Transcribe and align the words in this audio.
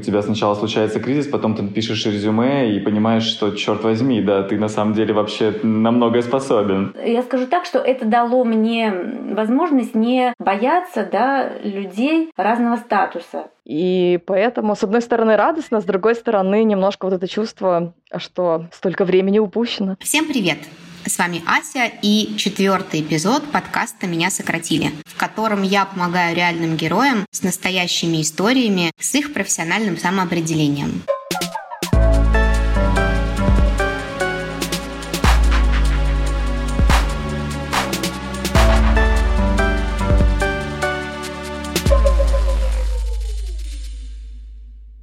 У 0.00 0.02
тебя 0.02 0.22
сначала 0.22 0.54
случается 0.54 0.98
кризис, 0.98 1.26
потом 1.26 1.54
ты 1.54 1.62
пишешь 1.68 2.06
резюме 2.06 2.74
и 2.74 2.80
понимаешь, 2.80 3.24
что, 3.24 3.50
черт 3.50 3.84
возьми, 3.84 4.22
да, 4.22 4.42
ты 4.42 4.58
на 4.58 4.68
самом 4.68 4.94
деле 4.94 5.12
вообще 5.12 5.54
на 5.62 5.90
многое 5.90 6.22
способен. 6.22 6.96
Я 7.04 7.22
скажу 7.22 7.46
так, 7.46 7.66
что 7.66 7.80
это 7.80 8.06
дало 8.06 8.44
мне 8.44 8.90
возможность 9.34 9.94
не 9.94 10.32
бояться 10.38 11.06
да, 11.12 11.50
людей 11.62 12.32
разного 12.34 12.76
статуса. 12.76 13.48
И 13.66 14.18
поэтому, 14.24 14.74
с 14.74 14.82
одной 14.82 15.02
стороны, 15.02 15.36
радостно, 15.36 15.82
с 15.82 15.84
другой 15.84 16.14
стороны, 16.14 16.64
немножко 16.64 17.04
вот 17.04 17.12
это 17.12 17.28
чувство, 17.28 17.92
что 18.16 18.68
столько 18.72 19.04
времени 19.04 19.38
упущено. 19.38 19.96
Всем 20.00 20.24
привет! 20.24 20.60
С 21.06 21.16
вами 21.16 21.42
Ася 21.46 21.90
и 22.02 22.36
четвертый 22.36 23.00
эпизод 23.00 23.50
подкаста 23.50 24.06
«Меня 24.06 24.30
сократили», 24.30 24.92
в 25.06 25.16
котором 25.16 25.62
я 25.62 25.86
помогаю 25.86 26.36
реальным 26.36 26.76
героям 26.76 27.24
с 27.30 27.42
настоящими 27.42 28.20
историями, 28.20 28.92
с 28.98 29.14
их 29.14 29.32
профессиональным 29.32 29.98
самоопределением. 29.98 31.02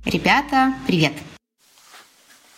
Ребята, 0.05 0.73
привет! 0.85 1.13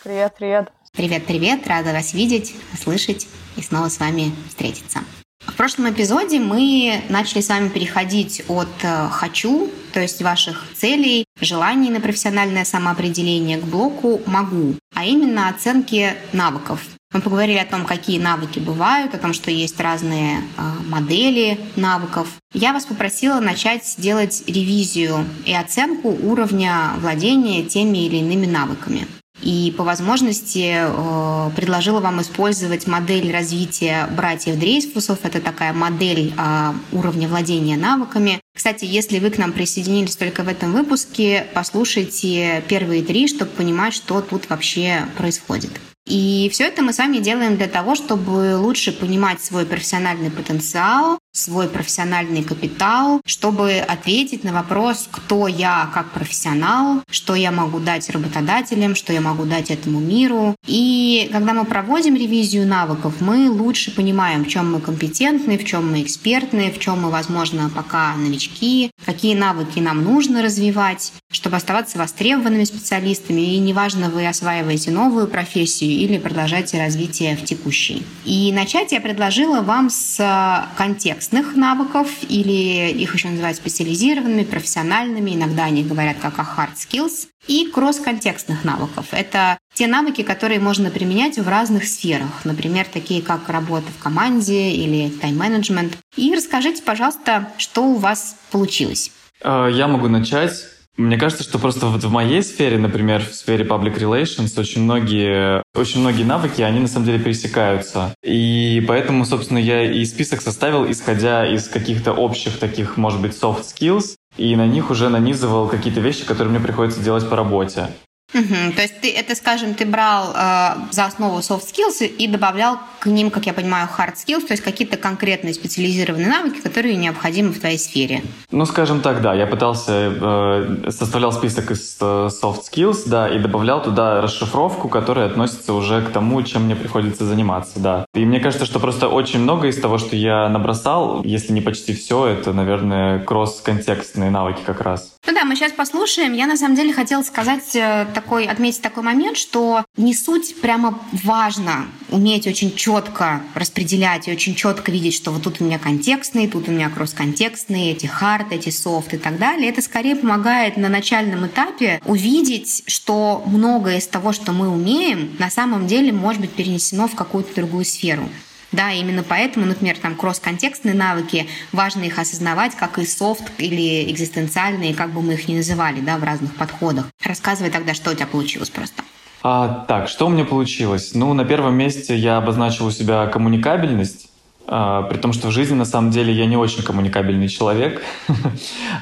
Привет, 0.04 0.36
привет! 0.38 0.72
Привет-привет, 0.94 1.66
рада 1.68 1.94
вас 1.94 2.14
видеть, 2.14 2.54
слышать 2.78 3.28
и 3.56 3.62
снова 3.62 3.90
с 3.90 4.00
вами 4.00 4.34
встретиться. 4.50 5.00
В 5.46 5.54
прошлом 5.56 5.90
эпизоде 5.90 6.40
мы 6.40 7.02
начали 7.10 7.42
с 7.42 7.48
вами 7.48 7.70
переходить 7.70 8.44
от 8.50 8.68
э, 8.82 9.08
«хочу», 9.10 9.70
то 9.94 10.02
есть 10.02 10.22
ваших 10.22 10.66
целей, 10.76 11.26
желаний 11.40 11.90
на 11.90 12.02
профессиональное 12.02 12.66
самоопределение, 12.66 13.58
к 13.58 13.64
блоку 13.64 14.22
«могу», 14.26 14.76
а 14.94 15.06
именно 15.06 15.48
оценки 15.48 16.16
навыков. 16.34 16.82
Мы 17.14 17.22
поговорили 17.22 17.58
о 17.58 17.66
том, 17.66 17.86
какие 17.86 18.20
навыки 18.20 18.60
бывают, 18.60 19.16
о 19.16 19.20
том, 19.20 19.34
что 19.34 19.52
есть 19.52 19.80
разные 19.80 20.40
э, 20.40 20.62
модели 20.88 21.60
навыков. 21.78 22.28
Я 22.54 22.74
вас 22.74 22.86
попросила 22.86 23.40
начать 23.40 23.96
делать 23.98 24.44
ревизию 24.48 25.26
и 25.46 25.54
оценку 25.54 26.10
уровня 26.10 26.92
владения 26.98 27.64
теми 27.64 28.00
или 28.06 28.18
иными 28.18 28.46
навыками 28.46 29.08
и 29.42 29.74
по 29.78 29.84
возможности 29.84 30.76
э, 30.78 31.52
предложила 31.56 32.00
вам 32.00 32.22
использовать 32.22 32.88
модель 32.88 33.32
развития 33.32 34.08
братьев 34.16 34.58
Дрейсфусов. 34.58 35.20
Это 35.24 35.40
такая 35.40 35.74
модель 35.74 36.34
э, 36.38 36.74
уровня 36.92 37.28
владения 37.28 37.78
навыками. 37.78 38.40
Кстати, 38.56 38.86
если 38.86 39.20
вы 39.20 39.30
к 39.30 39.38
нам 39.38 39.54
присоединились 39.54 40.16
только 40.16 40.44
в 40.44 40.48
этом 40.48 40.74
выпуске, 40.74 41.48
послушайте 41.54 42.64
первые 42.68 43.04
три, 43.04 43.28
чтобы 43.28 43.52
понимать, 43.52 43.94
что 43.94 44.22
тут 44.22 44.50
вообще 44.50 45.06
происходит. 45.18 45.72
И 46.10 46.50
все 46.52 46.66
это 46.66 46.82
мы 46.82 46.92
с 46.92 46.98
вами 46.98 47.20
делаем 47.20 47.56
для 47.56 47.68
того, 47.68 47.94
чтобы 47.94 48.58
лучше 48.58 48.92
понимать 48.92 49.44
свой 49.44 49.66
профессиональный 49.66 50.32
потенциал, 50.32 51.20
свой 51.32 51.68
профессиональный 51.68 52.44
капитал, 52.44 53.22
чтобы 53.26 53.78
ответить 53.78 54.44
на 54.44 54.52
вопрос, 54.52 55.08
кто 55.12 55.48
я 55.48 55.90
как 55.94 56.12
профессионал, 56.12 57.02
что 57.10 57.36
я 57.36 57.52
могу 57.52 57.80
дать 57.80 58.10
работодателям, 58.10 58.96
что 58.96 59.14
я 59.14 59.22
могу 59.22 59.46
дать 59.46 59.70
этому 59.70 60.00
миру. 60.00 60.56
И 60.66 61.30
когда 61.32 61.54
мы 61.54 61.66
проводим 61.66 62.16
ревизию 62.16 62.68
навыков, 62.68 63.16
мы 63.20 63.50
лучше 63.50 63.92
понимаем, 63.96 64.44
в 64.44 64.48
чем 64.48 64.72
мы 64.72 64.82
компетентны, 64.82 65.58
в 65.58 65.66
чем 65.66 65.92
мы 65.92 66.02
экспертны, 66.02 66.72
в 66.72 66.80
чем 66.80 67.02
мы, 67.02 67.12
возможно, 67.12 67.70
пока 67.74 68.16
новички, 68.16 68.92
какие 69.06 69.36
навыки 69.36 69.80
нам 69.80 70.04
нужно 70.04 70.42
развивать, 70.42 71.14
чтобы 71.32 71.58
оставаться 71.58 72.00
востребованными 72.00 72.64
специалистами. 72.64 73.42
И 73.42 73.60
неважно, 73.60 74.10
вы 74.10 74.28
осваиваете 74.28 74.90
новую 74.92 75.28
профессию 75.28 75.92
или 75.92 76.18
продолжаете 76.18 76.80
развитие 76.80 77.38
в 77.38 77.46
текущей. 77.46 78.04
И 78.26 78.52
начать 78.52 78.92
я 78.92 79.00
предложила 79.00 79.62
вам 79.62 79.90
с 79.90 80.68
контекста 80.76 81.19
контекстных 81.20 81.56
навыков, 81.56 82.08
или 82.30 82.92
их 82.92 83.14
еще 83.14 83.28
называют 83.28 83.58
специализированными, 83.58 84.44
профессиональными, 84.44 85.36
иногда 85.36 85.66
они 85.66 85.84
говорят 85.84 86.18
как 86.22 86.40
о 86.40 86.44
hard 86.44 86.76
skills, 86.76 87.28
и 87.48 87.70
кросс-контекстных 87.70 88.64
навыков. 88.64 89.08
Это 89.12 89.58
те 89.74 89.88
навыки, 89.88 90.22
которые 90.22 90.60
можно 90.60 90.90
применять 90.90 91.38
в 91.38 91.48
разных 91.48 91.86
сферах, 91.86 92.46
например, 92.46 92.86
такие 92.92 93.22
как 93.22 93.50
работа 93.50 93.88
в 93.98 94.02
команде 94.02 94.72
или 94.72 95.10
тайм-менеджмент. 95.10 95.98
И 96.16 96.34
расскажите, 96.34 96.84
пожалуйста, 96.84 97.50
что 97.58 97.84
у 97.84 97.96
вас 97.96 98.38
получилось. 98.52 99.12
А, 99.42 99.68
я 99.68 99.88
могу 99.88 100.08
начать. 100.08 100.54
Мне 101.00 101.16
кажется, 101.16 101.46
что 101.46 101.60
просто 101.60 101.86
вот 101.86 102.04
в 102.04 102.12
моей 102.12 102.44
сфере, 102.44 102.78
например, 102.78 103.24
в 103.26 103.34
сфере 103.34 103.64
public 103.64 103.98
relations, 103.98 104.60
очень 104.60 104.84
многие, 104.84 105.64
очень 105.74 106.02
многие 106.02 106.24
навыки, 106.24 106.62
они 106.62 106.82
на 106.82 106.90
самом 106.90 107.06
деле 107.06 107.20
пересекаются. 107.20 108.14
И 108.22 108.84
поэтому, 108.86 109.24
собственно, 109.24 109.60
я 109.60 109.90
и 109.90 110.04
список 110.04 110.42
составил, 110.42 110.92
исходя 110.92 111.48
из 111.48 111.70
каких-то 111.70 112.12
общих 112.12 112.60
таких, 112.60 112.98
может 112.98 113.22
быть, 113.22 113.32
soft 113.32 113.62
skills, 113.62 114.16
и 114.36 114.54
на 114.58 114.68
них 114.68 114.92
уже 114.92 115.08
нанизывал 115.08 115.70
какие-то 115.70 116.02
вещи, 116.02 116.26
которые 116.26 116.52
мне 116.52 116.60
приходится 116.60 117.02
делать 117.02 117.30
по 117.30 117.38
работе. 117.38 117.88
Угу. 118.34 118.74
То 118.76 118.82
есть 118.82 119.02
ты 119.02 119.12
это, 119.12 119.36
скажем, 119.36 119.74
ты 119.74 119.86
брал 119.86 120.34
э, 120.36 120.92
за 120.92 121.06
основу 121.06 121.40
soft 121.40 121.64
skills 121.72 122.06
и 122.06 122.28
добавлял 122.28 122.80
к 123.00 123.08
ним, 123.08 123.32
как 123.32 123.48
я 123.48 123.54
понимаю, 123.54 123.90
hard 123.98 124.16
skills, 124.16 124.46
то 124.46 124.54
есть 124.54 124.64
какие-то 124.64 124.98
конкретные 124.98 125.54
специализированные 125.54 126.28
навыки, 126.28 126.60
которые 126.62 126.96
необходимы 126.96 127.52
в 127.52 127.60
твоей 127.60 127.80
сфере. 127.80 128.22
Ну, 128.52 128.66
скажем 128.66 129.02
так, 129.02 129.22
да. 129.22 129.34
Я 129.34 129.48
пытался, 129.48 129.92
э, 129.92 130.92
составлял 130.92 131.32
список 131.32 131.72
из 131.72 131.98
э, 132.00 132.30
soft 132.30 132.62
skills, 132.72 133.04
да, 133.08 133.28
и 133.28 133.40
добавлял 133.40 133.82
туда 133.82 134.22
расшифровку, 134.22 134.90
которая 134.90 135.26
относится 135.28 135.74
уже 135.74 136.02
к 136.02 136.10
тому, 136.10 136.44
чем 136.44 136.66
мне 136.66 136.76
приходится 136.76 137.26
заниматься, 137.26 137.80
да. 137.80 138.06
И 138.14 138.26
мне 138.26 138.40
кажется, 138.40 138.66
что 138.66 138.80
просто 138.80 139.08
очень 139.08 139.40
много 139.40 139.68
из 139.68 139.80
того, 139.80 139.98
что 139.98 140.16
я 140.16 140.48
набросал, 140.50 141.24
если 141.24 141.52
не 141.52 141.62
почти 141.62 141.96
все, 141.96 142.28
это, 142.28 142.54
наверное, 142.54 143.20
кросс-контекстные 143.20 144.30
навыки 144.30 144.60
как 144.66 144.82
раз. 144.82 145.16
Ну 145.26 145.34
да, 145.34 145.46
мы 145.46 145.56
сейчас 145.56 145.72
послушаем. 145.72 146.34
Я 146.34 146.46
на 146.46 146.58
самом 146.58 146.76
деле 146.76 146.94
хотела 146.94 147.24
сказать 147.24 147.76
э, 147.76 148.06
такой, 148.20 148.46
отметить 148.46 148.82
такой 148.82 149.04
момент, 149.04 149.38
что 149.38 149.86
не 149.96 150.14
суть 150.14 150.60
прямо 150.60 151.00
важно 151.24 151.86
уметь 152.10 152.48
очень 152.48 152.76
четко 152.76 153.42
распределять 153.56 154.28
и 154.28 154.32
очень 154.32 154.56
четко 154.56 154.92
видеть, 154.92 155.14
что 155.14 155.32
вот 155.32 155.44
тут 155.44 155.62
у 155.62 155.64
меня 155.64 155.80
контекстные, 155.80 156.50
тут 156.50 156.68
у 156.68 156.72
меня 156.72 156.90
кросс-контекстные, 156.90 157.94
эти 157.94 158.08
хард, 158.08 158.52
эти 158.52 158.72
софт 158.72 159.14
и 159.14 159.18
так 159.18 159.38
далее. 159.40 159.70
Это 159.70 159.82
скорее 159.82 160.18
помогает 160.18 160.76
на 160.76 160.90
начальном 160.90 161.48
этапе 161.48 162.02
увидеть, 162.06 162.84
что 162.88 163.42
многое 163.46 164.00
из 164.00 164.08
того, 164.08 164.34
что 164.34 164.52
мы 164.52 164.68
умеем, 164.68 165.36
на 165.40 165.50
самом 165.50 165.88
деле 165.88 166.12
может 166.12 166.42
быть 166.42 166.52
перенесено 166.52 167.08
в 167.08 167.16
какую-то 167.16 167.56
другую 167.56 167.86
сферу. 167.86 168.28
Да, 168.72 168.92
именно 168.92 169.24
поэтому, 169.24 169.66
например, 169.66 169.98
там 169.98 170.16
кросс-контекстные 170.16 170.94
навыки, 170.94 171.48
важно 171.72 172.04
их 172.04 172.20
осознавать, 172.20 172.76
как 172.76 173.00
и 173.00 173.06
софт 173.06 173.52
или 173.58 174.10
экзистенциальные, 174.12 174.94
как 174.94 175.12
бы 175.12 175.22
мы 175.22 175.34
их 175.34 175.48
ни 175.48 175.56
называли, 175.56 176.02
да, 176.02 176.18
в 176.18 176.24
разных 176.24 176.56
подходах. 176.56 177.06
Рассказывай 177.24 177.72
тогда, 177.72 177.94
что 177.94 178.12
у 178.12 178.14
тебя 178.14 178.28
получилось 178.28 178.70
просто. 178.70 179.04
А, 179.42 179.86
так, 179.88 180.10
что 180.10 180.28
у 180.28 180.30
меня 180.30 180.46
получилось? 180.46 181.12
Ну, 181.14 181.34
на 181.34 181.46
первом 181.46 181.76
месте 181.76 182.16
я 182.16 182.38
обозначил 182.38 182.88
у 182.88 182.92
себя 182.92 183.26
коммуникабельность. 183.28 184.29
А, 184.72 185.02
при 185.04 185.18
том, 185.18 185.34
что 185.34 185.48
в 185.48 185.52
жизни 185.52 185.74
на 185.74 185.86
самом 185.86 186.12
деле 186.12 186.32
я 186.32 186.46
не 186.46 186.56
очень 186.56 186.84
коммуникабельный 186.84 187.48
человек, 187.48 188.04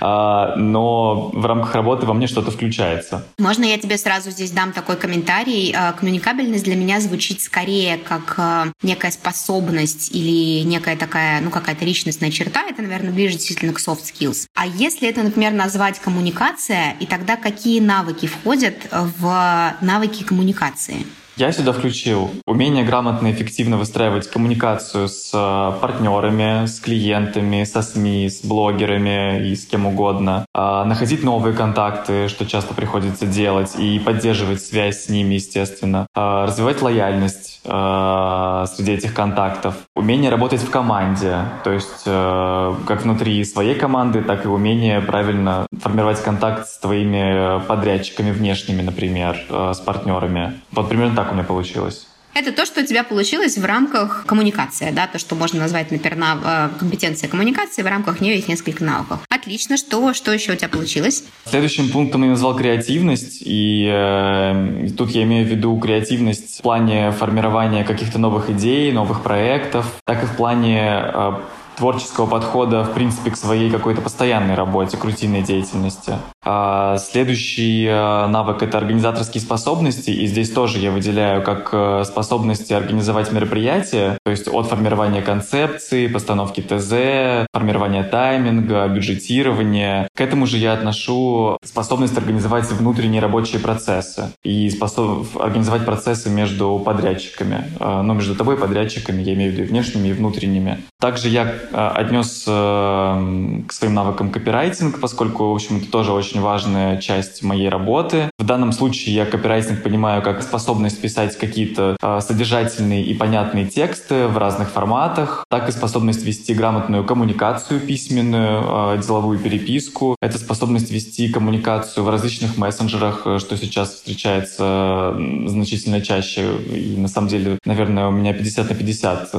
а, 0.02 0.56
но 0.56 1.30
в 1.34 1.46
рамках 1.46 1.76
работы 1.76 2.06
во 2.06 2.14
мне 2.14 2.28
что-то 2.28 2.52
включается. 2.52 3.26
Можно 3.38 3.66
я 3.66 3.78
тебе 3.78 3.98
сразу 3.98 4.32
здесь 4.32 4.52
дам 4.52 4.72
такой 4.72 4.96
комментарий? 4.96 5.74
А, 5.76 5.92
коммуникабельность 5.92 6.64
для 6.64 6.76
меня 6.76 7.02
звучит 7.02 7.42
скорее 7.42 7.98
как 7.98 8.74
некая 8.82 9.12
способность 9.12 10.16
или 10.16 10.64
некая 10.64 10.96
такая, 10.96 11.42
ну, 11.42 11.50
какая-то 11.50 11.84
личностная 11.84 12.32
черта. 12.32 12.64
Это, 12.64 12.82
наверное, 12.82 13.12
ближе 13.12 13.34
действительно 13.34 13.74
к 13.74 13.80
soft 13.80 14.04
skills. 14.04 14.46
А 14.56 14.66
если 14.66 15.10
это, 15.10 15.22
например, 15.22 15.52
назвать 15.52 16.00
коммуникация, 16.00 16.96
и 17.00 17.06
тогда 17.06 17.36
какие 17.36 17.80
навыки 17.80 18.28
входят 18.28 18.76
в 18.92 19.76
навыки 19.82 20.24
коммуникации? 20.24 21.06
Я 21.38 21.52
сюда 21.52 21.72
включил 21.72 22.32
умение 22.48 22.84
грамотно 22.84 23.28
и 23.28 23.32
эффективно 23.32 23.78
выстраивать 23.78 24.28
коммуникацию 24.28 25.08
с 25.08 25.30
э, 25.32 25.80
партнерами, 25.80 26.66
с 26.66 26.80
клиентами, 26.80 27.64
со 27.64 27.84
СМИ, 27.84 28.28
с 28.28 28.44
блогерами 28.44 29.48
и 29.48 29.56
с 29.56 29.68
кем 29.68 29.86
угодно. 29.86 30.48
А, 30.56 30.84
находить 30.84 31.24
новые 31.24 31.56
контакты, 31.56 32.28
что 32.28 32.48
часто 32.48 32.74
приходится 32.74 33.28
делать, 33.28 33.76
и 33.78 34.00
поддерживать 34.00 34.64
связь 34.64 35.06
с 35.06 35.10
ними, 35.10 35.36
естественно. 35.36 36.08
А, 36.16 36.48
развивать 36.48 36.82
лояльность 36.82 37.62
э, 37.66 38.66
среди 38.76 38.94
этих 38.94 39.14
контактов. 39.14 39.76
Умение 39.96 40.32
работать 40.32 40.64
в 40.64 40.72
команде, 40.72 41.36
то 41.64 41.72
есть 41.72 42.02
э, 42.08 42.74
как 42.88 43.04
внутри 43.04 43.46
своей 43.46 43.76
команды, 43.76 44.24
так 44.24 44.46
и 44.46 44.48
умение 44.48 45.02
правильно 45.02 45.68
формировать 45.80 46.20
контакт 46.24 46.68
с 46.68 46.80
твоими 46.80 47.64
подрядчиками 47.68 48.32
внешними, 48.32 48.82
например, 48.82 49.38
с 49.50 49.78
партнерами. 49.80 50.54
Вот 50.72 50.90
примерно 50.90 51.16
так 51.16 51.27
так 51.28 51.34
у 51.34 51.36
меня 51.36 51.44
получилось. 51.44 52.08
Это 52.34 52.52
то, 52.52 52.66
что 52.66 52.82
у 52.82 52.86
тебя 52.86 53.04
получилось 53.04 53.58
в 53.58 53.66
рамках 53.66 54.26
коммуникации, 54.28 54.92
да, 54.92 55.08
то, 55.08 55.18
что 55.18 55.36
можно 55.36 55.60
назвать, 55.60 55.92
например, 55.92 56.18
нав... 56.18 56.40
Э, 56.46 56.70
компетенция 56.78 57.28
коммуникации, 57.30 57.82
в 57.82 57.88
рамках 57.88 58.22
нее 58.22 58.36
есть 58.36 58.48
несколько 58.48 58.84
навыков. 58.84 59.20
Отлично, 59.28 59.76
что, 59.76 60.14
что 60.14 60.32
еще 60.32 60.54
у 60.54 60.56
тебя 60.56 60.70
получилось? 60.70 61.24
Следующим 61.46 61.90
пунктом 61.90 62.24
я 62.24 62.30
назвал 62.30 62.56
креативность, 62.56 63.42
и 63.42 63.90
э, 63.92 64.88
тут 64.96 65.10
я 65.12 65.24
имею 65.24 65.48
в 65.48 65.50
виду 65.50 65.78
креативность 65.80 66.60
в 66.60 66.62
плане 66.62 67.12
формирования 67.12 67.84
каких-то 67.84 68.20
новых 68.20 68.52
идей, 68.52 68.92
новых 68.92 69.24
проектов, 69.24 69.86
так 70.06 70.24
и 70.24 70.28
в 70.28 70.36
плане 70.36 70.80
э, 70.82 71.32
творческого 71.78 72.26
подхода, 72.26 72.84
в 72.84 72.94
принципе, 72.94 73.32
к 73.32 73.38
своей 73.38 73.70
какой-то 73.70 74.02
постоянной 74.02 74.56
работе, 74.56 74.98
к 74.98 75.04
рутинной 75.04 75.44
деятельности. 75.44 76.14
А 76.44 76.98
следующий 76.98 77.86
э, 77.86 78.28
навык— 78.28 78.62
это 78.64 78.78
организаторские 78.80 79.42
способности, 79.42 80.10
и 80.10 80.26
здесь 80.26 80.50
тоже 80.52 80.80
я 80.80 80.92
выделяю 80.92 81.44
как 81.44 81.70
э, 81.72 82.04
способности 82.06 82.74
организовать 82.74 83.32
мероприятия, 83.32 84.18
то 84.24 84.32
есть 84.32 84.48
от 84.48 84.68
формирования 84.68 85.22
концепции, 85.22 86.08
постановки 86.08 86.62
ТЗ, 86.62 87.46
формирования 87.54 88.04
тайминга, 88.04 88.88
бюджетирования. 88.88 90.08
К 90.16 90.22
этому 90.22 90.48
же 90.48 90.58
я 90.58 90.74
отношу 90.74 91.58
способность 91.64 92.18
организовать 92.18 92.72
внутренние 92.72 93.22
рабочие 93.22 93.60
процессы 93.62 94.32
и 94.44 94.70
способ... 94.70 95.28
организовать 95.40 95.86
процессы 95.86 96.30
между 96.30 96.80
подрядчиками, 96.80 97.66
э, 97.80 98.02
ну, 98.02 98.14
между 98.16 98.36
тобой 98.36 98.56
и 98.56 98.58
подрядчиками, 98.58 99.22
я 99.22 99.34
имею 99.36 99.52
в 99.52 99.54
виду 99.54 99.64
и 99.64 99.68
внешними, 99.68 100.08
и 100.08 100.14
внутренними. 100.14 100.80
Также 101.00 101.30
я 101.30 101.54
отнес 101.72 102.46
э, 102.48 103.62
к 103.68 103.74
своим 103.74 103.94
навыкам 103.94 104.32
копирайтинг, 104.32 105.00
поскольку, 105.00 105.52
в 105.52 105.56
общем, 105.56 105.78
это 105.78 105.92
тоже 105.92 106.14
очень 106.14 106.42
важная 106.42 106.98
часть 106.98 107.44
моей 107.44 107.70
работы. 107.70 108.30
В 108.40 108.46
данном 108.46 108.72
случае 108.72 109.16
я 109.16 109.26
копирайтинг 109.26 109.84
понимаю 109.84 110.22
как 110.22 110.42
способность 110.42 111.02
писать 111.02 111.38
какие-то 111.38 111.98
э, 112.02 112.20
содержательные 112.22 113.04
и 113.04 113.14
понятные 113.14 113.66
тексты 113.66 114.28
в 114.28 114.38
разных 114.38 114.70
форматах, 114.70 115.46
так 115.50 115.70
и 115.70 115.72
способность 115.72 116.24
вести 116.26 116.54
грамотную 116.54 117.04
коммуникацию 117.04 117.80
письменную, 117.80 119.02
деловую 119.02 119.40
переписку. 119.40 120.16
Это 120.22 120.38
способность 120.38 120.92
вести 120.92 121.30
коммуникацию 121.30 122.04
в 122.04 122.10
различных 122.10 122.58
мессенджерах, 122.58 123.22
что 123.40 123.58
сейчас 123.58 123.96
встречается 123.96 125.16
значительно 125.46 126.02
чаще. 126.02 126.58
И 126.72 126.96
на 126.98 127.08
самом 127.08 127.28
деле, 127.28 127.60
наверное, 127.66 128.08
у 128.08 128.12
меня 128.12 128.34
50 128.34 128.70
на 128.70 128.76
50, 128.76 129.32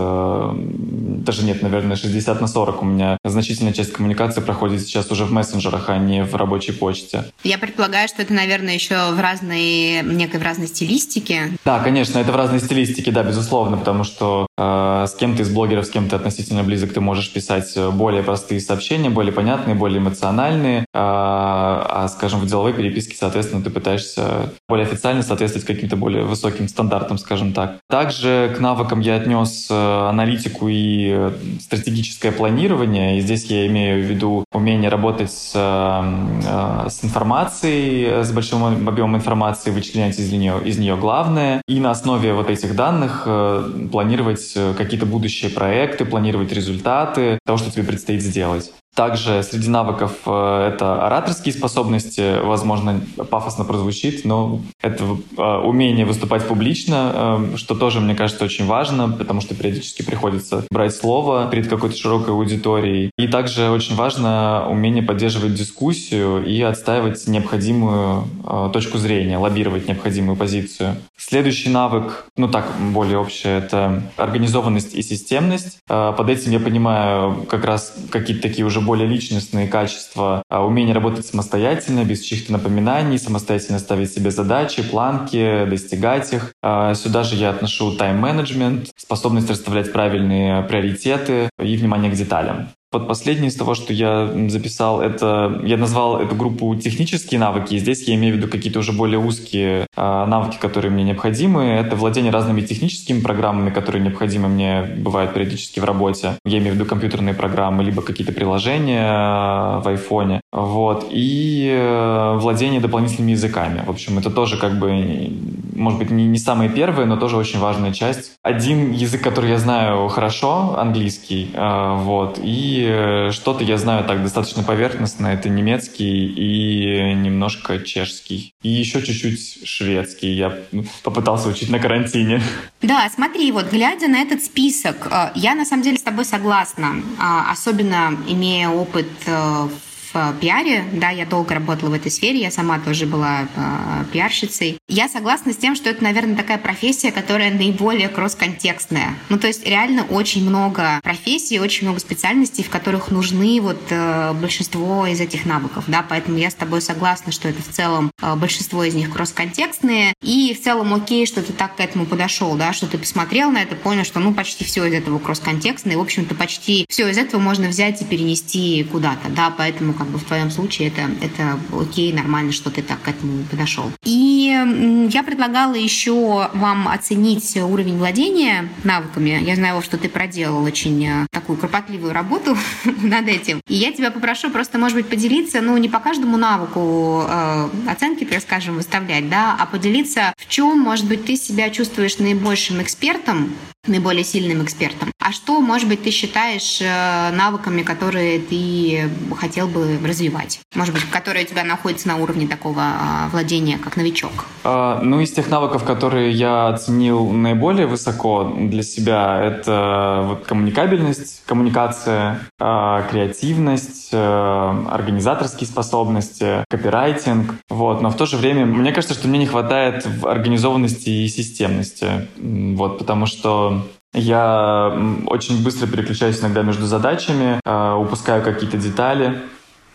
даже 1.25 1.45
нет, 1.45 1.63
наверное, 1.63 1.97
60 1.97 2.18
60 2.19 2.41
на 2.41 2.47
40 2.49 2.83
у 2.83 2.85
меня 2.85 3.19
значительная 3.25 3.73
часть 3.73 3.93
коммуникации 3.93 4.41
проходит 4.41 4.81
сейчас 4.81 5.11
уже 5.11 5.25
в 5.25 5.33
мессенджерах, 5.33 5.89
а 5.89 5.99
не 5.99 6.25
в 6.25 6.35
рабочей 6.35 6.73
почте. 6.73 7.25
Я 7.45 7.59
предполагаю, 7.59 8.09
что 8.09 8.23
это, 8.23 8.33
наверное, 8.33 8.75
еще 8.75 9.13
в 9.13 9.21
разной, 9.21 10.03
некой 10.03 10.41
в 10.41 10.43
разной 10.43 10.67
стилистике. 10.67 11.53
Да, 11.65 11.79
конечно, 11.79 12.19
это 12.19 12.33
в 12.33 12.37
разной 12.37 12.61
стилистике, 12.61 13.13
да, 13.13 13.23
безусловно, 13.23 13.77
потому 13.77 14.05
что 14.05 14.47
э, 14.57 15.07
с 15.09 15.15
кем-то 15.15 15.43
из 15.43 15.51
блогеров, 15.51 15.87
с 15.87 15.91
кем 15.91 16.09
то 16.09 16.17
относительно 16.17 16.65
близок, 16.65 16.93
ты 16.93 17.01
можешь 17.01 17.33
писать 17.33 17.77
более 17.93 18.23
простые 18.23 18.61
сообщения, 18.61 19.11
более 19.11 19.33
понятные, 19.33 19.77
более 19.77 19.99
эмоциональные, 19.99 20.81
э, 20.81 20.85
а, 20.93 22.09
скажем, 22.09 22.41
в 22.41 22.47
деловой 22.47 22.73
переписке, 22.73 23.17
соответственно, 23.17 23.63
ты 23.63 23.71
пытаешься 23.71 24.53
более 24.69 24.87
официально 24.87 25.23
соответствовать 25.23 25.67
каким-то 25.67 25.97
более 25.97 26.25
высоким 26.25 26.69
стандартам, 26.69 27.19
скажем 27.19 27.53
так. 27.53 27.79
Также 27.89 28.53
к 28.57 28.61
навыкам 28.61 29.01
я 29.01 29.17
отнес 29.17 29.69
э, 29.71 30.09
аналитику 30.09 30.67
и 30.69 31.31
стратегическую 31.61 32.08
стратегическое 32.09 32.33
планирование, 32.33 33.19
и 33.19 33.21
здесь 33.21 33.45
я 33.47 33.67
имею 33.67 34.03
в 34.03 34.07
виду 34.07 34.45
умение 34.53 34.91
работать 34.91 35.31
с, 35.31 35.53
э, 35.55 36.89
с 36.89 37.05
информацией, 37.05 38.23
с 38.25 38.33
большим 38.33 38.89
объемом 38.89 39.17
информации, 39.17 39.71
вычленять 39.71 40.19
из 40.19 40.33
нее, 40.33 40.61
из 40.65 40.79
нее 40.79 40.97
главное, 40.97 41.63
и 41.69 41.81
на 41.81 41.91
основе 41.91 42.33
вот 42.33 42.51
этих 42.51 42.75
данных 42.75 43.25
э, 43.27 43.89
планировать 43.93 44.57
какие-то 44.77 45.07
будущие 45.07 45.51
проекты, 45.51 46.05
планировать 46.05 46.53
результаты 46.53 47.39
того, 47.45 47.59
что 47.59 47.71
тебе 47.71 47.85
предстоит 47.85 48.23
сделать. 48.23 48.73
Также 48.99 49.45
среди 49.45 49.69
навыков 49.69 50.11
э, 50.27 50.71
это 50.73 51.07
ораторские 51.07 51.55
способности, 51.55 52.45
возможно, 52.45 53.01
пафосно 53.31 53.65
прозвучит, 53.65 54.25
но 54.25 54.61
это 54.83 55.05
э, 55.37 55.41
умение 55.41 56.05
выступать 56.05 56.49
публично, 56.49 57.13
э, 57.53 57.57
что 57.59 57.77
тоже, 57.77 58.01
мне 58.01 58.17
кажется, 58.17 58.45
очень 58.45 58.67
важно, 58.67 59.09
потому 59.09 59.41
что 59.41 59.55
периодически 59.55 60.03
приходится 60.03 60.65
брать 60.73 60.97
слово 60.97 61.49
перед 61.49 61.69
какой-то 61.69 61.97
широкой 61.97 62.35
аудиторией. 62.35 63.13
И 63.17 63.29
также 63.29 63.71
очень 63.71 63.95
важно 63.95 64.67
умение 64.69 65.05
поддерживать 65.05 65.55
дискуссию 65.55 66.45
и 66.45 66.61
отстаивать 66.61 67.29
необходимую 67.29 68.25
точку 68.73 68.99
зрения, 68.99 69.39
лоббировать 69.39 69.87
необходимую 69.87 70.35
позицию. 70.35 70.97
Следующий 71.17 71.69
навык, 71.69 72.25
ну 72.37 72.49
так, 72.49 72.67
более 72.93 73.19
общий, 73.19 73.49
это 73.49 74.03
организованность 74.17 74.95
и 74.95 75.03
системность. 75.03 75.79
Под 75.87 76.29
этим 76.29 76.51
я 76.51 76.59
понимаю 76.59 77.47
как 77.49 77.65
раз 77.65 77.95
какие-то 78.11 78.43
такие 78.43 78.67
уже 78.67 78.81
более 78.89 79.07
личностные 79.07 79.69
качества, 79.69 80.43
а, 80.49 80.65
умение 80.65 80.95
работать 80.95 81.27
самостоятельно, 81.27 82.05
без 82.05 82.23
чьих-то 82.23 82.53
напоминаний, 82.53 83.19
самостоятельно 83.19 83.79
ставить 83.79 84.11
себе 84.11 84.31
задачи, 84.31 84.83
планки, 84.83 85.67
достигать 85.67 86.33
их. 86.33 86.55
А, 86.63 86.95
сюда 86.95 87.23
же 87.23 87.37
я 87.37 87.51
отношу 87.51 87.95
тайм-менеджмент, 87.95 88.89
способность 88.97 89.51
расставлять 89.51 89.93
правильные 89.93 90.63
приоритеты 90.63 91.51
и 91.63 91.77
внимание 91.77 92.11
к 92.11 92.15
деталям. 92.15 92.71
Вот 92.91 93.07
последнее 93.07 93.49
из 93.49 93.55
того, 93.55 93.75
что 93.75 93.93
я 93.93 94.33
записал, 94.49 95.03
это 95.03 95.61
я 95.63 95.77
назвал 95.77 96.23
эту 96.23 96.35
группу 96.35 96.75
технические 96.75 97.39
навыки. 97.39 97.75
И 97.75 97.79
здесь 97.79 98.09
я 98.09 98.15
имею 98.15 98.35
в 98.35 98.39
виду 98.39 98.49
какие-то 98.49 98.79
уже 98.79 98.93
более 98.93 99.19
узкие 99.19 99.87
э, 99.95 100.25
навыки, 100.25 100.57
которые 100.59 100.91
мне 100.91 101.05
необходимы. 101.05 101.65
Это 101.65 101.97
владение 101.97 102.33
разными 102.33 102.63
техническими 102.63 103.21
программами, 103.21 103.69
которые 103.69 104.03
необходимы 104.03 104.49
мне 104.49 104.83
бывают 104.97 105.35
периодически 105.35 105.81
в 105.81 105.85
работе. 105.85 106.39
Я 106.47 106.59
имею 106.59 106.73
в 106.73 106.75
виду 106.77 106.87
компьютерные 106.87 107.35
программы, 107.35 107.85
либо 107.85 108.01
какие-то 108.01 108.33
приложения 108.33 109.05
э, 109.05 109.83
в 109.83 109.89
айфоне. 109.89 110.41
Вот. 110.53 111.09
И 111.11 111.69
э, 111.71 112.37
владение 112.39 112.81
дополнительными 112.81 113.33
языками. 113.33 113.83
В 113.87 113.91
общем, 113.91 114.19
это 114.19 114.31
тоже 114.31 114.57
как 114.57 114.79
бы, 114.79 115.31
может 115.75 115.99
быть, 115.99 116.11
не, 116.11 116.27
не 116.27 116.39
самая 116.39 116.69
первая, 116.69 117.07
но 117.07 117.17
тоже 117.17 117.37
очень 117.37 117.59
важная 117.59 117.93
часть. 117.93 118.33
Один 118.43 118.93
язык, 118.93 119.23
который 119.23 119.51
я 119.51 119.59
знаю 119.59 120.09
хорошо, 120.09 120.77
английский. 120.79 121.51
Э, 121.55 121.97
вот. 121.99 122.41
И 122.43 122.89
Э, 122.99 123.31
что-то 123.33 123.65
я 123.65 123.79
знаю 123.79 124.05
так 124.05 124.23
достаточно 124.23 124.63
поверхностно. 124.63 125.29
Это 125.29 125.49
немецкий 125.49 126.27
и 126.27 127.15
немножко 127.15 127.79
чешский. 127.81 128.55
И 128.63 128.69
еще 128.69 129.03
чуть-чуть 129.03 129.67
шведский. 129.67 130.33
Я 130.33 130.57
попытался 131.03 131.49
учить 131.49 131.71
на 131.71 131.79
карантине. 131.79 132.43
Да, 132.83 133.09
смотри, 133.15 133.53
вот 133.53 133.71
глядя 133.71 134.09
на 134.09 134.21
этот 134.21 134.43
список, 134.43 135.11
я 135.35 135.55
на 135.55 135.65
самом 135.65 135.83
деле 135.83 135.99
с 135.99 136.03
тобой 136.03 136.25
согласна. 136.25 136.97
А, 137.21 137.51
особенно 137.51 138.17
имея 138.29 138.69
опыт 138.69 139.09
в 139.27 139.88
в 140.13 140.35
пиаре, 140.41 140.85
да, 140.93 141.11
я 141.11 141.27
долго 141.27 141.55
работала 141.55 141.91
в 141.91 141.93
этой 141.95 142.11
сфере, 142.11 142.41
я 142.41 142.51
сама 142.51 142.79
тоже 142.79 143.07
была 143.07 143.49
э, 143.55 144.05
пиарщицей. 144.13 144.79
Я 144.89 145.09
согласна 145.09 145.53
с 145.53 145.57
тем, 145.57 145.75
что 145.77 145.91
это, 145.91 146.03
наверное, 146.03 146.37
такая 146.37 146.59
профессия, 146.59 147.13
которая 147.13 147.51
наиболее 147.51 148.09
кросс-контекстная. 148.09 149.15
Ну, 149.29 149.39
то 149.39 149.47
есть 149.47 149.67
реально 149.67 150.05
очень 150.05 150.49
много 150.49 151.01
профессий, 151.03 151.61
очень 151.61 151.87
много 151.87 152.01
специальностей, 152.01 152.65
в 152.65 152.71
которых 152.71 153.11
нужны 153.11 153.61
вот 153.61 153.81
э, 153.91 154.33
большинство 154.35 155.07
из 155.07 155.21
этих 155.21 155.45
навыков, 155.45 155.85
да, 155.87 156.05
поэтому 156.09 156.39
я 156.39 156.51
с 156.51 156.55
тобой 156.55 156.81
согласна, 156.81 157.33
что 157.33 157.49
это 157.49 157.63
в 157.63 157.69
целом 157.69 158.11
э, 158.23 158.35
большинство 158.37 158.85
из 158.85 158.95
них 158.95 159.11
кросс-контекстные, 159.13 160.15
и 160.23 160.55
в 160.55 160.63
целом 160.63 160.95
окей, 160.95 161.27
что 161.27 161.43
ты 161.43 161.53
так 161.53 161.77
к 161.77 161.81
этому 161.81 162.07
подошел, 162.07 162.55
да, 162.55 162.73
что 162.73 162.87
ты 162.87 162.99
посмотрел 162.99 163.51
на 163.51 163.63
это, 163.63 163.77
понял, 163.77 164.05
что 164.05 164.21
ну 164.21 164.33
почти 164.33 164.65
все 164.65 164.87
из 164.87 164.95
этого 164.95 165.19
кросс-контекстное, 165.19 165.95
и, 165.95 165.97
в 165.97 166.01
общем-то, 166.01 166.35
почти 166.35 166.87
все 166.89 167.09
из 167.09 167.19
этого 167.19 167.41
можно 167.41 167.69
взять 167.69 168.01
и 168.03 168.05
перенести 168.05 168.85
куда-то, 168.85 169.29
да, 169.29 169.53
поэтому 169.57 169.95
как 169.99 170.07
бы 170.09 170.19
в 170.19 170.25
твоем 170.25 170.51
случае 170.51 170.89
это, 170.89 171.11
это 171.21 171.59
окей, 171.73 172.13
нормально, 172.13 172.53
что 172.53 172.71
ты 172.71 172.83
так 172.83 173.03
к 173.03 173.09
этому 173.09 173.43
подошел. 173.51 173.91
И 174.05 175.09
я 175.11 175.23
предлагала 175.23 175.75
еще 175.75 176.49
вам 176.55 176.89
оценить 176.89 177.57
уровень 177.57 177.99
владения 177.99 178.69
навыками. 178.85 179.41
Я 179.43 179.57
знаю, 179.57 179.83
что 179.83 179.99
ты 179.99 180.09
проделал 180.09 180.63
очень 180.63 181.05
э, 181.07 181.27
такую 181.31 181.59
кропотливую 181.59 182.13
работу 182.13 182.57
над 182.85 183.29
этим. 183.29 183.61
И 183.69 183.75
я 183.75 183.93
тебя 183.93 184.11
попрошу 184.11 184.51
просто, 184.51 184.79
может 184.79 184.97
быть, 184.97 185.09
поделиться, 185.09 185.61
ну, 185.61 185.77
не 185.77 185.89
по 185.89 185.99
каждому 185.99 186.37
навыку 186.37 187.25
э, 187.29 187.69
оценки, 187.89 188.25
так 188.25 188.41
скажем, 188.41 188.77
выставлять, 188.77 189.29
да, 189.29 189.57
а 189.59 189.67
поделиться, 189.67 190.33
в 190.37 190.49
чем, 190.49 190.79
может 190.79 191.07
быть, 191.07 191.25
ты 191.25 191.37
себя 191.37 191.71
чувствуешь 191.71 192.19
наибольшим 192.19 192.81
экспертом, 192.83 193.55
наиболее 193.87 194.25
сильным 194.25 194.63
экспертом, 194.63 195.11
а 195.29 195.33
что, 195.33 195.61
может 195.61 195.89
быть, 195.89 196.03
ты 196.03 196.11
считаешь 196.11 196.81
э, 196.81 197.31
навыками, 197.33 197.83
которые 197.83 198.39
ты 198.39 199.11
хотел 199.37 199.69
бы 199.69 199.99
развивать? 200.03 200.61
Может 200.75 200.95
быть, 200.95 201.05
которые 201.11 201.45
у 201.45 201.49
тебя 201.49 201.65
находятся 201.65 202.09
на 202.09 202.17
уровне 202.17 202.47
такого 202.49 202.81
а, 202.81 203.29
владения, 203.31 203.77
как 203.77 203.99
новичок? 203.99 204.47
А, 204.65 205.03
ну, 205.03 205.21
из 205.21 205.31
тех 205.33 205.51
навыков, 205.51 205.85
которые 205.85 206.31
я 206.31 206.69
оценил 206.69 207.29
наиболее 207.29 207.87
высоко 207.87 208.55
для 208.59 208.83
себя, 208.83 209.39
это 209.43 210.25
вот 210.29 210.47
коммуникабельность, 210.47 211.43
коммуникация, 211.45 212.41
а, 212.59 213.03
креативность, 213.11 214.09
э, 214.13 214.85
организаторские 214.91 215.69
способности, 215.69 216.65
копирайтинг. 216.71 217.55
Вот. 217.69 218.01
Но 218.01 218.09
в 218.09 218.17
то 218.17 218.25
же 218.25 218.39
время, 218.39 218.65
мне 218.65 218.93
кажется, 218.93 219.15
что 219.15 219.29
мне 219.29 219.41
не 219.41 219.47
хватает 219.47 220.07
организованности 220.23 221.11
и 221.11 221.29
системности. 221.29 222.29
Вот, 222.39 222.99
потому 222.99 223.27
что 223.27 223.78
я 224.15 225.23
очень 225.27 225.63
быстро 225.63 225.87
переключаюсь 225.87 226.41
иногда 226.41 226.63
между 226.63 226.87
задачами, 226.87 227.61
э, 227.65 227.93
упускаю 227.95 228.43
какие-то 228.43 228.77
детали. 228.77 229.41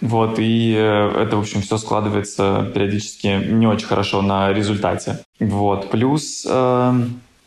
Вот, 0.01 0.37
и 0.37 0.75
э, 0.77 1.21
это, 1.21 1.37
в 1.37 1.39
общем, 1.39 1.61
все 1.61 1.77
складывается 1.77 2.69
периодически 2.73 3.27
не 3.51 3.67
очень 3.67 3.87
хорошо 3.87 4.21
на 4.21 4.51
результате. 4.51 5.19
Вот, 5.39 5.89
плюс 5.89 6.45
э, 6.49 6.93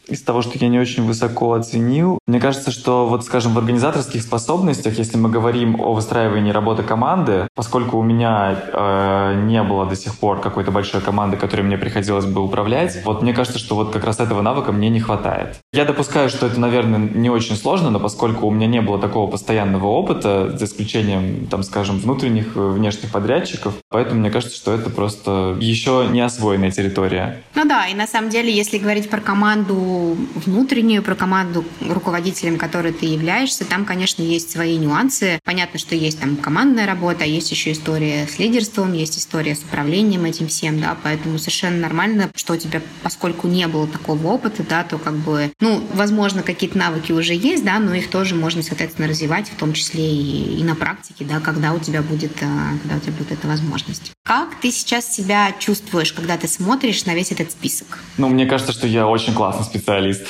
из 0.09 0.23
того, 0.23 0.43
что 0.43 0.59
я 0.59 0.69
не 0.69 0.79
очень 0.79 1.05
высоко 1.05 1.53
оценил. 1.55 2.19
Мне 2.27 2.41
кажется, 2.41 2.71
что 2.71 3.07
вот, 3.07 3.25
скажем, 3.25 3.55
в 3.55 3.59
организаторских 3.59 4.23
способностях, 4.23 4.99
если 4.99 5.17
мы 5.17 5.29
говорим 5.29 5.81
о 5.81 5.93
выстраивании 5.93 6.51
работы 6.51 6.83
команды, 6.83 7.49
поскольку 7.55 7.99
у 7.99 8.03
меня 8.03 8.57
э, 8.73 9.43
не 9.47 9.63
было 9.63 9.87
до 9.87 9.97
сих 9.97 10.17
пор 10.19 10.41
какой-то 10.41 10.71
большой 10.71 11.01
команды, 11.01 11.37
которой 11.37 11.63
мне 11.63 11.77
приходилось 11.77 12.27
бы 12.27 12.41
управлять, 12.41 13.03
вот 13.05 13.23
мне 13.23 13.33
кажется, 13.33 13.59
что 13.59 13.75
вот 13.75 13.93
как 13.93 14.05
раз 14.05 14.21
этого 14.21 14.43
навыка 14.43 14.73
мне 14.73 14.91
не 14.91 15.01
хватает. 15.01 15.57
Я 15.73 15.85
допускаю, 15.85 16.29
что 16.29 16.47
это, 16.47 16.61
наверное, 16.61 16.99
не 16.99 17.31
очень 17.31 17.57
сложно, 17.57 17.91
но 17.91 17.99
поскольку 17.99 18.47
у 18.47 18.51
меня 18.51 18.67
не 18.67 18.81
было 18.81 18.99
такого 18.99 19.31
постоянного 19.31 19.87
опыта, 19.87 20.57
за 20.57 20.65
исключением, 20.65 21.47
там, 21.47 21.63
скажем, 21.63 21.99
внутренних, 21.99 22.57
э, 22.57 22.61
внешних 22.61 23.11
подрядчиков, 23.11 23.75
поэтому 23.89 24.21
мне 24.21 24.31
кажется, 24.31 24.57
что 24.57 24.73
это 24.73 24.91
просто 24.91 25.57
еще 25.61 26.07
не 26.11 26.21
освоенная 26.21 26.71
территория. 26.71 27.43
Ну 27.55 27.65
да, 27.65 27.87
и 27.87 27.95
на 27.95 28.07
самом 28.07 28.31
деле, 28.31 28.55
если 28.55 28.79
говорить 28.79 29.11
про 29.11 29.21
команду 29.21 29.96
внутреннюю, 30.35 31.03
про 31.03 31.15
команду 31.15 31.65
руководителем, 31.81 32.59
которой 32.59 32.93
ты 32.93 33.07
являешься, 33.07 33.65
там, 33.65 33.85
конечно, 33.85 34.23
есть 34.23 34.51
свои 34.51 34.77
нюансы. 34.77 35.39
Понятно, 35.45 35.79
что 35.79 35.95
есть 35.95 36.21
там 36.21 36.37
командная 36.37 36.87
работа, 36.87 37.25
есть 37.25 37.51
еще 37.51 37.73
история 37.73 38.27
с 38.27 38.39
лидерством, 38.39 38.93
есть 38.93 39.19
история 39.19 39.55
с 39.55 39.63
управлением 39.63 40.25
этим 40.25 40.49
всем, 40.49 40.81
да, 40.81 40.97
поэтому 41.03 41.39
совершенно 41.39 41.79
нормально, 41.79 42.31
что 42.35 42.55
у 42.55 42.57
тебя, 42.57 42.83
поскольку 43.03 43.49
не 43.49 43.67
было 43.69 43.87
такого 43.87 44.27
опыта, 44.29 44.63
да, 44.69 44.85
то 44.85 44.99
как 44.99 45.17
бы, 45.17 45.53
ну, 45.61 45.83
возможно, 45.95 46.43
какие-то 46.43 46.79
навыки 46.79 47.13
уже 47.13 47.35
есть, 47.35 47.65
да, 47.65 47.79
но 47.79 47.95
их 47.95 48.11
тоже 48.11 48.35
можно, 48.35 48.63
соответственно, 48.63 49.09
развивать, 49.09 49.49
в 49.49 49.57
том 49.57 49.73
числе 49.73 50.05
и, 50.05 50.61
и 50.61 50.65
на 50.65 50.75
практике, 50.75 51.25
да, 51.25 51.41
когда 51.41 51.73
у 51.73 51.79
тебя 51.79 52.03
будет, 52.03 52.33
а, 52.43 52.79
когда 52.83 52.97
у 52.97 53.01
тебя 53.01 53.13
будет 53.13 53.33
эта 53.33 53.47
возможность. 53.47 54.16
Как 54.27 54.57
ты 54.61 54.73
сейчас 54.73 55.15
себя 55.15 55.55
чувствуешь, 55.57 56.13
когда 56.13 56.37
ты 56.37 56.49
смотришь 56.49 57.05
на 57.05 57.15
весь 57.15 57.31
этот 57.31 57.53
список? 57.53 58.01
Ну, 58.19 58.29
мне 58.29 58.45
кажется, 58.45 58.73
что 58.73 58.89
я 58.89 59.07
очень 59.07 59.33
классный 59.33 59.65
специалист. 59.65 60.27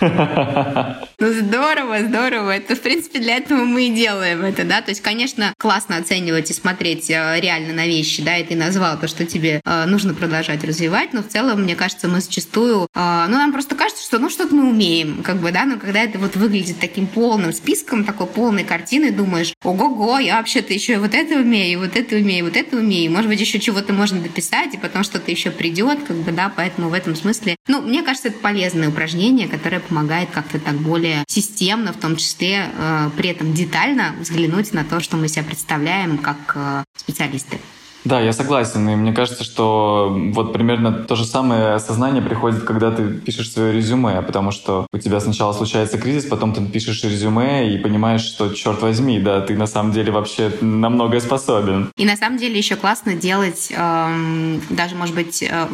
Ну, 1.20 1.32
здорово, 1.32 2.04
здорово. 2.06 2.52
Это, 2.52 2.76
в 2.76 2.80
принципе, 2.80 3.18
для 3.18 3.38
этого 3.38 3.64
мы 3.64 3.88
и 3.88 3.90
делаем 3.90 4.44
это, 4.44 4.64
да. 4.64 4.82
То 4.82 4.90
есть, 4.90 5.00
конечно, 5.00 5.52
классно 5.58 5.96
оценивать 5.96 6.48
и 6.48 6.54
смотреть 6.54 7.10
э, 7.10 7.40
реально 7.40 7.74
на 7.74 7.86
вещи, 7.86 8.22
да, 8.22 8.36
и 8.36 8.44
ты 8.44 8.54
назвал 8.54 8.96
то, 9.00 9.08
что 9.08 9.26
тебе 9.26 9.60
э, 9.64 9.84
нужно 9.86 10.14
продолжать 10.14 10.62
развивать, 10.62 11.12
но 11.12 11.24
в 11.24 11.26
целом, 11.26 11.62
мне 11.62 11.74
кажется, 11.74 12.06
мы 12.06 12.20
зачастую, 12.20 12.86
э, 12.94 13.26
ну, 13.28 13.36
нам 13.36 13.52
просто 13.52 13.74
кажется, 13.74 14.04
что, 14.04 14.20
ну, 14.20 14.30
что-то 14.30 14.54
мы 14.54 14.68
умеем, 14.70 15.24
как 15.24 15.38
бы, 15.38 15.50
да, 15.50 15.64
но 15.64 15.76
когда 15.76 16.04
это 16.04 16.20
вот 16.20 16.36
выглядит 16.36 16.78
таким 16.78 17.08
полным 17.08 17.52
списком, 17.52 18.04
такой 18.04 18.28
полной 18.28 18.62
картиной, 18.62 19.10
думаешь, 19.10 19.54
ого-го, 19.64 20.20
я 20.20 20.36
вообще-то 20.36 20.72
еще 20.72 20.92
и 20.92 20.98
вот 20.98 21.14
это 21.14 21.34
умею, 21.34 21.72
и 21.72 21.76
вот 21.84 21.96
это 21.96 22.14
умею, 22.14 22.38
и 22.38 22.42
вот 22.42 22.56
это 22.56 22.76
умею, 22.76 23.10
может 23.10 23.28
быть, 23.28 23.40
еще 23.40 23.58
чего-то 23.58 23.92
можно 23.92 24.20
дописать, 24.20 24.74
и 24.74 24.78
потом 24.78 25.02
что-то 25.02 25.32
еще 25.32 25.50
придет, 25.50 25.98
как 26.06 26.16
бы, 26.18 26.30
да, 26.30 26.52
поэтому 26.54 26.90
в 26.90 26.92
этом 26.92 27.16
смысле, 27.16 27.56
ну, 27.66 27.82
мне 27.82 28.04
кажется, 28.04 28.28
это 28.28 28.38
полезное 28.38 28.88
упражнение, 28.88 29.48
которое 29.48 29.80
помогает 29.88 30.30
как-то 30.30 30.58
так 30.58 30.76
более 30.76 31.24
системно, 31.28 31.92
в 31.92 31.96
том 31.96 32.16
числе 32.16 32.70
э, 32.72 33.10
при 33.16 33.30
этом 33.30 33.52
детально 33.54 34.14
взглянуть 34.20 34.72
на 34.72 34.84
то, 34.84 35.00
что 35.00 35.16
мы 35.16 35.28
себя 35.28 35.44
представляем 35.44 36.18
как 36.18 36.52
э, 36.54 36.84
специалисты. 36.96 37.58
Да, 38.04 38.20
я 38.20 38.32
согласен. 38.32 38.88
И 38.88 38.96
мне 38.96 39.12
кажется, 39.12 39.44
что 39.44 40.14
вот 40.32 40.52
примерно 40.52 40.92
то 40.92 41.16
же 41.16 41.24
самое 41.24 41.74
осознание 41.74 42.22
приходит, 42.22 42.62
когда 42.62 42.90
ты 42.90 43.10
пишешь 43.10 43.50
свое 43.50 43.72
резюме, 43.72 44.22
потому 44.22 44.50
что 44.50 44.86
у 44.92 44.98
тебя 44.98 45.20
сначала 45.20 45.52
случается 45.52 45.98
кризис, 45.98 46.24
потом 46.24 46.54
ты 46.54 46.64
пишешь 46.64 47.02
резюме 47.04 47.74
и 47.74 47.78
понимаешь, 47.78 48.22
что, 48.22 48.54
черт 48.54 48.80
возьми, 48.82 49.18
да, 49.18 49.40
ты 49.40 49.56
на 49.56 49.66
самом 49.66 49.92
деле 49.92 50.12
вообще 50.12 50.52
на 50.60 50.88
многое 50.90 51.20
способен. 51.20 51.90
И 51.96 52.04
на 52.04 52.16
самом 52.16 52.38
деле 52.38 52.56
еще 52.56 52.76
классно 52.76 53.14
делать, 53.14 53.68
эм, 53.70 54.60
даже, 54.70 54.94
может 54.94 55.14
быть, 55.14 55.42
э, 55.42 55.66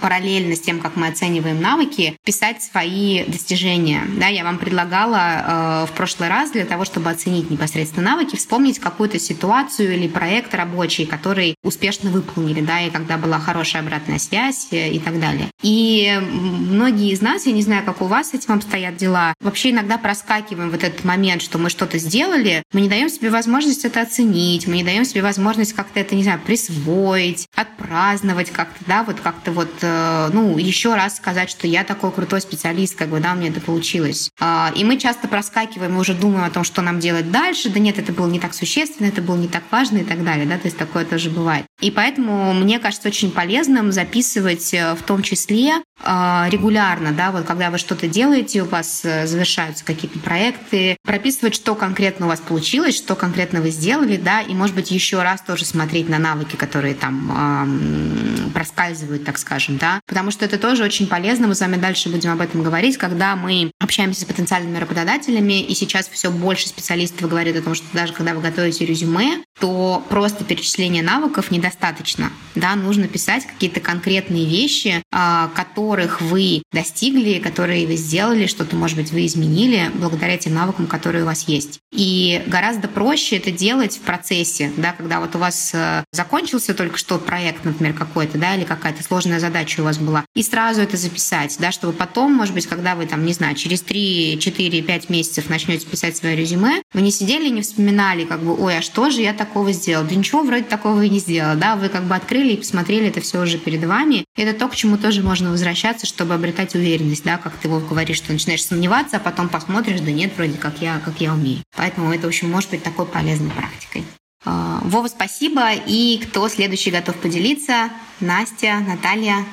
параллельно 0.00 0.54
с 0.54 0.60
тем, 0.60 0.80
как 0.80 0.96
мы 0.96 1.08
оцениваем 1.08 1.60
навыки, 1.60 2.16
писать 2.24 2.62
свои 2.62 3.24
достижения. 3.24 4.02
Да, 4.18 4.28
я 4.28 4.44
вам 4.44 4.58
предлагала 4.58 5.82
э, 5.84 5.86
в 5.86 5.96
прошлый 5.96 6.28
раз 6.28 6.52
для 6.52 6.64
того, 6.64 6.84
чтобы 6.84 7.10
оценить 7.10 7.50
непосредственно 7.50 8.10
навыки, 8.10 8.36
вспомнить 8.36 8.78
какую-то 8.78 9.18
ситуацию 9.18 9.94
или 9.94 10.08
проект 10.08 10.54
рабочий, 10.54 11.06
который 11.06 11.56
успешно 11.72 12.10
выполнили, 12.10 12.60
да, 12.60 12.80
и 12.82 12.90
когда 12.90 13.16
была 13.16 13.38
хорошая 13.38 13.82
обратная 13.82 14.18
связь 14.18 14.68
э, 14.70 14.90
и 14.90 14.98
так 14.98 15.18
далее. 15.18 15.48
И 15.62 16.18
многие 16.20 17.12
из 17.12 17.22
нас, 17.22 17.46
я 17.46 17.52
не 17.52 17.62
знаю, 17.62 17.82
как 17.84 18.02
у 18.02 18.06
вас 18.06 18.30
с 18.30 18.34
этим 18.34 18.54
обстоят 18.54 18.96
дела, 18.96 19.34
вообще 19.40 19.70
иногда 19.70 19.96
проскакиваем 19.96 20.70
вот 20.70 20.84
этот 20.84 21.04
момент, 21.04 21.40
что 21.40 21.58
мы 21.58 21.70
что-то 21.70 21.98
сделали, 21.98 22.62
мы 22.72 22.82
не 22.82 22.88
даем 22.88 23.08
себе 23.08 23.30
возможность 23.30 23.84
это 23.84 24.02
оценить, 24.02 24.66
мы 24.66 24.76
не 24.76 24.84
даем 24.84 25.04
себе 25.04 25.22
возможность 25.22 25.72
как-то 25.72 26.00
это, 26.00 26.14
не 26.14 26.22
знаю, 26.22 26.40
присвоить, 26.44 27.46
отпраздновать 27.56 28.50
как-то, 28.50 28.84
да, 28.86 29.02
вот 29.04 29.20
как-то 29.20 29.52
вот, 29.52 29.72
э, 29.80 30.30
ну, 30.32 30.58
еще 30.58 30.94
раз 30.94 31.16
сказать, 31.16 31.48
что 31.48 31.66
я 31.66 31.84
такой 31.84 32.12
крутой 32.12 32.42
специалист, 32.42 32.96
как 32.96 33.08
бы, 33.08 33.20
да, 33.20 33.32
у 33.32 33.36
меня 33.36 33.48
это 33.48 33.60
получилось. 33.60 34.30
А, 34.38 34.72
и 34.74 34.84
мы 34.84 34.98
часто 34.98 35.26
проскакиваем, 35.26 35.94
мы 35.94 36.00
уже 36.00 36.14
думаем 36.14 36.44
о 36.44 36.50
том, 36.50 36.64
что 36.64 36.82
нам 36.82 37.00
делать 37.00 37.30
дальше, 37.30 37.70
да 37.70 37.80
нет, 37.80 37.98
это 37.98 38.12
было 38.12 38.28
не 38.28 38.40
так 38.40 38.52
существенно, 38.52 39.06
это 39.06 39.22
было 39.22 39.36
не 39.36 39.48
так 39.48 39.62
важно 39.70 39.98
и 39.98 40.04
так 40.04 40.22
далее, 40.22 40.46
да, 40.46 40.58
то 40.58 40.66
есть 40.66 40.76
такое 40.76 41.04
тоже 41.04 41.30
бывает. 41.30 41.61
И 41.80 41.90
поэтому 41.90 42.54
мне 42.54 42.78
кажется 42.78 43.08
очень 43.08 43.30
полезным 43.30 43.90
записывать 43.92 44.72
э, 44.72 44.94
в 44.94 45.02
том 45.02 45.22
числе 45.22 45.72
э, 46.02 46.44
регулярно, 46.48 47.12
да, 47.12 47.32
вот 47.32 47.44
когда 47.44 47.70
вы 47.70 47.78
что-то 47.78 48.06
делаете, 48.06 48.62
у 48.62 48.66
вас 48.66 49.00
э, 49.04 49.26
завершаются 49.26 49.84
какие-то 49.84 50.18
проекты, 50.20 50.96
прописывать, 51.04 51.54
что 51.54 51.74
конкретно 51.74 52.26
у 52.26 52.28
вас 52.28 52.40
получилось, 52.40 52.96
что 52.96 53.16
конкретно 53.16 53.60
вы 53.60 53.70
сделали, 53.70 54.16
да, 54.16 54.40
и, 54.42 54.54
может 54.54 54.76
быть, 54.76 54.90
еще 54.90 55.22
раз 55.22 55.42
тоже 55.42 55.64
смотреть 55.64 56.08
на 56.08 56.18
навыки, 56.18 56.56
которые 56.56 56.94
там 56.94 58.50
проскальзывают, 58.54 59.24
так 59.24 59.38
скажем, 59.38 59.78
да, 59.78 60.00
потому 60.06 60.30
что 60.30 60.44
это 60.44 60.58
тоже 60.58 60.84
очень 60.84 61.06
полезно, 61.06 61.48
мы 61.48 61.54
с 61.54 61.60
вами 61.60 61.76
дальше 61.76 62.08
будем 62.08 62.30
об 62.30 62.40
этом 62.40 62.62
говорить, 62.62 62.96
когда 62.96 63.34
мы 63.34 63.70
общаемся 63.80 64.20
с 64.20 64.24
потенциальными 64.24 64.78
работодателями, 64.78 65.60
и 65.62 65.74
сейчас 65.74 66.08
все 66.08 66.30
больше 66.30 66.68
специалистов 66.68 67.28
говорят 67.28 67.56
о 67.56 67.62
том, 67.62 67.74
что 67.74 67.86
даже 67.92 68.12
когда 68.12 68.34
вы 68.34 68.40
готовите 68.40 68.84
резюме, 68.84 69.42
то 69.58 70.04
просто 70.08 70.44
перечисление 70.44 71.02
навыков 71.02 71.50
недостаточно. 71.52 72.32
Да, 72.54 72.74
нужно 72.74 73.06
писать 73.08 73.46
какие-то 73.46 73.80
конкретные 73.80 74.44
вещи, 74.44 75.02
а, 75.12 75.48
которых 75.54 76.20
вы 76.20 76.62
достигли, 76.72 77.38
которые 77.38 77.86
вы 77.86 77.96
сделали, 77.96 78.46
что-то, 78.46 78.76
может 78.76 78.96
быть, 78.96 79.12
вы 79.12 79.26
изменили 79.26 79.90
благодаря 79.94 80.36
тем 80.36 80.54
навыкам, 80.54 80.86
которые 80.86 81.22
у 81.22 81.26
вас 81.26 81.48
есть. 81.48 81.80
И 81.92 82.42
гораздо 82.46 82.88
проще 82.88 83.36
это 83.36 83.50
делать 83.50 83.96
в 83.96 84.00
процессе, 84.00 84.72
да, 84.76 84.92
когда 84.92 85.20
вот 85.20 85.34
у 85.36 85.38
вас 85.38 85.70
э, 85.74 86.04
закончился 86.12 86.74
только 86.74 86.98
что 86.98 87.18
проект, 87.18 87.64
например, 87.64 87.94
какой-то, 87.94 88.38
да, 88.38 88.54
или 88.54 88.64
какая-то 88.64 89.02
сложная 89.02 89.40
задача 89.40 89.80
у 89.80 89.84
вас 89.84 89.98
была, 89.98 90.24
и 90.34 90.42
сразу 90.42 90.80
это 90.80 90.96
записать, 90.96 91.56
да, 91.58 91.72
чтобы 91.72 91.92
потом, 91.92 92.32
может 92.32 92.54
быть, 92.54 92.66
когда 92.66 92.94
вы 92.94 93.06
там, 93.06 93.24
не 93.24 93.32
знаю, 93.32 93.54
через 93.54 93.82
3, 93.82 94.38
4, 94.40 94.82
5 94.82 95.10
месяцев 95.10 95.48
начнете 95.48 95.86
писать 95.86 96.16
свое 96.16 96.36
резюме, 96.36 96.82
вы 96.92 97.02
не 97.02 97.10
сидели 97.10 97.48
и 97.48 97.50
не 97.50 97.62
вспоминали, 97.62 98.24
как 98.24 98.42
бы, 98.42 98.58
ой, 98.58 98.78
а 98.78 98.82
что 98.82 99.10
же 99.10 99.20
я 99.20 99.32
такого 99.34 99.72
сделал? 99.72 100.04
Да 100.04 100.14
ничего 100.14 100.42
вроде 100.42 100.64
такого 100.64 101.02
и 101.02 101.08
не 101.08 101.18
сделала, 101.42 101.56
да, 101.56 101.76
вы 101.76 101.88
как 101.88 102.04
бы 102.04 102.14
открыли 102.14 102.52
и 102.52 102.56
посмотрели 102.56 103.08
это 103.08 103.20
все 103.20 103.40
уже 103.40 103.58
перед 103.58 103.84
вами. 103.84 104.24
Это 104.36 104.58
то, 104.58 104.68
к 104.68 104.74
чему 104.74 104.96
тоже 104.96 105.22
можно 105.22 105.50
возвращаться, 105.50 106.06
чтобы 106.06 106.34
обретать 106.34 106.74
уверенность, 106.74 107.24
да, 107.24 107.38
как 107.38 107.54
ты, 107.54 107.68
Вов, 107.68 107.88
говоришь, 107.88 108.18
что 108.18 108.32
начинаешь 108.32 108.64
сомневаться, 108.64 109.16
а 109.16 109.20
потом 109.20 109.48
посмотришь, 109.48 110.00
да 110.00 110.10
нет, 110.10 110.32
вроде 110.36 110.58
как 110.58 110.80
я, 110.80 111.00
как 111.04 111.20
я 111.20 111.32
умею. 111.32 111.62
Поэтому 111.76 112.12
это, 112.12 112.24
в 112.24 112.28
общем, 112.28 112.50
может 112.50 112.70
быть 112.70 112.82
такой 112.82 113.06
полезной 113.06 113.50
практикой. 113.50 114.04
А, 114.44 114.80
Вова, 114.84 115.08
спасибо. 115.08 115.72
И 115.86 116.20
кто 116.24 116.48
следующий 116.48 116.90
готов 116.90 117.16
поделиться? 117.16 117.90
Настя, 118.20 118.78
Наталья. 118.86 119.44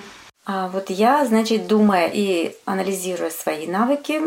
А 0.46 0.68
вот 0.68 0.90
я, 0.90 1.26
значит, 1.26 1.68
думая 1.68 2.10
и 2.12 2.56
анализируя 2.66 3.30
свои 3.30 3.68
навыки, 3.68 4.20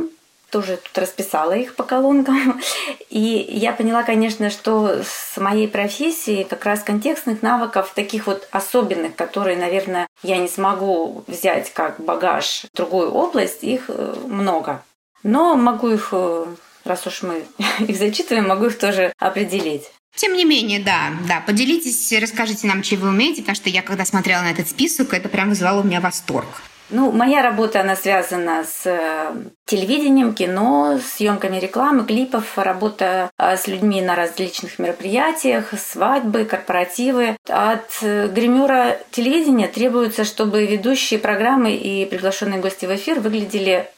тоже 0.53 0.77
тут 0.77 0.97
расписала 0.99 1.53
их 1.53 1.75
по 1.75 1.83
колонкам. 1.83 2.61
И 3.11 3.49
я 3.49 3.73
поняла, 3.73 4.05
конечно, 4.05 4.51
что 4.51 5.03
с 5.03 5.41
моей 5.41 5.67
профессией 5.67 6.45
как 6.45 6.65
раз 6.65 6.83
контекстных 6.83 7.43
навыков, 7.43 7.93
таких 7.95 8.27
вот 8.27 8.47
особенных, 8.53 9.17
которые, 9.17 9.57
наверное, 9.57 10.07
я 10.23 10.37
не 10.37 10.49
смогу 10.49 11.25
взять 11.27 11.73
как 11.73 11.99
багаж 11.99 12.67
в 12.73 12.77
другую 12.77 13.11
область, 13.11 13.65
их 13.65 13.87
э, 13.89 14.15
много. 14.27 14.85
Но 15.23 15.57
могу 15.57 15.89
их 15.89 16.11
э, 16.13 16.47
раз 16.85 17.07
уж 17.07 17.23
мы 17.23 17.45
их 17.81 17.97
зачитываем, 17.97 18.47
могу 18.47 18.67
их 18.67 18.79
тоже 18.79 19.13
определить. 19.19 19.91
Тем 20.15 20.35
не 20.35 20.45
менее, 20.45 20.81
да, 20.81 21.13
да, 21.27 21.41
поделитесь, 21.41 22.13
расскажите 22.21 22.67
нам, 22.67 22.83
чем 22.83 23.01
вы 23.01 23.09
умеете, 23.09 23.41
потому 23.41 23.57
что 23.57 23.71
я, 23.71 23.81
когда 23.81 24.05
смотрела 24.05 24.43
на 24.43 24.51
этот 24.51 24.69
список, 24.69 25.15
это 25.15 25.31
прям 25.31 25.49
вызывало 25.49 25.81
у 25.81 25.85
меня 25.85 26.03
восторг. 26.03 26.49
Ну, 26.93 27.11
моя 27.11 27.43
работа, 27.43 27.81
она 27.81 27.97
связана 27.97 28.65
с 28.65 28.83
э, 28.85 29.35
телевидением, 29.65 30.35
кино, 30.35 30.99
съемками 31.03 31.59
рекламы, 31.59 32.05
клипов, 32.05 32.59
работа 32.59 33.31
э, 33.39 33.57
с 33.57 33.67
людьми 33.67 34.03
на 34.03 34.15
различных 34.15 34.79
мероприятиях, 34.79 35.73
свадьбы, 35.73 36.45
корпоративы. 36.45 37.39
От 37.49 37.89
э, 38.03 38.29
гримера 38.29 38.99
телевидения 39.11 39.69
требуется, 39.69 40.25
чтобы 40.25 40.67
ведущие 40.67 41.19
программы 41.19 41.73
и 41.75 42.05
приглашенные 42.05 42.61
гости 42.61 42.85
в 42.85 42.95
эфир 42.95 43.21
выглядели 43.21 43.89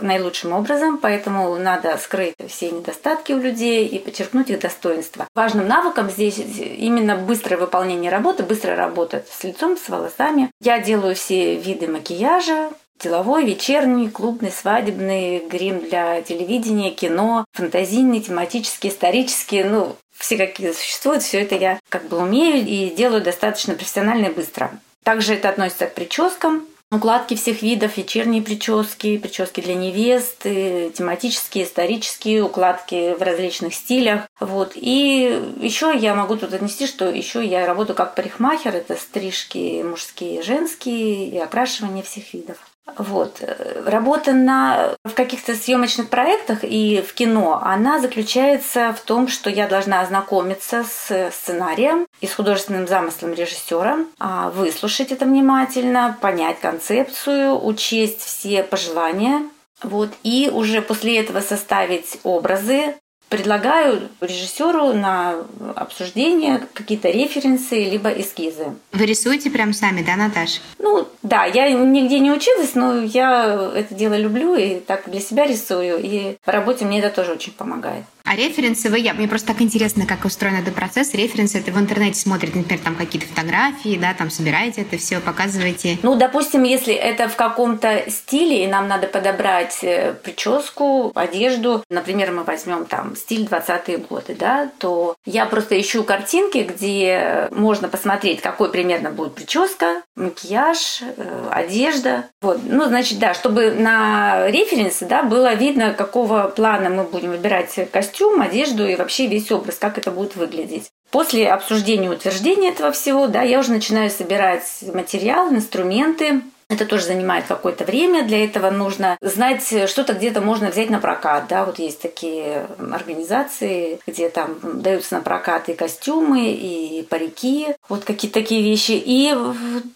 наилучшим 0.00 0.52
образом, 0.52 0.98
поэтому 0.98 1.56
надо 1.56 1.96
скрыть 1.98 2.34
все 2.48 2.70
недостатки 2.70 3.32
у 3.32 3.38
людей 3.38 3.86
и 3.86 3.98
подчеркнуть 3.98 4.50
их 4.50 4.60
достоинства. 4.60 5.26
Важным 5.34 5.68
навыком 5.68 6.10
здесь 6.10 6.38
именно 6.38 7.16
быстрое 7.16 7.58
выполнение 7.58 8.10
работы, 8.10 8.42
быстрая 8.42 8.76
работа 8.76 9.24
с 9.30 9.44
лицом, 9.44 9.76
с 9.76 9.88
волосами. 9.88 10.50
Я 10.60 10.78
делаю 10.78 11.14
все 11.14 11.56
виды 11.56 11.86
макияжа, 11.86 12.70
деловой, 13.00 13.44
вечерний, 13.44 14.08
клубный, 14.08 14.50
свадебный, 14.50 15.40
грим 15.46 15.80
для 15.80 16.22
телевидения, 16.22 16.90
кино, 16.90 17.44
фантазийный, 17.52 18.20
тематический, 18.20 18.90
исторический, 18.90 19.64
ну, 19.64 19.96
все 20.16 20.36
какие 20.36 20.72
существуют, 20.72 21.22
все 21.22 21.42
это 21.42 21.56
я 21.56 21.78
как 21.88 22.08
бы 22.08 22.18
умею 22.18 22.64
и 22.66 22.90
делаю 22.90 23.22
достаточно 23.22 23.74
профессионально 23.74 24.26
и 24.26 24.32
быстро. 24.32 24.70
Также 25.02 25.34
это 25.34 25.50
относится 25.50 25.86
к 25.86 25.94
прическам, 25.94 26.66
укладки 26.90 27.34
всех 27.34 27.62
видов, 27.62 27.96
вечерние 27.96 28.42
прически, 28.42 29.18
прически 29.18 29.60
для 29.60 29.74
невесты, 29.74 30.90
тематические, 30.94 31.64
исторические, 31.64 32.42
укладки 32.42 33.14
в 33.14 33.22
различных 33.22 33.74
стилях. 33.74 34.22
Вот. 34.40 34.72
И 34.74 35.40
еще 35.60 35.96
я 35.96 36.14
могу 36.14 36.36
тут 36.36 36.52
отнести, 36.54 36.86
что 36.86 37.08
еще 37.08 37.44
я 37.44 37.66
работаю 37.66 37.96
как 37.96 38.14
парикмахер, 38.14 38.74
это 38.74 38.96
стрижки 38.96 39.82
мужские, 39.82 40.42
женские 40.42 41.28
и 41.28 41.38
окрашивание 41.38 42.02
всех 42.02 42.32
видов. 42.32 42.58
Вот. 42.96 43.42
Работа 43.86 44.32
на, 44.32 44.94
в 45.04 45.14
каких-то 45.14 45.54
съемочных 45.54 46.08
проектах 46.08 46.60
и 46.62 47.02
в 47.06 47.14
кино, 47.14 47.60
она 47.62 47.98
заключается 47.98 48.92
в 48.92 49.00
том, 49.00 49.28
что 49.28 49.50
я 49.50 49.66
должна 49.66 50.00
ознакомиться 50.00 50.84
с 50.84 51.30
сценарием 51.30 52.06
и 52.20 52.26
с 52.26 52.34
художественным 52.34 52.86
замыслом 52.86 53.32
режиссера, 53.32 53.98
а, 54.18 54.50
выслушать 54.50 55.12
это 55.12 55.24
внимательно, 55.24 56.16
понять 56.20 56.60
концепцию, 56.60 57.64
учесть 57.64 58.20
все 58.20 58.62
пожелания 58.62 59.42
вот, 59.84 60.10
и 60.22 60.50
уже 60.52 60.80
после 60.80 61.20
этого 61.20 61.40
составить 61.40 62.18
образы, 62.22 62.94
предлагаю 63.34 64.08
режиссеру 64.20 64.92
на 64.92 65.34
обсуждение 65.74 66.60
какие-то 66.72 67.10
референсы 67.10 67.82
либо 67.82 68.08
эскизы. 68.10 68.74
Вы 68.92 69.06
рисуете 69.06 69.50
прям 69.50 69.72
сами, 69.72 70.02
да, 70.02 70.14
Наташа? 70.14 70.60
Ну, 70.78 71.08
да, 71.22 71.44
я 71.44 71.68
нигде 71.68 72.20
не 72.20 72.30
училась, 72.30 72.76
но 72.76 73.02
я 73.02 73.72
это 73.74 73.92
дело 73.92 74.16
люблю 74.16 74.54
и 74.54 74.78
так 74.78 75.10
для 75.10 75.20
себя 75.20 75.46
рисую, 75.46 75.98
и 76.00 76.36
в 76.44 76.48
работе 76.48 76.84
мне 76.84 77.00
это 77.00 77.10
тоже 77.10 77.32
очень 77.32 77.52
помогает. 77.52 78.04
А 78.26 78.36
референсы 78.36 78.88
вы, 78.88 79.00
я, 79.00 79.12
мне 79.12 79.28
просто 79.28 79.48
так 79.48 79.60
интересно, 79.60 80.06
как 80.06 80.24
устроен 80.24 80.56
этот 80.56 80.74
процесс. 80.74 81.12
Референсы 81.12 81.58
это 81.58 81.70
в 81.72 81.78
интернете 81.78 82.18
смотрите, 82.18 82.56
например, 82.56 82.82
там 82.82 82.96
какие-то 82.96 83.28
фотографии, 83.28 83.98
да, 84.00 84.14
там 84.14 84.30
собираете 84.30 84.80
это 84.80 84.96
все, 84.96 85.20
показываете. 85.20 85.98
Ну, 86.02 86.14
допустим, 86.14 86.62
если 86.62 86.94
это 86.94 87.28
в 87.28 87.36
каком-то 87.36 88.04
стиле, 88.08 88.64
и 88.64 88.66
нам 88.66 88.88
надо 88.88 89.08
подобрать 89.08 89.78
э, 89.82 90.14
прическу, 90.14 91.12
одежду, 91.14 91.84
например, 91.90 92.32
мы 92.32 92.44
возьмем 92.44 92.86
там 92.86 93.14
стиль 93.14 93.44
20-е 93.44 93.98
годы, 93.98 94.34
да, 94.34 94.70
то 94.78 95.16
я 95.26 95.44
просто 95.44 95.78
ищу 95.78 96.02
картинки, 96.02 96.66
где 96.66 97.48
можно 97.50 97.88
посмотреть, 97.88 98.40
какой 98.40 98.70
примерно 98.70 99.10
будет 99.10 99.34
прическа, 99.34 100.00
макияж, 100.16 101.02
э, 101.02 101.48
одежда. 101.50 102.24
Вот. 102.40 102.60
Ну, 102.64 102.86
значит, 102.86 103.18
да, 103.18 103.34
чтобы 103.34 103.72
на 103.72 104.48
референсе, 104.48 105.04
да, 105.04 105.22
было 105.22 105.52
видно, 105.52 105.92
какого 105.92 106.44
плана 106.44 106.88
мы 106.88 107.04
будем 107.04 107.30
выбирать 107.30 107.78
костюм, 107.92 108.13
костюм, 108.14 108.40
одежду 108.40 108.86
и 108.86 108.96
вообще 108.96 109.26
весь 109.26 109.50
образ, 109.50 109.76
как 109.76 109.98
это 109.98 110.10
будет 110.10 110.36
выглядеть. 110.36 110.90
После 111.10 111.48
обсуждения 111.48 112.10
утверждения 112.10 112.70
этого 112.70 112.92
всего, 112.92 113.26
да, 113.26 113.42
я 113.42 113.60
уже 113.60 113.70
начинаю 113.70 114.10
собирать 114.10 114.64
материал, 114.92 115.50
инструменты, 115.50 116.42
это 116.70 116.86
тоже 116.86 117.04
занимает 117.04 117.44
какое-то 117.46 117.84
время. 117.84 118.24
Для 118.24 118.42
этого 118.42 118.70
нужно 118.70 119.18
знать, 119.20 119.62
что-то 119.86 120.14
где-то 120.14 120.40
можно 120.40 120.70
взять 120.70 120.88
на 120.88 120.98
прокат. 120.98 121.44
Да, 121.46 121.64
вот 121.64 121.78
есть 121.78 122.00
такие 122.00 122.66
организации, 122.78 124.00
где 124.06 124.30
там 124.30 124.58
даются 124.80 125.16
на 125.16 125.20
прокат 125.20 125.68
и 125.68 125.74
костюмы, 125.74 126.52
и 126.52 127.06
парики, 127.08 127.68
вот 127.88 128.04
какие-то 128.04 128.40
такие 128.40 128.62
вещи. 128.62 128.92
И 128.92 129.36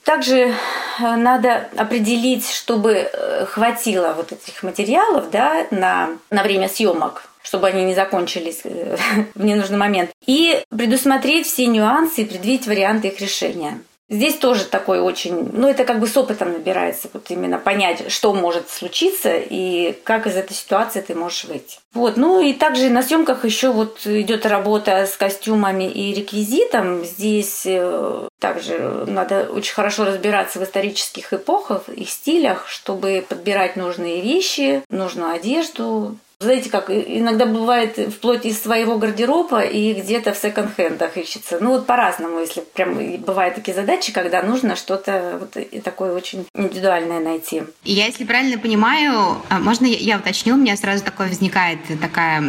также 0.05 0.53
надо 1.01 1.69
определить, 1.75 2.49
чтобы 2.49 3.11
хватило 3.49 4.13
вот 4.15 4.33
этих 4.33 4.63
материалов 4.63 5.31
да, 5.31 5.67
на, 5.71 6.11
на 6.31 6.43
время 6.43 6.69
съемок 6.69 7.28
чтобы 7.43 7.69
они 7.69 7.85
не 7.85 7.95
закончились 7.95 8.61
э, 8.65 8.97
в 9.35 9.45
ненужный 9.45 9.79
момент. 9.79 10.11
И 10.27 10.63
предусмотреть 10.71 11.47
все 11.47 11.67
нюансы 11.67 12.23
и 12.23 12.25
предвидеть 12.25 12.67
варианты 12.67 13.09
их 13.09 13.21
решения. 13.21 13.81
Здесь 14.11 14.37
тоже 14.37 14.65
такой 14.65 15.01
очень, 15.01 15.51
ну 15.53 15.69
это 15.69 15.85
как 15.85 16.01
бы 16.01 16.07
с 16.07 16.17
опытом 16.17 16.55
набирается, 16.55 17.11
вот 17.13 17.31
именно 17.31 17.59
понять, 17.59 18.11
что 18.11 18.33
может 18.33 18.71
случиться 18.71 19.37
и 19.37 19.93
как 20.03 20.27
из 20.27 20.35
этой 20.35 20.55
ситуации 20.55 21.03
ты 21.03 21.15
можешь 21.15 21.45
выйти. 21.45 21.79
Вот, 21.93 22.17
ну 22.17 22.41
и 22.41 22.55
также 22.55 22.89
на 22.89 23.03
съемках 23.03 23.45
еще 23.45 23.71
вот 23.71 24.07
идет 24.07 24.47
работа 24.47 25.05
с 25.05 25.15
костюмами 25.15 25.85
и 25.85 26.15
реквизитом. 26.15 27.05
Здесь 27.05 27.65
э, 27.67 28.29
также 28.39 29.05
надо 29.07 29.51
очень 29.53 29.75
хорошо 29.75 30.07
разбираться 30.07 30.59
в 30.59 30.65
исторических 30.65 31.35
эпохах 31.35 31.91
и 31.91 32.07
стилях, 32.07 32.67
чтобы 32.67 33.23
подбирать 33.29 33.77
нужные 33.77 34.23
вещи, 34.23 34.83
нужную 34.89 35.33
одежду, 35.33 36.17
знаете, 36.41 36.71
как 36.71 36.89
иногда 36.89 37.47
бывает 37.47 37.99
вплоть 38.15 38.47
из 38.47 38.63
своего 38.63 38.97
гардероба 38.97 39.63
и 39.63 39.93
где-то 39.93 40.33
в 40.33 40.39
секонд-хендах 40.39 41.17
ищется. 41.17 41.59
Ну 41.61 41.71
вот 41.71 41.87
по-разному, 41.87 42.39
если 42.39 42.61
прям 42.61 42.97
бывают 43.19 43.57
такие 43.57 43.75
задачи, 43.75 44.13
когда 44.13 44.41
нужно 44.43 44.77
что-то 44.77 45.41
вот 45.41 45.83
такое 45.83 46.13
очень 46.13 46.47
индивидуальное 46.55 47.19
найти. 47.19 47.65
Я, 47.83 48.07
если 48.07 48.25
правильно 48.25 48.57
понимаю, 48.57 49.43
а, 49.49 49.59
можно 49.59 49.87
я, 49.87 50.19
уточню, 50.19 50.55
у 50.55 50.59
меня 50.59 50.77
сразу 50.77 51.03
такое 51.03 51.27
возникает 51.27 51.81
такая 52.01 52.41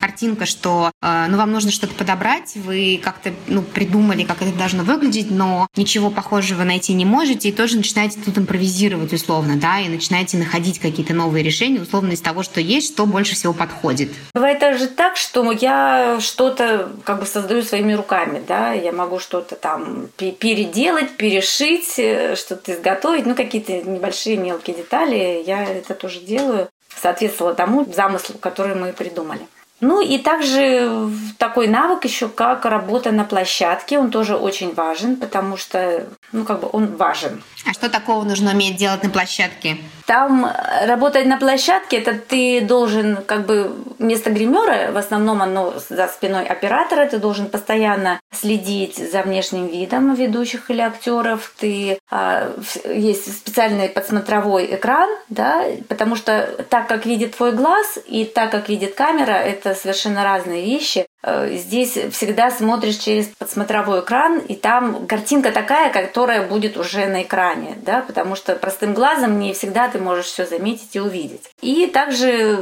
картинка, 0.00 0.46
что 0.46 0.90
э, 1.02 1.26
ну 1.28 1.36
вам 1.36 1.52
нужно 1.52 1.70
что-то 1.70 1.94
подобрать, 1.94 2.52
вы 2.54 2.98
как-то 3.02 3.30
ну 3.46 3.60
придумали, 3.60 4.24
как 4.24 4.40
это 4.40 4.56
должно 4.56 4.84
выглядеть, 4.84 5.30
но 5.30 5.68
ничего 5.76 6.10
похожего 6.10 6.64
найти 6.64 6.94
не 6.94 7.04
можете, 7.04 7.50
и 7.50 7.52
тоже 7.52 7.76
начинаете 7.76 8.18
тут 8.24 8.38
импровизировать 8.38 9.12
условно, 9.12 9.56
да, 9.56 9.80
и 9.80 9.88
начинаете 9.88 10.38
находить 10.38 10.78
какие-то 10.78 11.12
новые 11.12 11.44
решения 11.44 11.80
условно 11.80 12.12
из 12.12 12.22
того, 12.22 12.42
что 12.42 12.62
есть, 12.62 12.94
что 12.94 13.04
больше 13.04 13.33
больше 13.34 13.40
всего 13.40 13.52
подходит? 13.52 14.10
Бывает 14.32 14.58
даже 14.58 14.86
так, 14.86 15.16
что 15.16 15.50
я 15.52 16.18
что-то 16.20 16.90
как 17.04 17.20
бы 17.20 17.26
создаю 17.26 17.62
своими 17.62 17.92
руками, 17.92 18.42
да, 18.46 18.72
я 18.72 18.92
могу 18.92 19.18
что-то 19.18 19.56
там 19.56 20.08
переделать, 20.16 21.16
перешить, 21.16 21.98
э, 21.98 22.36
что-то 22.36 22.72
изготовить, 22.72 23.26
ну 23.26 23.34
какие-то 23.34 23.72
небольшие 23.72 24.36
мелкие 24.36 24.76
детали, 24.76 25.42
я 25.46 25.64
это 25.64 25.94
тоже 25.94 26.20
делаю, 26.20 26.68
соответствовало 26.96 27.54
тому 27.54 27.84
замыслу, 27.92 28.36
который 28.38 28.74
мы 28.74 28.92
придумали. 28.92 29.46
Ну 29.80 30.00
и 30.00 30.18
также 30.18 31.10
такой 31.38 31.68
навык 31.68 32.04
еще, 32.04 32.28
как 32.28 32.64
работа 32.64 33.10
на 33.12 33.24
площадке, 33.24 33.98
он 33.98 34.10
тоже 34.10 34.36
очень 34.36 34.72
важен, 34.72 35.16
потому 35.16 35.56
что, 35.56 36.06
ну 36.32 36.44
как 36.44 36.60
бы 36.60 36.68
он 36.72 36.96
важен. 36.96 37.42
А 37.66 37.72
что 37.72 37.88
такого 37.88 38.24
нужно 38.24 38.52
уметь 38.52 38.76
делать 38.76 39.02
на 39.02 39.10
площадке? 39.10 39.78
Там 40.06 40.50
работать 40.84 41.26
на 41.26 41.38
площадке, 41.38 41.98
это 41.98 42.14
ты 42.14 42.60
должен 42.60 43.16
как 43.26 43.46
бы 43.46 43.74
вместо 43.98 44.30
гримера, 44.30 44.92
в 44.92 44.96
основном 44.96 45.42
оно 45.42 45.74
за 45.88 46.06
спиной 46.08 46.46
оператора, 46.46 47.06
ты 47.06 47.18
должен 47.18 47.46
постоянно 47.46 48.20
следить 48.32 48.96
за 48.96 49.22
внешним 49.22 49.66
видом 49.66 50.14
ведущих 50.14 50.70
или 50.70 50.80
актеров. 50.80 51.52
Ты 51.58 51.98
а, 52.10 52.52
есть 52.84 53.32
специальный 53.38 53.88
подсмотровой 53.88 54.74
экран, 54.74 55.08
да, 55.28 55.64
потому 55.88 56.16
что 56.16 56.64
так 56.68 56.86
как 56.86 57.06
видит 57.06 57.36
твой 57.36 57.52
глаз 57.52 57.98
и 58.06 58.24
так 58.24 58.50
как 58.50 58.68
видит 58.68 58.94
камера, 58.94 59.32
это 59.32 59.63
совершенно 59.72 60.24
разные 60.24 60.62
вещи. 60.62 61.06
Э, 61.22 61.48
здесь 61.52 61.96
всегда 62.10 62.50
смотришь 62.50 62.96
через 62.96 63.26
подсмотровой 63.26 64.00
экран, 64.00 64.38
и 64.38 64.54
там 64.54 65.06
картинка 65.06 65.52
такая, 65.52 65.90
которая 65.90 66.46
будет 66.46 66.76
уже 66.76 67.06
на 67.06 67.22
экране, 67.22 67.78
да, 67.82 68.02
потому 68.06 68.36
что 68.36 68.54
простым 68.56 68.92
глазом 68.92 69.38
не 69.38 69.54
всегда 69.54 69.88
ты 69.88 69.98
можешь 69.98 70.26
все 70.26 70.44
заметить 70.44 70.94
и 70.94 71.00
увидеть. 71.00 71.50
И 71.62 71.86
также 71.86 72.58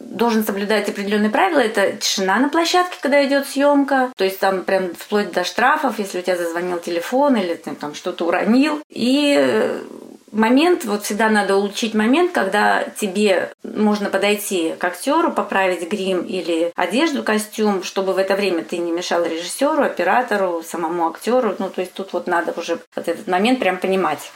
должен 0.00 0.44
соблюдать 0.44 0.88
определенные 0.88 1.30
правила. 1.30 1.60
Это 1.60 1.92
тишина 1.92 2.38
на 2.38 2.48
площадке, 2.48 2.96
когда 3.02 3.24
идет 3.26 3.46
съемка, 3.46 4.10
то 4.16 4.24
есть 4.24 4.38
там 4.38 4.62
прям 4.62 4.94
вплоть 4.94 5.32
до 5.32 5.44
штрафов, 5.44 5.98
если 5.98 6.20
у 6.20 6.22
тебя 6.22 6.36
зазвонил 6.36 6.78
телефон 6.78 7.36
или 7.36 7.54
ты 7.54 7.74
там 7.74 7.94
что-то 7.94 8.24
уронил. 8.26 8.80
И 8.88 9.78
момент, 10.32 10.84
вот 10.84 11.04
всегда 11.04 11.28
надо 11.28 11.56
улучшить 11.56 11.94
момент, 11.94 12.32
когда 12.32 12.84
тебе 12.84 13.52
можно 13.62 14.10
подойти 14.10 14.74
к 14.78 14.84
актеру, 14.84 15.32
поправить 15.32 15.88
грим 15.88 16.22
или 16.22 16.72
одежду, 16.74 17.22
костюм, 17.22 17.82
чтобы 17.82 18.12
в 18.12 18.18
это 18.18 18.36
время 18.36 18.62
ты 18.64 18.78
не 18.78 18.92
мешал 18.92 19.24
режиссеру, 19.24 19.84
оператору, 19.84 20.62
самому 20.62 21.08
актеру. 21.08 21.54
Ну, 21.58 21.70
то 21.70 21.80
есть 21.80 21.92
тут 21.92 22.12
вот 22.12 22.26
надо 22.26 22.52
уже 22.58 22.78
вот 22.94 23.08
этот 23.08 23.26
момент 23.26 23.58
прям 23.58 23.78
понимать 23.78 24.30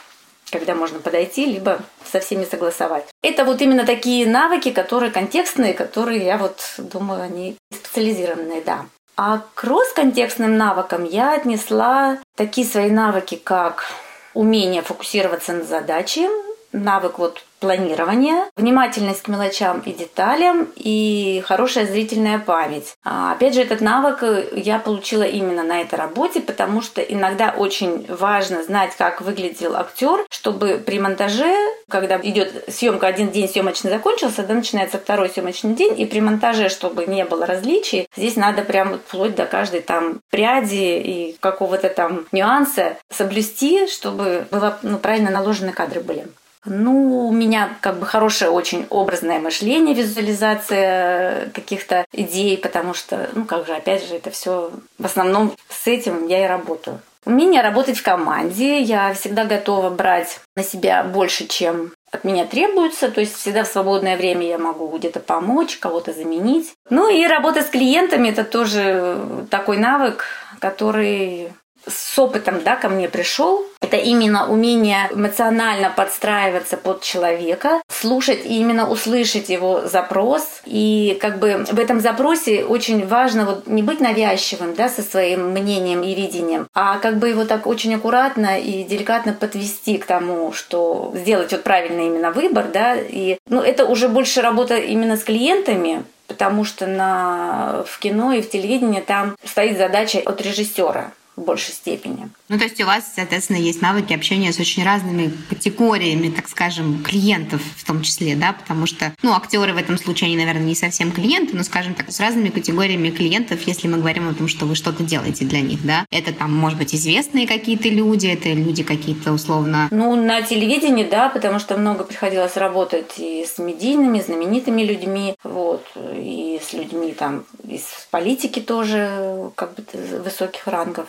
когда 0.51 0.75
можно 0.75 0.99
подойти, 0.99 1.47
либо 1.47 1.79
со 2.05 2.19
всеми 2.19 2.45
согласовать. 2.45 3.05
Это 3.23 3.43
вот 3.43 3.59
именно 3.61 3.87
такие 3.87 4.27
навыки, 4.27 4.69
которые 4.69 5.11
контекстные, 5.11 5.73
которые, 5.73 6.23
я 6.23 6.37
вот 6.37 6.59
думаю, 6.77 7.23
они 7.23 7.57
специализированные, 7.73 8.61
да. 8.61 8.85
А 9.15 9.39
к 9.39 9.53
кросс-контекстным 9.55 10.57
навыкам 10.57 11.05
я 11.05 11.33
отнесла 11.33 12.19
такие 12.35 12.67
свои 12.67 12.89
навыки, 12.89 13.39
как 13.43 13.85
умение 14.33 14.81
фокусироваться 14.81 15.53
на 15.53 15.63
задаче, 15.63 16.29
навык 16.71 17.19
вот 17.19 17.43
планирования, 17.63 18.49
внимательность 18.57 19.21
к 19.21 19.29
мелочам 19.29 19.79
и 19.85 19.93
деталям 19.93 20.67
и 20.75 21.41
хорошая 21.47 21.85
зрительная 21.85 22.37
память. 22.37 22.97
А, 23.05 23.31
опять 23.31 23.53
же, 23.53 23.61
этот 23.61 23.79
навык 23.79 24.21
я 24.53 24.79
получила 24.79 25.23
именно 25.23 25.63
на 25.63 25.79
этой 25.79 25.95
работе, 25.95 26.41
потому 26.41 26.81
что 26.81 27.01
иногда 27.01 27.55
очень 27.57 28.05
важно 28.09 28.63
знать, 28.63 28.97
как 28.97 29.21
выглядел 29.21 29.77
актер, 29.77 30.25
чтобы 30.29 30.83
при 30.85 30.99
монтаже, 30.99 31.55
когда 31.87 32.19
идет 32.21 32.65
съемка, 32.67 33.07
один 33.07 33.29
день 33.29 33.47
съемочный 33.47 33.91
закончился, 33.91 34.43
да, 34.43 34.55
начинается 34.55 34.97
второй 34.97 35.29
съемочный 35.29 35.73
день, 35.73 35.97
и 35.97 36.05
при 36.05 36.19
монтаже, 36.19 36.67
чтобы 36.67 37.05
не 37.05 37.23
было 37.23 37.45
различий, 37.45 38.07
здесь 38.17 38.35
надо 38.35 38.63
прям 38.63 38.99
вплоть 39.07 39.35
до 39.35 39.45
каждой 39.45 39.79
там 39.79 40.19
пряди 40.29 40.99
и 40.99 41.37
какого-то 41.39 41.87
там 41.87 42.25
нюанса 42.33 42.97
соблюсти, 43.09 43.87
чтобы 43.87 44.47
было 44.51 44.77
ну, 44.81 44.97
правильно 44.97 45.31
наложены 45.31 45.71
кадры 45.71 46.01
были. 46.01 46.27
Ну, 46.65 47.27
у 47.27 47.31
меня 47.31 47.75
как 47.81 47.99
бы 47.99 48.05
хорошее 48.05 48.51
очень 48.51 48.87
образное 48.89 49.39
мышление, 49.39 49.95
визуализация 49.95 51.49
каких-то 51.53 52.05
идей, 52.13 52.57
потому 52.57 52.93
что, 52.93 53.29
ну, 53.33 53.45
как 53.45 53.67
же, 53.67 53.73
опять 53.73 54.07
же, 54.07 54.15
это 54.15 54.31
все 54.31 54.71
в 54.97 55.05
основном 55.05 55.53
с 55.69 55.87
этим 55.87 56.27
я 56.27 56.45
и 56.45 56.47
работаю. 56.47 56.99
Умение 57.25 57.61
работать 57.61 57.97
в 57.97 58.03
команде. 58.03 58.81
Я 58.81 59.13
всегда 59.13 59.45
готова 59.45 59.89
брать 59.89 60.41
на 60.55 60.63
себя 60.63 61.03
больше, 61.03 61.47
чем 61.47 61.93
от 62.11 62.23
меня 62.25 62.45
требуется, 62.45 63.09
то 63.09 63.21
есть 63.21 63.35
всегда 63.35 63.63
в 63.63 63.67
свободное 63.67 64.17
время 64.17 64.45
я 64.45 64.57
могу 64.57 64.87
где-то 64.95 65.19
помочь, 65.19 65.77
кого-то 65.77 66.13
заменить. 66.13 66.73
Ну 66.89 67.09
и 67.09 67.25
работа 67.25 67.61
с 67.61 67.67
клиентами– 67.67 68.29
это 68.29 68.43
тоже 68.43 69.17
такой 69.49 69.77
навык, 69.77 70.25
который 70.59 71.51
с 71.87 72.17
опытом 72.17 72.63
да, 72.63 72.75
ко 72.75 72.89
мне 72.89 73.09
пришел, 73.09 73.65
это 73.81 73.97
именно 73.97 74.49
умение 74.49 75.09
эмоционально 75.11 75.89
подстраиваться 75.89 76.77
под 76.77 77.01
человека, 77.01 77.81
слушать 77.89 78.45
и 78.45 78.59
именно 78.59 78.89
услышать 78.89 79.49
его 79.49 79.81
запрос. 79.81 80.61
И 80.65 81.17
как 81.21 81.39
бы 81.39 81.65
в 81.69 81.79
этом 81.79 81.99
запросе 81.99 82.63
очень 82.63 83.05
важно 83.05 83.45
вот 83.45 83.67
не 83.67 83.83
быть 83.83 83.99
навязчивым 83.99 84.73
да, 84.73 84.89
со 84.89 85.01
своим 85.01 85.51
мнением 85.51 86.01
и 86.01 86.15
видением, 86.15 86.67
а 86.73 86.97
как 86.99 87.17
бы 87.17 87.29
его 87.29 87.45
так 87.45 87.67
очень 87.67 87.95
аккуратно 87.95 88.59
и 88.59 88.83
деликатно 88.83 89.33
подвести 89.33 89.97
к 89.97 90.05
тому, 90.05 90.53
что 90.53 91.11
сделать 91.15 91.51
вот 91.51 91.63
правильный 91.63 92.07
именно 92.07 92.31
выбор. 92.31 92.67
Да, 92.73 92.95
и, 92.95 93.37
ну, 93.47 93.61
это 93.61 93.85
уже 93.85 94.07
больше 94.07 94.41
работа 94.41 94.77
именно 94.77 95.17
с 95.17 95.23
клиентами, 95.23 96.03
потому 96.27 96.63
что 96.63 96.87
на, 96.87 97.83
в 97.85 97.99
кино 97.99 98.31
и 98.31 98.41
в 98.41 98.49
телевидении 98.49 99.01
там 99.01 99.35
стоит 99.43 99.77
задача 99.77 100.19
от 100.19 100.41
режиссера 100.41 101.11
в 101.35 101.41
большей 101.41 101.73
степени. 101.73 102.29
Ну, 102.49 102.57
то 102.57 102.65
есть 102.65 102.79
у 102.81 102.85
вас, 102.85 103.11
соответственно, 103.15 103.57
есть 103.57 103.81
навыки 103.81 104.13
общения 104.13 104.53
с 104.53 104.59
очень 104.59 104.83
разными 104.83 105.33
категориями, 105.49 106.29
так 106.29 106.47
скажем, 106.47 107.03
клиентов 107.03 107.61
в 107.75 107.83
том 107.85 108.01
числе, 108.01 108.35
да, 108.35 108.53
потому 108.53 108.85
что, 108.85 109.13
ну, 109.23 109.33
актеры 109.33 109.73
в 109.73 109.77
этом 109.77 109.97
случае, 109.97 110.27
они, 110.27 110.37
наверное, 110.37 110.63
не 110.63 110.75
совсем 110.75 111.11
клиенты, 111.11 111.55
но, 111.55 111.63
скажем 111.63 111.95
так, 111.95 112.11
с 112.11 112.19
разными 112.19 112.49
категориями 112.49 113.09
клиентов, 113.09 113.65
если 113.65 113.87
мы 113.87 113.97
говорим 113.97 114.29
о 114.29 114.33
том, 114.33 114.47
что 114.47 114.65
вы 114.65 114.75
что-то 114.75 115.03
делаете 115.03 115.45
для 115.45 115.61
них, 115.61 115.85
да. 115.85 116.05
Это 116.11 116.33
там, 116.33 116.55
может 116.55 116.77
быть, 116.77 116.93
известные 116.93 117.47
какие-то 117.47 117.89
люди, 117.89 118.27
это 118.27 118.49
люди 118.49 118.83
какие-то 118.83 119.33
условно... 119.33 119.87
Ну, 119.91 120.15
на 120.15 120.41
телевидении, 120.41 121.03
да, 121.03 121.29
потому 121.29 121.59
что 121.59 121.77
много 121.77 122.03
приходилось 122.03 122.57
работать 122.57 123.13
и 123.17 123.45
с 123.45 123.57
медийными, 123.57 124.19
знаменитыми 124.19 124.83
людьми, 124.83 125.35
вот, 125.43 125.85
и 125.95 126.59
с 126.63 126.73
людьми 126.73 127.13
там 127.13 127.45
из 127.67 127.83
политики 128.11 128.59
тоже, 128.59 129.51
как 129.55 129.73
бы, 129.75 129.83
высоких 130.23 130.67
рангов. 130.67 131.07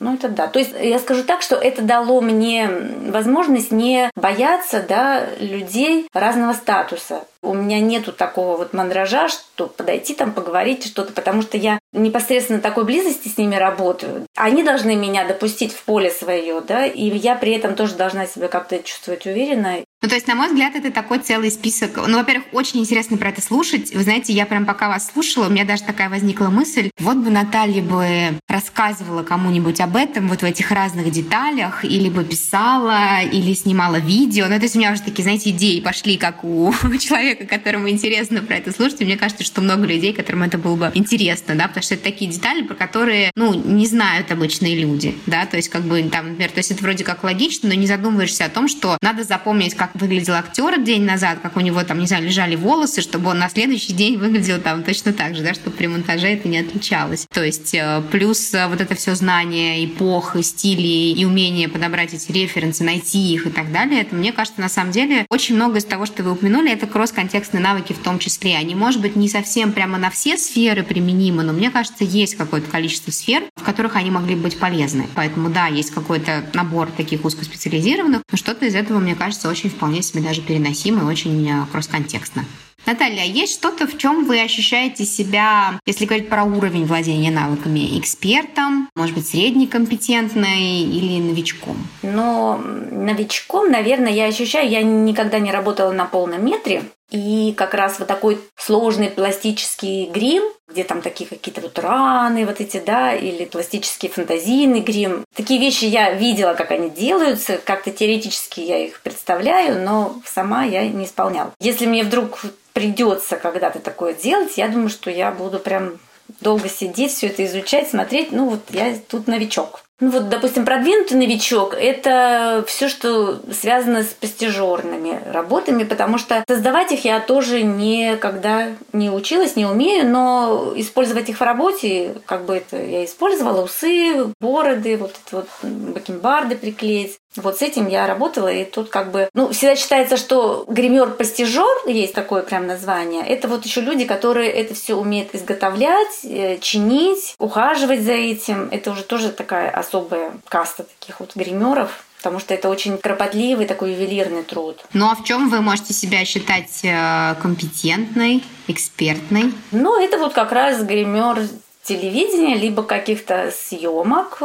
Ну, 0.00 0.14
это 0.14 0.28
да. 0.28 0.48
То 0.48 0.58
есть 0.58 0.74
я 0.78 0.98
скажу 0.98 1.22
так, 1.22 1.40
что 1.42 1.56
это 1.56 1.82
дало 1.82 2.20
мне 2.20 2.68
возможность 3.06 3.70
не 3.70 4.10
бояться 4.16 4.84
да, 4.86 5.26
людей 5.38 6.08
разного 6.12 6.52
статуса. 6.52 7.24
У 7.44 7.54
меня 7.54 7.80
нету 7.80 8.12
такого 8.12 8.56
вот 8.56 8.72
мандража, 8.72 9.28
что 9.28 9.66
подойти 9.66 10.14
там, 10.14 10.32
поговорить 10.32 10.86
что-то, 10.86 11.12
потому 11.12 11.42
что 11.42 11.56
я 11.56 11.78
непосредственно 11.92 12.60
такой 12.60 12.84
близости 12.84 13.28
с 13.28 13.36
ними 13.36 13.54
работаю. 13.56 14.26
Они 14.34 14.62
должны 14.62 14.96
меня 14.96 15.26
допустить 15.26 15.72
в 15.72 15.82
поле 15.84 16.10
свое, 16.10 16.60
да, 16.60 16.86
и 16.86 17.04
я 17.16 17.34
при 17.34 17.52
этом 17.52 17.74
тоже 17.74 17.94
должна 17.94 18.26
себя 18.26 18.48
как-то 18.48 18.78
чувствовать 18.78 19.26
уверенно. 19.26 19.76
Ну, 20.04 20.10
то 20.10 20.16
есть, 20.16 20.26
на 20.26 20.34
мой 20.34 20.48
взгляд, 20.48 20.74
это 20.76 20.90
такой 20.90 21.18
целый 21.18 21.50
список. 21.50 21.96
Ну, 22.06 22.18
во-первых, 22.18 22.44
очень 22.52 22.80
интересно 22.80 23.16
про 23.16 23.30
это 23.30 23.40
слушать. 23.40 23.94
Вы 23.94 24.02
знаете, 24.02 24.34
я 24.34 24.44
прям 24.44 24.66
пока 24.66 24.88
вас 24.88 25.10
слушала, 25.10 25.46
у 25.46 25.50
меня 25.50 25.64
даже 25.64 25.82
такая 25.82 26.10
возникла 26.10 26.48
мысль, 26.48 26.90
вот 27.00 27.16
бы 27.16 27.30
Наталья 27.30 27.80
бы 27.80 28.38
рассказывала 28.46 29.22
кому-нибудь 29.22 29.80
об 29.80 29.96
этом 29.96 30.28
вот 30.28 30.42
в 30.42 30.44
этих 30.44 30.70
разных 30.70 31.10
деталях, 31.10 31.86
или 31.86 32.10
бы 32.10 32.22
писала, 32.22 33.22
или 33.22 33.54
снимала 33.54 33.96
видео. 33.96 34.46
Ну, 34.48 34.56
то 34.56 34.64
есть 34.64 34.76
у 34.76 34.78
меня 34.78 34.92
уже 34.92 35.00
такие, 35.00 35.22
знаете, 35.22 35.48
идеи 35.50 35.80
пошли, 35.80 36.18
как 36.18 36.44
у 36.44 36.70
человека, 37.00 37.33
которому 37.34 37.88
интересно 37.88 38.42
про 38.42 38.56
это 38.56 38.72
слушать. 38.72 39.00
И 39.00 39.04
мне 39.04 39.16
кажется, 39.16 39.44
что 39.44 39.60
много 39.60 39.86
людей, 39.86 40.12
которым 40.12 40.42
это 40.42 40.58
было 40.58 40.76
бы 40.76 40.90
интересно, 40.94 41.54
да, 41.54 41.68
потому 41.68 41.82
что 41.82 41.94
это 41.94 42.04
такие 42.04 42.30
детали, 42.30 42.62
про 42.62 42.74
которые, 42.74 43.30
ну, 43.36 43.54
не 43.54 43.86
знают 43.86 44.30
обычные 44.32 44.76
люди, 44.76 45.14
да, 45.26 45.46
то 45.46 45.56
есть 45.56 45.68
как 45.68 45.82
бы 45.82 46.02
там, 46.04 46.30
например, 46.30 46.50
то 46.50 46.58
есть 46.58 46.70
это 46.70 46.82
вроде 46.82 47.04
как 47.04 47.24
логично, 47.24 47.68
но 47.68 47.74
не 47.74 47.86
задумываешься 47.86 48.44
о 48.44 48.48
том, 48.48 48.68
что 48.68 48.98
надо 49.00 49.24
запомнить, 49.24 49.74
как 49.74 49.94
выглядел 49.94 50.34
актер 50.34 50.80
день 50.82 51.04
назад, 51.04 51.38
как 51.42 51.56
у 51.56 51.60
него 51.60 51.82
там, 51.82 51.98
не 51.98 52.06
знаю, 52.06 52.24
лежали 52.24 52.56
волосы, 52.56 53.00
чтобы 53.00 53.30
он 53.30 53.38
на 53.38 53.48
следующий 53.48 53.92
день 53.92 54.16
выглядел 54.16 54.60
там 54.60 54.82
точно 54.82 55.12
так 55.12 55.34
же, 55.34 55.42
да, 55.42 55.54
чтобы 55.54 55.76
при 55.76 55.86
монтаже 55.86 56.28
это 56.28 56.48
не 56.48 56.58
отличалось. 56.58 57.26
То 57.32 57.44
есть 57.44 57.74
э, 57.74 58.02
плюс 58.10 58.54
э, 58.54 58.66
вот 58.68 58.80
это 58.80 58.94
все 58.94 59.14
знание 59.14 59.84
эпох, 59.84 60.36
стилей 60.42 61.12
и 61.12 61.24
умение 61.24 61.68
подобрать 61.68 62.14
эти 62.14 62.30
референсы, 62.32 62.84
найти 62.84 63.32
их 63.32 63.46
и 63.46 63.50
так 63.50 63.72
далее, 63.72 64.02
это, 64.02 64.14
мне 64.14 64.32
кажется, 64.32 64.60
на 64.60 64.68
самом 64.68 64.92
деле 64.92 65.26
очень 65.30 65.54
много 65.54 65.78
из 65.78 65.84
того, 65.84 66.06
что 66.06 66.22
вы 66.22 66.32
упомянули, 66.32 66.72
это 66.72 66.86
кросс-контекстные 67.24 67.62
навыки 67.62 67.92
в 67.92 67.98
том 67.98 68.18
числе. 68.18 68.56
Они, 68.56 68.74
может 68.74 69.00
быть, 69.00 69.16
не 69.16 69.28
совсем 69.28 69.72
прямо 69.72 69.98
на 69.98 70.10
все 70.10 70.36
сферы 70.36 70.82
применимы, 70.82 71.42
но 71.42 71.52
мне 71.52 71.70
кажется, 71.70 72.04
есть 72.04 72.36
какое-то 72.36 72.70
количество 72.70 73.10
сфер, 73.10 73.44
в 73.56 73.62
которых 73.62 73.96
они 73.96 74.10
могли 74.10 74.34
быть 74.36 74.58
полезны. 74.58 75.06
Поэтому, 75.14 75.50
да, 75.50 75.66
есть 75.66 75.90
какой-то 75.90 76.44
набор 76.54 76.90
таких 76.96 77.24
узкоспециализированных, 77.24 78.22
но 78.30 78.36
что-то 78.36 78.66
из 78.66 78.74
этого, 78.74 78.98
мне 78.98 79.14
кажется, 79.14 79.48
очень 79.48 79.70
вполне 79.70 80.02
себе 80.02 80.22
даже 80.22 80.42
переносимо 80.42 81.02
и 81.02 81.04
очень 81.04 81.48
э, 81.48 81.66
кросс-контекстно. 81.72 82.44
Наталья, 82.86 83.22
а 83.22 83.24
есть 83.24 83.54
что-то, 83.54 83.86
в 83.86 83.96
чем 83.96 84.24
вы 84.24 84.42
ощущаете 84.42 85.04
себя, 85.04 85.80
если 85.86 86.04
говорить 86.04 86.28
про 86.28 86.44
уровень 86.44 86.84
владения 86.84 87.30
навыками, 87.30 87.98
экспертом, 87.98 88.90
может 88.94 89.14
быть, 89.14 89.26
среднекомпетентной 89.26 90.82
или 90.82 91.20
новичком? 91.20 91.76
Но 92.02 92.58
новичком, 92.58 93.70
наверное, 93.70 94.12
я 94.12 94.26
ощущаю, 94.26 94.68
я 94.68 94.82
никогда 94.82 95.38
не 95.38 95.50
работала 95.50 95.92
на 95.92 96.04
полном 96.04 96.44
метре, 96.44 96.82
и 97.10 97.54
как 97.56 97.74
раз 97.74 97.98
вот 97.98 98.08
такой 98.08 98.38
сложный 98.56 99.08
пластический 99.08 100.06
грим, 100.06 100.42
где 100.68 100.84
там 100.84 101.02
такие 101.02 101.28
какие-то 101.28 101.60
вот 101.60 101.78
раны 101.78 102.46
вот 102.46 102.60
эти, 102.60 102.80
да, 102.80 103.14
или 103.14 103.44
пластический 103.44 104.08
фантазийный 104.08 104.80
грим. 104.80 105.24
Такие 105.34 105.60
вещи 105.60 105.84
я 105.84 106.12
видела, 106.12 106.54
как 106.54 106.70
они 106.70 106.90
делаются, 106.90 107.58
как-то 107.58 107.90
теоретически 107.90 108.60
я 108.60 108.78
их 108.78 109.00
представляю, 109.00 109.84
но 109.84 110.16
сама 110.24 110.64
я 110.64 110.86
не 110.88 111.04
исполняла. 111.04 111.52
Если 111.60 111.86
мне 111.86 112.02
вдруг 112.02 112.40
придется 112.72 113.36
когда-то 113.36 113.78
такое 113.78 114.14
делать, 114.14 114.56
я 114.56 114.68
думаю, 114.68 114.88
что 114.88 115.10
я 115.10 115.30
буду 115.30 115.58
прям 115.58 115.98
долго 116.40 116.68
сидеть, 116.68 117.12
все 117.12 117.28
это 117.28 117.44
изучать, 117.44 117.88
смотреть. 117.88 118.32
Ну 118.32 118.48
вот 118.48 118.62
я 118.70 118.96
тут 119.08 119.26
новичок. 119.26 119.83
Ну 120.00 120.10
вот, 120.10 120.28
допустим, 120.28 120.64
продвинутый 120.64 121.16
новичок– 121.16 121.72
это 121.78 122.64
все, 122.66 122.88
что 122.88 123.40
связано 123.52 124.02
с 124.02 124.08
постижерными 124.08 125.20
работами, 125.30 125.84
потому 125.84 126.18
что 126.18 126.42
создавать 126.48 126.90
их 126.90 127.04
я 127.04 127.20
тоже 127.20 127.62
никогда 127.62 128.70
не 128.92 129.08
училась, 129.08 129.54
не 129.54 129.66
умею, 129.66 130.10
но 130.10 130.72
использовать 130.74 131.28
их 131.28 131.38
в 131.38 131.42
работе, 131.42 132.16
как 132.26 132.44
бы 132.44 132.56
это 132.56 132.76
я 132.76 133.04
использовала, 133.04 133.62
усы, 133.62 134.32
бороды, 134.40 134.96
вот 134.96 135.14
это 135.26 135.36
вот 135.36 135.48
бакенбарды 135.62 136.56
приклеить. 136.56 137.18
Вот 137.36 137.58
с 137.58 137.62
этим 137.62 137.88
я 137.88 138.06
работала, 138.06 138.48
и 138.48 138.64
тут 138.64 138.90
как 138.90 139.10
бы, 139.10 139.28
ну, 139.34 139.50
всегда 139.52 139.76
считается, 139.76 140.16
что 140.16 140.64
гример-постижер, 140.68 141.88
есть 141.88 142.14
такое 142.14 142.42
прям 142.42 142.66
название, 142.66 143.26
это 143.26 143.48
вот 143.48 143.64
еще 143.64 143.80
люди, 143.80 144.04
которые 144.04 144.50
это 144.50 144.74
все 144.74 144.94
умеют 144.94 145.34
изготовлять, 145.34 146.24
э, 146.24 146.58
чинить, 146.58 147.34
ухаживать 147.38 148.02
за 148.02 148.12
этим. 148.12 148.68
Это 148.70 148.92
уже 148.92 149.02
тоже 149.02 149.30
такая 149.30 149.70
особая 149.70 150.32
каста 150.48 150.84
таких 150.84 151.20
вот 151.20 151.34
гримеров. 151.34 152.04
потому 152.18 152.40
что 152.40 152.54
это 152.54 152.70
очень 152.70 152.96
кропотливый 152.96 153.66
такой 153.66 153.92
ювелирный 153.92 154.44
труд. 154.44 154.82
Ну 154.94 155.10
а 155.10 155.14
в 155.14 155.24
чем 155.24 155.50
вы 155.50 155.60
можете 155.60 155.92
себя 155.92 156.24
считать 156.24 156.80
э, 156.82 157.34
компетентной, 157.42 158.42
экспертной? 158.66 159.52
Ну, 159.72 160.02
это 160.02 160.16
вот 160.16 160.32
как 160.32 160.50
раз 160.50 160.82
гример 160.82 161.46
телевидения, 161.84 162.56
либо 162.56 162.82
каких-то 162.82 163.52
съемок. 163.52 164.40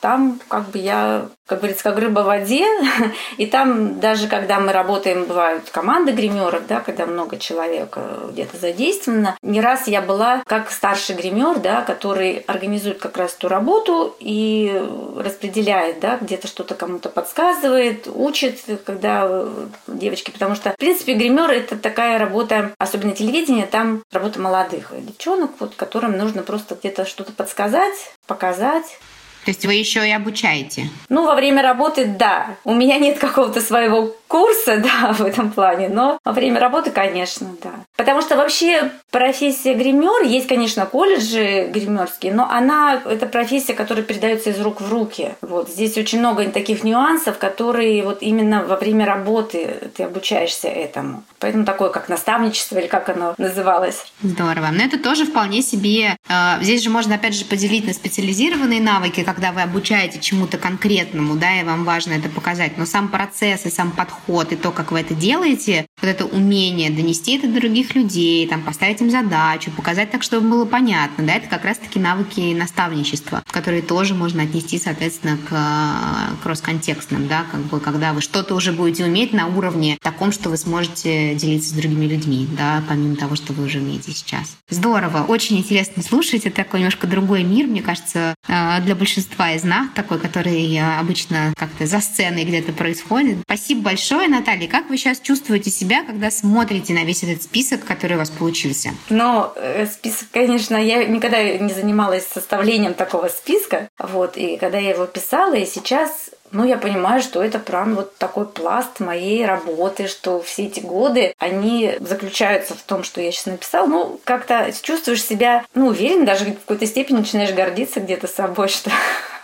Там 0.00 0.40
как 0.48 0.68
бы 0.68 0.78
я 0.78 1.28
как 1.48 1.60
говорится, 1.60 1.82
как 1.82 1.98
рыба 1.98 2.20
в 2.20 2.26
воде. 2.26 2.64
И 3.38 3.46
там 3.46 3.98
даже 4.00 4.28
когда 4.28 4.60
мы 4.60 4.72
работаем, 4.72 5.24
бывают 5.24 5.70
команды 5.70 6.12
гримеров, 6.12 6.66
да, 6.66 6.80
когда 6.80 7.06
много 7.06 7.38
человек 7.38 7.94
э, 7.96 8.28
где-то 8.32 8.58
задействовано. 8.58 9.36
Не 9.40 9.62
раз 9.62 9.88
я 9.88 10.02
была 10.02 10.42
как 10.46 10.70
старший 10.70 11.16
гример, 11.16 11.58
да, 11.58 11.80
который 11.80 12.44
организует 12.46 12.98
как 12.98 13.16
раз 13.16 13.32
ту 13.32 13.48
работу 13.48 14.14
и 14.20 14.70
распределяет, 15.16 16.00
да, 16.00 16.18
где-то 16.20 16.48
что-то 16.48 16.74
кому-то 16.74 17.08
подсказывает, 17.08 18.06
учит, 18.14 18.60
когда 18.84 19.24
э, 19.26 19.66
девочки, 19.86 20.30
потому 20.30 20.54
что, 20.54 20.70
в 20.72 20.76
принципе, 20.76 21.14
гример 21.14 21.50
это 21.50 21.78
такая 21.78 22.18
работа, 22.18 22.72
особенно 22.76 23.12
телевидение, 23.12 23.66
там 23.66 24.02
работа 24.12 24.38
молодых 24.38 24.92
девчонок, 24.92 25.52
вот, 25.60 25.74
которым 25.76 26.18
нужно 26.18 26.42
просто 26.42 26.57
где-то 26.74 27.06
что-то 27.06 27.32
подсказать, 27.32 28.12
показать. 28.26 28.98
То 29.44 29.50
есть 29.50 29.64
вы 29.64 29.74
еще 29.74 30.06
и 30.06 30.12
обучаете? 30.12 30.90
Ну, 31.08 31.24
во 31.24 31.34
время 31.34 31.62
работы, 31.62 32.04
да. 32.04 32.56
У 32.64 32.74
меня 32.74 32.98
нет 32.98 33.18
какого-то 33.18 33.60
своего 33.60 34.14
курса, 34.28 34.76
да, 34.82 35.12
в 35.12 35.22
этом 35.22 35.50
плане, 35.50 35.88
но 35.88 36.18
во 36.24 36.32
время 36.32 36.60
работы, 36.60 36.90
конечно, 36.90 37.48
да. 37.62 37.70
Потому 37.96 38.22
что 38.22 38.36
вообще 38.36 38.92
профессия 39.10 39.74
гример, 39.74 40.24
есть, 40.24 40.46
конечно, 40.46 40.86
колледжи 40.86 41.68
гримерские, 41.72 42.32
но 42.32 42.48
она, 42.48 43.00
это 43.04 43.26
профессия, 43.26 43.74
которая 43.74 44.04
передается 44.04 44.50
из 44.50 44.60
рук 44.60 44.80
в 44.80 44.92
руки. 44.92 45.30
Вот 45.40 45.68
здесь 45.68 45.96
очень 45.96 46.20
много 46.20 46.44
таких 46.50 46.84
нюансов, 46.84 47.38
которые 47.38 48.02
вот 48.04 48.18
именно 48.20 48.64
во 48.64 48.76
время 48.76 49.06
работы 49.06 49.90
ты 49.96 50.04
обучаешься 50.04 50.68
этому. 50.68 51.24
Поэтому 51.40 51.64
такое, 51.64 51.88
как 51.90 52.08
наставничество 52.08 52.78
или 52.78 52.86
как 52.86 53.08
оно 53.08 53.34
называлось. 53.38 54.06
Здорово. 54.22 54.68
Но 54.72 54.82
это 54.82 54.98
тоже 54.98 55.24
вполне 55.24 55.62
себе... 55.62 56.16
Э, 56.28 56.58
здесь 56.60 56.82
же 56.82 56.90
можно, 56.90 57.14
опять 57.14 57.34
же, 57.34 57.44
поделить 57.44 57.86
на 57.86 57.92
специализированные 57.92 58.80
навыки, 58.80 59.24
когда 59.24 59.52
вы 59.52 59.62
обучаете 59.62 60.20
чему-то 60.20 60.58
конкретному, 60.58 61.36
да, 61.36 61.60
и 61.60 61.64
вам 61.64 61.84
важно 61.84 62.12
это 62.12 62.28
показать. 62.28 62.76
Но 62.76 62.86
сам 62.86 63.08
процесс 63.08 63.66
и 63.66 63.70
сам 63.70 63.92
подход 63.92 64.17
подход 64.18 64.52
и 64.52 64.56
то, 64.56 64.70
как 64.70 64.92
вы 64.92 65.00
это 65.00 65.14
делаете, 65.14 65.86
вот 66.00 66.08
это 66.08 66.24
умение 66.26 66.90
донести 66.90 67.36
это 67.36 67.48
до 67.48 67.60
других 67.60 67.94
людей, 67.94 68.46
там, 68.46 68.62
поставить 68.62 69.00
им 69.00 69.10
задачу, 69.10 69.70
показать 69.70 70.10
так, 70.10 70.22
чтобы 70.22 70.48
было 70.48 70.64
понятно, 70.64 71.24
да, 71.24 71.34
это 71.34 71.48
как 71.48 71.64
раз-таки 71.64 71.98
навыки 71.98 72.54
наставничества, 72.54 73.42
которые 73.50 73.82
тоже 73.82 74.14
можно 74.14 74.42
отнести, 74.42 74.78
соответственно, 74.78 75.38
к 75.48 76.42
кросс-контекстным, 76.42 77.28
да, 77.28 77.44
как 77.50 77.60
бы, 77.62 77.80
когда 77.80 78.12
вы 78.12 78.20
что-то 78.20 78.54
уже 78.54 78.72
будете 78.72 79.04
уметь 79.04 79.32
на 79.32 79.46
уровне 79.46 79.98
таком, 80.02 80.32
что 80.32 80.50
вы 80.50 80.56
сможете 80.56 81.34
делиться 81.34 81.70
с 81.70 81.72
другими 81.72 82.06
людьми, 82.06 82.46
да, 82.56 82.82
помимо 82.88 83.16
того, 83.16 83.36
что 83.36 83.52
вы 83.52 83.64
уже 83.64 83.78
умеете 83.78 84.12
сейчас. 84.12 84.56
Здорово, 84.68 85.24
очень 85.28 85.58
интересно 85.58 86.02
слушать, 86.02 86.46
это 86.46 86.56
такой 86.56 86.80
немножко 86.80 87.06
другой 87.06 87.42
мир, 87.42 87.66
мне 87.66 87.82
кажется, 87.82 88.34
э, 88.46 88.80
для 88.82 88.94
большинства 88.94 89.52
из 89.52 89.64
нас, 89.64 89.88
такой, 89.94 90.18
который 90.18 90.78
обычно 90.98 91.52
как-то 91.56 91.86
за 91.86 92.00
сценой 92.00 92.44
где-то 92.44 92.72
происходит. 92.72 93.38
Спасибо 93.42 93.82
большое 93.82 94.07
большое, 94.08 94.28
Наталья. 94.28 94.68
Как 94.68 94.88
вы 94.88 94.96
сейчас 94.96 95.20
чувствуете 95.20 95.70
себя, 95.70 96.02
когда 96.02 96.30
смотрите 96.30 96.94
на 96.94 97.04
весь 97.04 97.22
этот 97.24 97.42
список, 97.42 97.84
который 97.84 98.14
у 98.14 98.18
вас 98.18 98.30
получился? 98.30 98.90
Ну, 99.10 99.50
список, 99.92 100.28
конечно, 100.32 100.76
я 100.76 101.04
никогда 101.04 101.42
не 101.42 101.72
занималась 101.72 102.26
составлением 102.26 102.94
такого 102.94 103.28
списка. 103.28 103.90
Вот, 103.98 104.38
и 104.38 104.56
когда 104.56 104.78
я 104.78 104.90
его 104.90 105.04
писала, 105.04 105.54
и 105.54 105.66
сейчас 105.66 106.30
ну, 106.52 106.64
я 106.64 106.78
понимаю, 106.78 107.20
что 107.20 107.42
это 107.42 107.58
прям 107.58 107.96
вот 107.96 108.16
такой 108.16 108.46
пласт 108.46 109.00
моей 109.00 109.44
работы, 109.44 110.08
что 110.08 110.40
все 110.40 110.64
эти 110.64 110.80
годы, 110.80 111.34
они 111.38 111.96
заключаются 112.00 112.74
в 112.74 112.80
том, 112.80 113.04
что 113.04 113.20
я 113.20 113.30
сейчас 113.30 113.46
написала. 113.46 113.86
Ну, 113.86 114.20
как-то 114.24 114.72
чувствуешь 114.80 115.22
себя, 115.22 115.66
ну, 115.74 115.88
уверен, 115.88 116.24
даже 116.24 116.46
в 116.46 116.54
какой-то 116.60 116.86
степени 116.86 117.18
начинаешь 117.18 117.52
гордиться 117.52 118.00
где-то 118.00 118.26
собой, 118.28 118.68
что 118.68 118.90